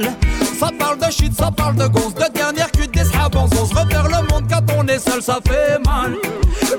Ça 0.58 0.70
parle 0.78 0.98
de 0.98 1.10
shit, 1.10 1.32
ça 1.36 1.50
parle 1.50 1.76
de 1.76 1.86
gonzes, 1.86 2.14
de 2.14 2.32
dernière 2.32 2.70
cuite, 2.72 2.92
des 2.92 3.04
savants. 3.04 3.48
On 3.60 3.66
se 3.66 3.74
repère 3.74 4.04
le 4.04 4.26
monde 4.32 4.44
quand 4.48 4.64
on 4.76 4.86
est 4.88 4.98
seul, 4.98 5.22
ça 5.22 5.38
fait 5.46 5.78
mal. 5.84 6.16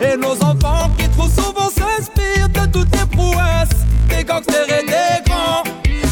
Et 0.01 0.17
nos 0.17 0.33
enfants 0.43 0.89
qui 0.97 1.07
trop 1.09 1.27
souvent 1.27 1.69
s'inspirent 1.69 2.49
de 2.49 2.71
toutes 2.71 2.93
les 2.95 3.05
prouesses, 3.05 3.69
des 4.09 4.23
gangsters 4.23 4.67
et 4.67 4.85
des 4.85 5.29
grands. 5.29 5.63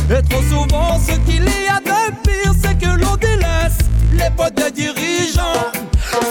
Et 0.10 0.22
trop 0.30 0.42
souvent, 0.44 1.00
ce 1.00 1.14
qu'il 1.30 1.44
y 1.44 1.68
a 1.68 1.80
de 1.82 2.16
pire, 2.24 2.54
c'est 2.62 2.78
que 2.78 2.88
l'on 2.88 3.16
délaisse 3.18 3.80
les 4.14 4.30
potes 4.36 4.56
des 4.56 4.72
dirigeants. 4.72 5.72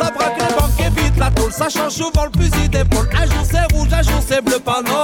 Ça 0.00 0.10
braque 0.10 0.38
les 0.38 0.54
banques 0.54 0.80
et 0.80 1.00
vite 1.00 1.16
la 1.18 1.30
tôle, 1.30 1.52
ça 1.52 1.68
change 1.68 1.92
souvent 1.92 2.24
le 2.24 2.40
fusil 2.40 2.68
d'épaule. 2.68 3.08
Un 3.12 3.26
jour 3.26 3.44
c'est 3.44 3.74
rouge, 3.74 3.88
un 3.92 4.02
jour 4.02 4.20
c'est 4.26 4.42
bleu, 4.42 4.58
pas 4.58 4.80
non 4.82 4.95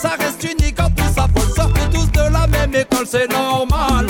ça 0.00 0.16
reste 0.18 0.42
unique 0.44 0.80
en 0.80 0.90
plus, 0.90 1.12
ça 1.14 1.26
faut 1.34 1.54
sortir 1.54 1.90
tous 1.90 2.10
de 2.12 2.32
la 2.32 2.46
même 2.46 2.74
école, 2.74 3.06
c'est 3.06 3.30
normal. 3.30 4.09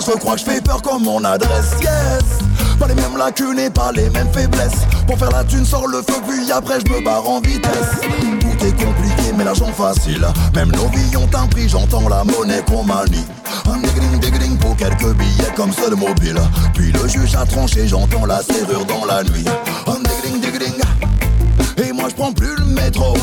Je 0.00 0.12
crois 0.12 0.34
que 0.34 0.40
je 0.40 0.44
fais 0.44 0.60
peur 0.60 0.82
comme 0.82 1.04
mon 1.04 1.22
adresse. 1.24 1.72
Yes! 1.80 2.38
Pas 2.78 2.86
les 2.86 2.94
mêmes 2.94 3.16
lacunes 3.18 3.58
et 3.58 3.70
pas 3.70 3.92
les 3.92 4.08
mêmes 4.10 4.32
faiblesses. 4.32 4.86
Pour 5.06 5.18
faire 5.18 5.30
la 5.30 5.44
thune, 5.44 5.64
sort 5.64 5.86
le 5.86 5.98
feu, 5.98 6.20
puis 6.26 6.50
après 6.50 6.78
je 6.80 6.92
me 6.92 7.04
barre 7.04 7.28
en 7.28 7.40
vitesse. 7.40 8.00
Tout 8.40 8.66
est 8.66 8.84
compliqué, 8.84 9.32
mais 9.36 9.44
l'argent 9.44 9.72
facile. 9.72 10.26
Même 10.54 10.70
nos 10.72 10.88
vies 10.88 11.16
ont 11.16 11.28
un 11.36 11.46
prix, 11.46 11.68
j'entends 11.68 12.08
la 12.08 12.24
monnaie 12.24 12.62
qu'on 12.66 12.84
manie. 12.84 13.26
Un 13.66 13.78
dégling, 13.78 14.18
dégling 14.20 14.56
pour 14.58 14.76
quelques 14.76 15.14
billets 15.16 15.52
comme 15.56 15.72
seul 15.72 15.94
mobile. 15.94 16.40
Puis 16.74 16.92
le 16.92 17.06
juge 17.08 17.34
a 17.34 17.44
tranché, 17.44 17.86
j'entends 17.86 18.26
la 18.26 18.42
serrure 18.42 18.84
dans 18.86 19.04
la 19.04 19.22
nuit. 19.24 19.44
Un 19.86 20.00
dégling, 20.00 20.40
dégling. 20.40 20.80
Et 21.84 21.92
moi 21.92 22.08
je 22.08 22.14
prends 22.14 22.32
plus 22.32 22.56
le 22.56 22.64
métro. 22.64 23.14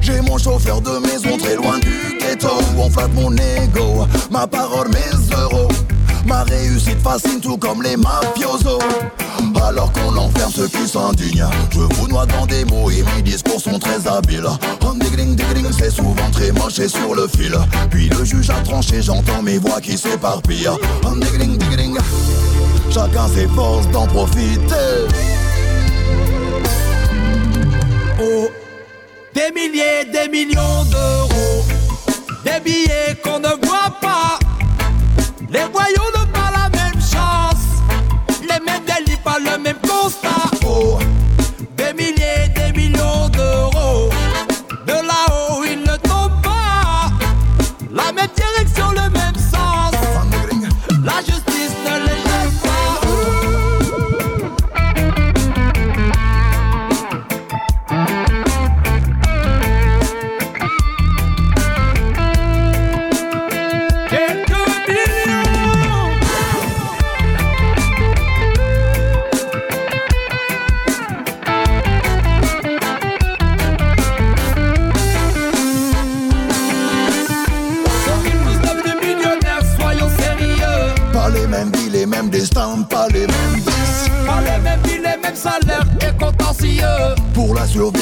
J'ai 0.00 0.20
mon 0.20 0.38
chauffeur 0.38 0.80
de 0.80 0.98
maison 0.98 1.38
très 1.38 1.56
loin 1.56 1.78
du 1.78 2.18
ghetto. 2.20 2.48
On 2.76 2.90
flatte 2.90 3.14
mon 3.14 3.32
ego, 3.36 4.06
ma 4.30 4.46
parole, 4.46 4.88
mes 4.88 5.34
euros. 5.34 5.68
Ma 6.26 6.42
réussite 6.44 7.00
fascine 7.02 7.40
tout 7.40 7.56
comme 7.56 7.82
les 7.82 7.96
mafiosos. 7.96 8.78
Alors 9.62 9.92
qu'on 9.92 10.16
enferme 10.16 10.52
ceux 10.52 10.68
qui 10.68 10.88
s'indignent. 10.88 11.46
Je 11.70 11.80
vous 11.80 12.08
noie 12.08 12.26
dans 12.26 12.46
des 12.46 12.64
mots 12.64 12.90
et 12.90 13.02
mes 13.02 13.22
discours 13.22 13.60
sont 13.60 13.78
très 13.78 14.06
habiles. 14.08 14.46
Un 14.86 14.94
dégling, 14.94 15.34
dégling, 15.34 15.66
c'est 15.72 15.90
souvent 15.90 16.30
très 16.32 16.52
moche 16.52 16.78
et 16.78 16.88
sur 16.88 17.14
le 17.14 17.26
fil. 17.28 17.54
Puis 17.90 18.08
le 18.08 18.24
juge 18.24 18.50
a 18.50 18.60
tranché, 18.62 19.02
j'entends 19.02 19.42
mes 19.42 19.58
voix 19.58 19.80
qui 19.80 19.98
s'éparpillent. 19.98 20.68
Un 21.06 21.16
dégling, 21.16 21.56
dégling, 21.58 21.96
chacun 22.90 23.28
s'efforce 23.28 23.88
d'en 23.88 24.06
profiter. 24.06 25.08
Oh, 28.20 28.48
des 29.34 29.52
milliers, 29.54 30.04
des 30.12 30.28
millions 30.30 30.84
d'euros, 30.90 31.64
des 32.44 32.60
billets 32.64 33.16
qu'on 33.22 33.40
ne. 33.40 33.63
Nego 35.54 35.78
aiuda 35.80 36.23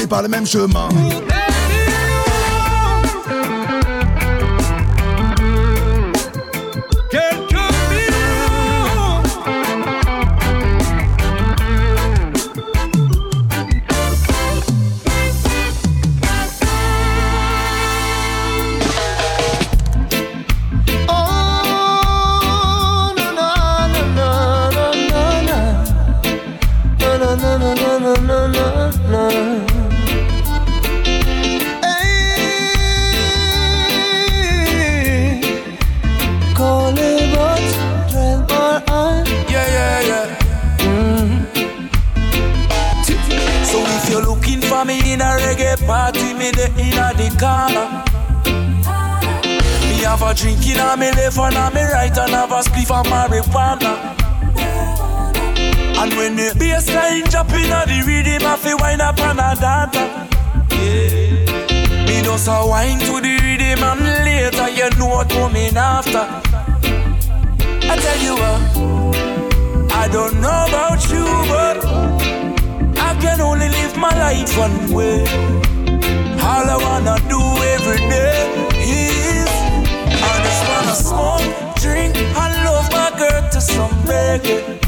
Par 0.07 0.21
le 0.21 0.27
même 0.27 0.45
chemin. 0.45 0.87
One 74.51 74.93
way. 74.93 75.23
All 76.41 76.67
I 76.69 76.77
wanna 76.81 77.17
do 77.29 77.39
every 77.75 77.97
day 77.97 78.35
is 78.77 79.49
I 80.29 80.33
just 80.45 80.63
wanna 80.69 80.95
smoke, 80.95 81.75
drink, 81.77 82.15
and 82.17 82.53
love 82.65 82.91
my 82.91 83.09
girl 83.17 83.49
to 83.49 83.61
some 83.61 83.91
reggae. 84.03 84.79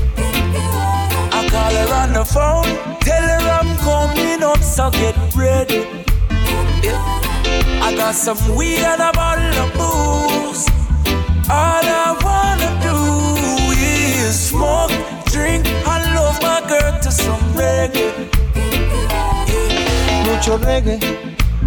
I 1.32 1.48
call 1.50 1.74
her 1.82 1.94
on 2.02 2.14
the 2.14 2.26
phone, 2.26 2.70
tell 3.00 3.24
her 3.34 3.44
I'm 3.60 3.78
coming 3.78 4.44
up, 4.44 4.62
so 4.62 4.92
get 4.92 5.16
ready. 5.36 5.88
Yeah. 6.84 7.82
I 7.82 7.94
got 7.96 8.16
some 8.16 8.40
weed 8.56 8.80
and 8.80 9.02
a 9.02 9.12
bottle 9.14 9.56
of 9.64 9.72
booze. 9.80 10.68
All 11.50 11.86
I 12.06 12.12
wanna 12.28 12.72
do 12.90 12.98
is 13.80 14.50
smoke, 14.50 14.92
drink, 15.32 15.66
and 15.66 16.04
love 16.16 16.42
my 16.42 16.62
girl 16.68 17.00
to 17.02 17.12
some 17.12 17.42
reggae. 17.54 18.25
Mucho 20.36 20.58
reggae, 20.58 21.00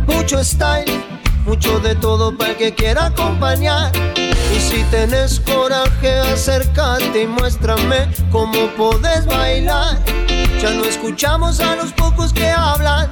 mucho 0.06 0.44
style, 0.44 0.92
mucho 1.46 1.80
de 1.80 1.94
todo 1.94 2.36
para 2.36 2.50
el 2.50 2.56
que 2.58 2.74
quiera 2.74 3.06
acompañar. 3.06 3.90
Y 4.14 4.60
si 4.60 4.82
tenés 4.90 5.40
coraje, 5.40 6.18
acércate 6.18 7.22
y 7.22 7.26
muéstrame 7.26 8.06
cómo 8.30 8.68
podés 8.76 9.24
bailar. 9.24 9.98
Ya 10.60 10.74
no 10.74 10.84
escuchamos 10.84 11.60
a 11.60 11.76
los 11.76 11.94
pocos 11.94 12.34
que 12.34 12.50
hablan, 12.50 13.08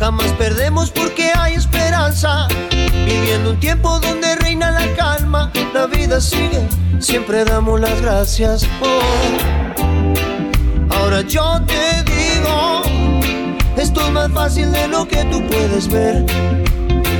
jamás 0.00 0.32
perdemos 0.32 0.90
porque 0.90 1.30
hay 1.32 1.54
esperanza. 1.54 2.48
Viviendo 3.06 3.50
un 3.50 3.60
tiempo 3.60 4.00
donde 4.00 4.34
reina 4.34 4.72
la 4.72 4.96
calma, 4.96 5.52
la 5.72 5.86
vida 5.86 6.20
sigue, 6.20 6.68
siempre 6.98 7.44
damos 7.44 7.80
las 7.80 8.02
gracias. 8.02 8.66
Oh. 8.82 9.00
Ahora 10.90 11.20
yo 11.20 11.62
te 11.66 12.02
digo, 12.02 12.82
esto 13.88 14.02
es 14.02 14.12
más 14.12 14.30
fácil 14.32 14.70
de 14.70 14.86
lo 14.88 15.08
que 15.08 15.24
tú 15.26 15.42
puedes 15.46 15.88
ver. 15.88 16.26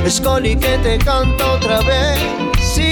Scully 0.07 0.55
que 0.55 0.77
te 0.77 0.97
canta 0.99 1.53
otra 1.53 1.79
vez, 1.81 2.19
sí. 2.61 2.91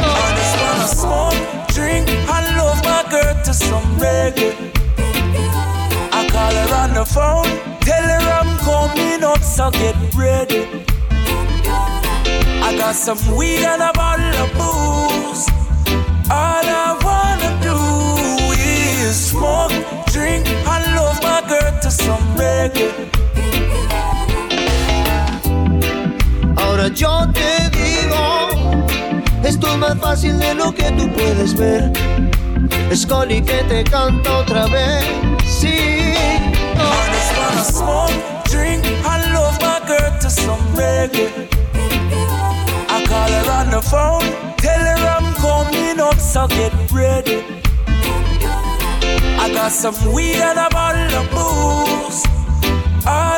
I 0.00 0.34
just 0.38 0.54
wanna 0.62 0.86
smoke, 0.86 1.36
drink, 1.74 2.08
and 2.08 2.56
love 2.56 2.80
my 2.84 3.02
girl 3.10 3.34
to 3.44 3.52
some 3.52 3.82
reggae. 3.98 4.54
I 6.12 6.28
call 6.30 6.54
her 6.54 6.74
on 6.84 6.94
the 6.94 7.04
phone, 7.04 7.48
tell 7.80 8.04
her 8.04 8.24
I'm 8.40 8.56
coming 8.58 9.24
up, 9.24 9.42
so 9.42 9.70
get 9.70 9.96
ready. 10.14 10.84
I 12.62 12.76
got 12.76 12.94
some 12.94 13.18
weed 13.36 13.64
and 13.64 13.82
a 13.82 13.92
reggae. 22.36 22.90
Ahora 26.56 26.88
yo 26.88 27.26
te 27.32 27.70
digo, 27.70 28.84
esto 29.42 29.68
es 29.68 29.78
más 29.78 29.98
fácil 29.98 30.38
de 30.38 30.54
lo 30.54 30.72
que 30.74 30.90
tú 30.92 31.10
puedes 31.12 31.54
ver. 31.54 31.92
Scully 32.94 33.42
que 33.42 33.62
te 33.64 33.84
canta 33.84 34.38
otra 34.38 34.66
vez, 34.66 35.04
sí. 35.44 35.68
I 35.68 37.10
just 37.12 37.32
wanna 37.38 37.64
smoke, 37.64 38.12
drink, 38.50 38.84
and 38.84 39.32
love 39.34 39.58
my 39.60 39.80
girl 39.86 40.18
to 40.20 40.30
some 40.30 40.60
reggae. 40.74 41.28
I 42.88 43.04
call 43.06 43.28
her 43.28 43.50
on 43.50 43.70
the 43.70 43.82
phone. 43.82 44.24
Tell 44.56 44.80
her 44.80 45.06
I'm 45.06 45.34
coming 45.34 46.00
up, 46.00 46.18
so 46.18 46.46
get 46.48 46.72
ready. 46.90 47.57
I 49.40 49.52
got 49.52 49.72
some 49.72 49.94
weed 50.12 50.36
and 50.36 50.58
a 50.58 50.68
bottle 50.70 51.14
of 51.20 51.30
booze. 51.30 52.24
All 53.06 53.37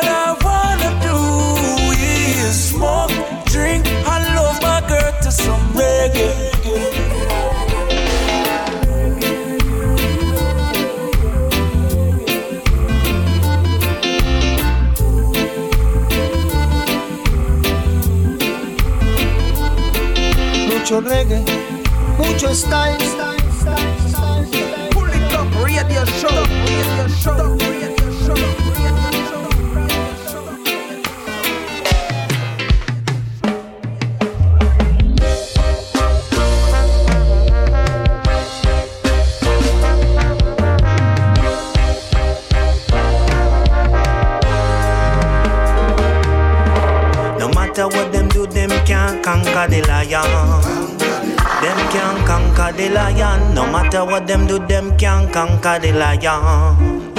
conquer 55.61 55.79
the 55.79 55.93
lion. 55.93 57.13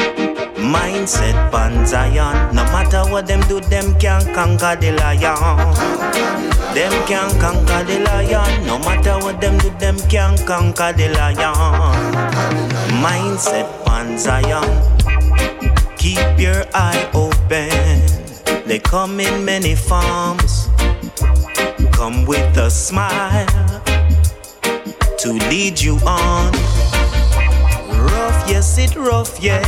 Mindset 0.57 1.51
pan 1.53 1.87
Zion. 1.87 2.55
No 2.55 2.65
matter 2.65 3.03
what 3.11 3.27
them 3.27 3.41
do, 3.43 3.61
them 3.61 3.99
can't 4.01 4.35
conquer 4.35 4.77
the 4.81 4.93
lion. 4.93 5.75
Them 6.75 6.93
can't 7.07 7.33
conquer 7.41 7.85
the 7.85 8.01
lion. 8.01 8.67
No 8.67 8.79
matter 8.81 9.19
what 9.25 9.41
them 9.41 9.59
do, 9.59 9.71
them 9.79 9.97
can't 10.09 10.39
conquer 10.47 10.93
the 10.93 11.09
lion. 11.11 11.55
Mindset 13.03 13.69
pan 13.85 14.19
Zion. 14.19 14.67
Keep 15.97 16.41
your 16.41 16.65
eye 16.75 17.09
open. 17.15 17.71
They 18.67 18.81
come 18.81 19.21
in 19.21 19.45
many 19.45 19.77
forms. 19.77 20.69
Come 21.93 22.25
with 22.25 22.57
a 22.57 22.71
smile 22.71 23.47
to 25.19 25.33
lead 25.33 25.81
you 25.81 25.97
on. 26.05 26.72
Yes, 28.47 28.79
it 28.79 28.97
rough, 28.97 29.41
yeah. 29.41 29.63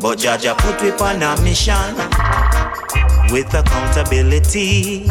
But 0.00 0.18
Jah 0.18 0.36
Jah 0.36 0.54
put 0.54 0.80
we 0.82 0.90
on 0.92 1.22
a 1.22 1.40
mission 1.42 1.94
with 3.32 3.52
accountability. 3.54 5.04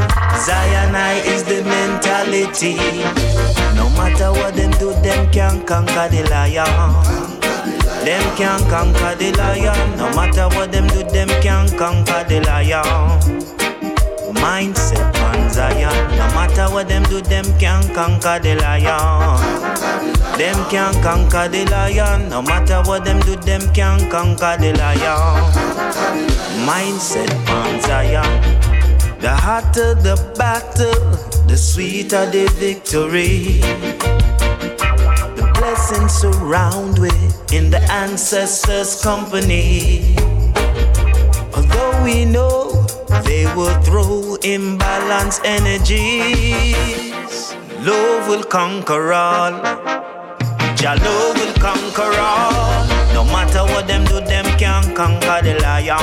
Zionite 0.46 1.26
is 1.26 1.44
the 1.44 1.64
mentality. 1.64 2.76
No 3.76 3.90
matter 3.98 4.32
what 4.32 4.56
them 4.56 4.72
do, 4.72 4.94
them 5.02 5.32
can't 5.32 5.66
conquer 5.66 6.08
the 6.10 6.24
lion. 6.30 6.66
Them 8.06 8.38
can't 8.38 8.64
conquer 8.70 9.16
the 9.16 9.32
lion. 9.38 9.98
No 9.98 10.10
matter 10.16 10.48
what 10.56 10.72
them 10.72 10.88
do, 10.88 11.04
them 11.04 11.30
can't 11.42 11.72
conquer 11.78 12.24
the 12.28 12.42
lion. 12.42 13.20
Mindset 14.36 15.14
on 15.22 15.50
Zion. 15.50 16.10
No 16.18 16.28
matter 16.34 16.66
what 16.74 16.88
them 16.88 17.04
do, 17.04 17.22
them 17.22 17.46
can't 17.60 17.94
conquer 17.94 18.40
the 18.40 18.56
lion. 18.56 19.71
Them 20.42 20.58
can't 20.72 20.98
conquer 21.04 21.48
the 21.48 21.70
lion. 21.70 22.30
No 22.30 22.42
matter 22.42 22.82
what 22.90 23.06
them 23.06 23.20
do, 23.20 23.36
them 23.36 23.62
can't 23.76 24.10
conquer 24.10 24.58
the 24.58 24.74
lion. 24.74 25.54
Mindset 26.66 27.30
on 27.46 27.80
Zion. 27.80 28.42
The 29.22 29.30
hotter 29.30 29.94
the 29.94 30.18
battle, 30.40 30.98
the 31.46 31.56
sweeter 31.56 32.26
the 32.26 32.50
victory. 32.58 33.62
The 35.38 35.46
blessings 35.54 36.12
surround 36.12 36.98
we 36.98 37.12
in 37.56 37.70
the 37.70 37.86
ancestors' 37.92 39.00
company. 39.00 40.16
Although 41.54 42.04
we 42.04 42.26
know 42.26 42.88
they 43.30 43.46
will 43.54 43.78
throw 43.84 44.38
imbalanced 44.42 45.46
energies, 45.46 47.54
love 47.86 48.28
will 48.28 48.44
conquer 48.44 49.14
all. 49.14 49.81
Jah 50.82 50.98
will 50.98 51.54
conquer 51.62 52.10
all. 52.18 52.88
No 53.14 53.24
matter 53.24 53.64
what 53.72 53.86
them 53.88 54.04
do, 54.06 54.20
them 54.20 54.46
can't 54.58 54.96
conquer 54.96 55.40
the 55.44 55.54
lion. 55.62 56.02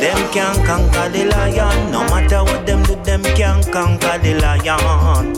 Them 0.00 0.16
can't 0.32 0.64
conquer 0.64 1.10
the 1.10 1.26
lion. 1.26 1.92
No 1.92 2.04
matter 2.04 2.42
what 2.42 2.64
them 2.64 2.82
do, 2.84 2.94
them 3.04 3.22
can't 3.36 3.70
conquer 3.70 4.16
the 4.16 4.40
lion. 4.40 5.36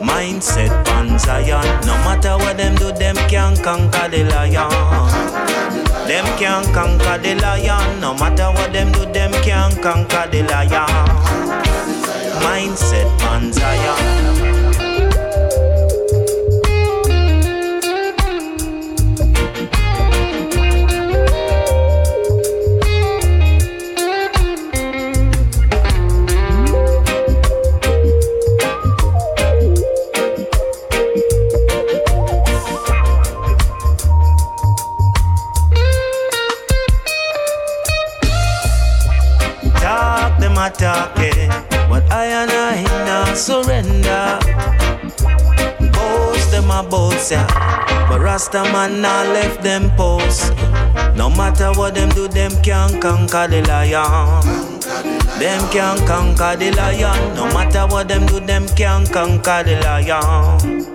Mindset 0.00 0.72
on 0.96 1.18
Zion. 1.18 1.60
No 1.84 1.92
matter 2.08 2.38
what 2.38 2.56
them 2.56 2.74
do, 2.76 2.90
them 2.90 3.16
can't 3.28 3.62
conquer 3.62 4.08
the 4.08 4.24
lion. 4.24 4.70
Them 6.08 6.24
can't 6.38 6.72
conquer 6.72 7.18
the 7.18 7.34
lion. 7.34 8.00
No 8.00 8.14
matter 8.14 8.50
what 8.50 8.72
them 8.72 8.92
do, 8.92 9.04
them 9.12 9.32
can't 9.44 9.76
conquer 9.82 10.26
the 10.32 10.42
lion. 10.44 10.88
Mindset 12.40 13.12
on 13.28 13.52
Zion. 13.52 14.59
And 42.40 42.50
I 42.50 42.82
not 43.04 43.36
surrender. 43.36 44.38
Boast 45.92 46.50
them 46.50 46.70
a 46.70 46.82
boast, 46.82 47.32
yeah. 47.32 47.46
But 48.08 48.20
Rasta 48.20 48.62
man 48.72 49.02
not 49.02 49.26
left 49.26 49.62
them 49.62 49.90
post. 49.96 50.52
No 51.16 51.28
matter 51.28 51.70
what 51.72 51.94
them 51.94 52.08
do, 52.10 52.28
them 52.28 52.52
can't 52.62 53.00
conquer 53.00 53.46
the 53.46 53.60
lion. 53.68 54.40
Them 55.38 55.60
can't 55.70 56.00
conquer 56.06 56.56
the 56.56 56.70
lion. 56.72 57.34
No 57.34 57.44
matter 57.52 57.86
what 57.86 58.08
them 58.08 58.24
do, 58.26 58.40
them 58.40 58.66
can't 58.68 59.10
conquer 59.12 59.62
the 59.62 59.76
lion. 59.84 60.86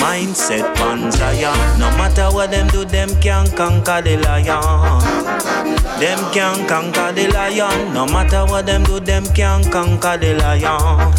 Mindset 0.00 0.64
on 0.80 1.12
Zion. 1.12 1.78
No 1.78 1.90
matter 1.98 2.28
what 2.32 2.50
them 2.50 2.68
do, 2.68 2.84
them 2.84 3.10
can't 3.20 3.54
conquer 3.54 4.00
the 4.00 4.16
lion. 4.16 5.63
Them 6.00 6.18
can't 6.32 6.68
conquer 6.68 7.12
the 7.12 7.28
lion. 7.28 7.94
No 7.94 8.04
matter 8.06 8.44
what 8.44 8.66
them 8.66 8.82
do, 8.82 8.98
them 8.98 9.24
can't 9.34 9.70
conquer 9.70 10.16
the 10.18 10.34
lion. 10.34 11.12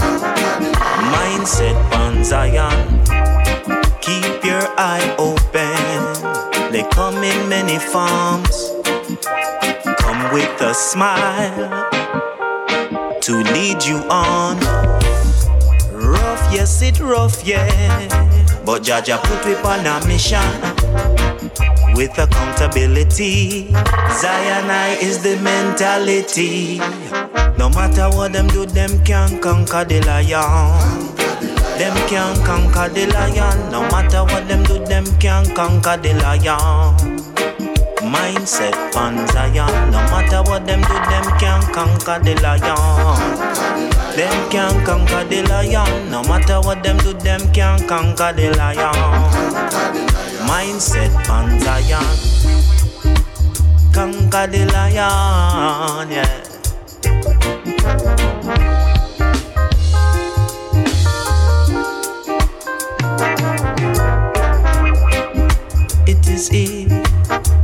Mindset 1.11 1.77
on 1.93 2.23
Zion. 2.23 3.01
Keep 4.01 4.43
your 4.43 4.67
eye 4.77 5.15
open. 5.17 6.71
They 6.71 6.83
come 6.91 7.23
in 7.23 7.47
many 7.47 7.79
forms. 7.79 8.71
Come 9.97 10.33
with 10.33 10.61
a 10.61 10.73
smile 10.73 11.89
to 13.21 13.33
lead 13.53 13.83
you 13.83 13.97
on. 14.09 14.59
Rough, 15.93 16.53
yes, 16.53 16.81
it 16.81 16.99
rough, 16.99 17.45
yeah. 17.45 18.35
But 18.65 18.83
Jah 18.83 19.01
Jah 19.01 19.19
put 19.23 19.45
we 19.45 19.55
on 19.55 19.85
a 19.85 20.05
mission 20.05 20.74
with 21.95 22.17
accountability. 22.19 23.71
Zionite 24.19 25.01
is 25.01 25.23
the 25.23 25.37
mentality. 25.41 26.79
No 27.57 27.69
matter 27.69 28.09
what 28.15 28.33
them 28.33 28.47
do, 28.47 28.65
them 28.65 29.03
can't 29.03 29.41
conquer 29.41 29.85
the 29.85 30.01
lion. 30.01 31.15
Them 31.79 31.95
can't 32.07 32.37
conquer 32.45 32.89
the 32.93 33.07
lion. 33.07 33.71
No 33.71 33.81
matter 33.89 34.23
what 34.23 34.47
them 34.47 34.63
do, 34.63 34.83
them 34.85 35.05
can't 35.19 35.47
conquer 35.55 35.97
the 35.97 36.13
lion. 36.19 36.95
Mindset 38.05 38.75
on 38.95 39.27
Zion. 39.27 39.91
No 39.91 39.99
matter 40.11 40.43
what 40.43 40.65
them 40.67 40.81
do, 40.81 40.93
them 41.09 41.25
can't 41.39 41.65
conquer 41.73 42.19
the 42.23 42.35
lion. 42.41 42.75
Them 44.15 44.49
can't 44.49 44.85
conquer 44.85 45.23
the 45.25 45.43
lion. 45.49 46.11
No 46.11 46.23
matter 46.23 46.59
what 46.61 46.83
them 46.83 46.97
do, 46.97 47.13
them 47.13 47.41
can't 47.51 47.87
conquer 47.87 48.31
the 48.33 48.55
lion. 48.55 50.04
Mindset 50.47 51.13
on 51.29 51.59
Zion. 51.59 52.05
Conquer 53.93 54.47
the 54.47 54.65
lion, 54.73 56.11
yeah. 56.11 56.41
It 66.07 66.27
is 66.27 66.47
he, 66.49 66.87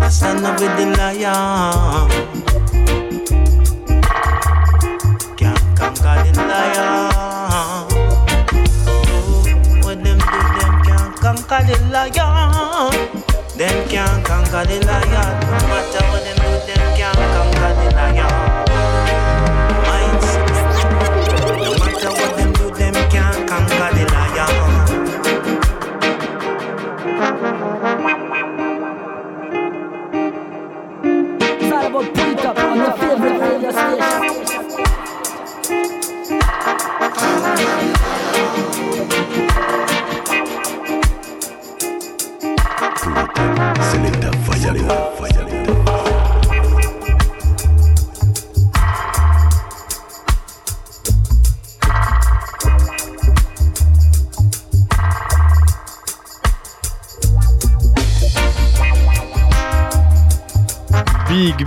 stand 0.09 0.45
up 0.45 0.59
with 0.59 0.75
the 0.77 0.95
lion. 0.97 2.31
liar 11.91 12.30
them 13.61 13.87
can't 13.89 14.25
conquer 14.25 14.65
the 14.65 14.79
lion. 14.87 15.39
No 15.45 15.59
matter 15.69 16.03
what 16.09 16.20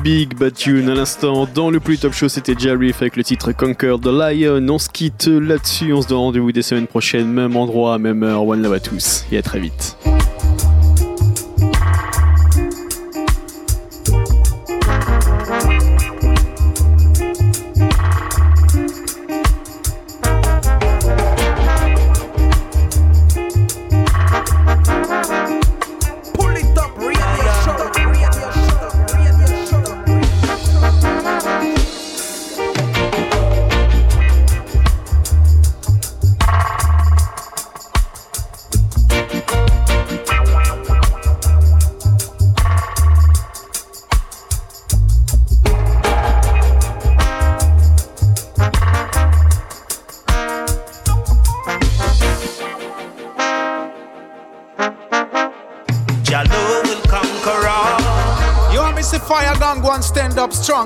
Big 0.04 0.36
Bad 0.36 0.52
Tune 0.52 0.90
à 0.90 0.94
l'instant. 0.94 1.48
Dans 1.54 1.70
le 1.70 1.80
plus 1.80 1.96
top 1.96 2.12
show 2.12 2.28
c'était 2.28 2.54
Jarif 2.54 3.00
avec 3.00 3.16
le 3.16 3.24
titre 3.24 3.52
Conquer 3.52 3.96
the 4.02 4.08
Lion. 4.08 4.66
On 4.68 4.78
se 4.78 4.90
quitte 4.90 5.28
là-dessus. 5.28 5.94
On 5.94 6.02
se 6.02 6.08
donne 6.08 6.18
rendez-vous 6.18 6.52
des 6.52 6.60
semaines 6.60 6.86
prochaines. 6.86 7.32
Même 7.32 7.56
endroit 7.56 7.96
même 7.98 8.22
heure. 8.22 8.46
One 8.46 8.60
love 8.60 8.74
à 8.74 8.80
tous. 8.80 9.24
Et 9.32 9.38
à 9.38 9.42
très 9.42 9.60
vite 9.60 9.96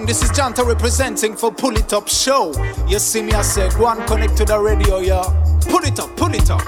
This 0.09 0.23
is 0.23 0.31
Janta 0.31 0.67
representing 0.67 1.37
for 1.37 1.53
Pull 1.53 1.77
It 1.77 1.93
Up 1.93 2.09
Show. 2.09 2.55
You 2.89 2.99
see 2.99 3.21
me, 3.21 3.33
I 3.33 3.43
said, 3.43 3.75
go 3.75 3.89
and 3.89 4.07
connect 4.07 4.39
to 4.39 4.47
the 4.47 4.59
radio, 4.59 5.01
yeah. 5.01 5.23
Pull 5.69 5.85
it 5.85 6.01
up, 6.01 6.17
pull 6.17 6.35
it 6.35 6.51
up. 6.51 6.63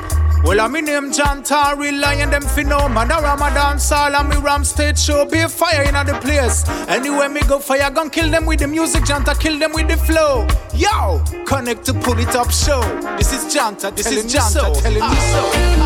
Well, 0.44 0.60
I'm 0.60 0.76
in 0.76 0.84
name 0.84 1.10
Janta, 1.10 1.74
relying 1.74 2.28
them 2.28 2.42
for 2.42 2.62
no 2.64 2.86
man. 2.90 3.06
A 3.06 3.08
dance 3.08 3.22
Ramadan 3.22 3.78
Sal 3.78 4.14
and 4.14 4.28
me 4.28 4.36
Ram 4.36 4.62
State 4.62 4.98
Show. 4.98 5.24
Be 5.24 5.38
a 5.38 5.48
fire 5.48 5.84
in 5.84 5.94
the 5.94 6.18
place. 6.20 6.68
Anywhere 6.86 7.30
me 7.30 7.40
go, 7.48 7.58
fire 7.58 7.90
gun, 7.90 8.10
kill 8.10 8.30
them 8.30 8.44
with 8.44 8.60
the 8.60 8.68
music, 8.68 9.04
Janta, 9.04 9.34
kill 9.40 9.58
them 9.58 9.72
with 9.72 9.88
the 9.88 9.96
flow. 9.96 10.46
Yo, 10.74 11.24
connect 11.46 11.86
to 11.86 11.94
Pull 11.94 12.18
It 12.18 12.36
Up 12.36 12.50
Show. 12.50 12.82
This 13.16 13.32
is 13.32 13.54
Janta, 13.54 13.96
this 13.96 14.12
is 14.12 14.26
Janta 14.26 14.82
telling 14.82 14.96
me 14.96 15.00
ah. 15.02 15.76
so. 15.76 15.79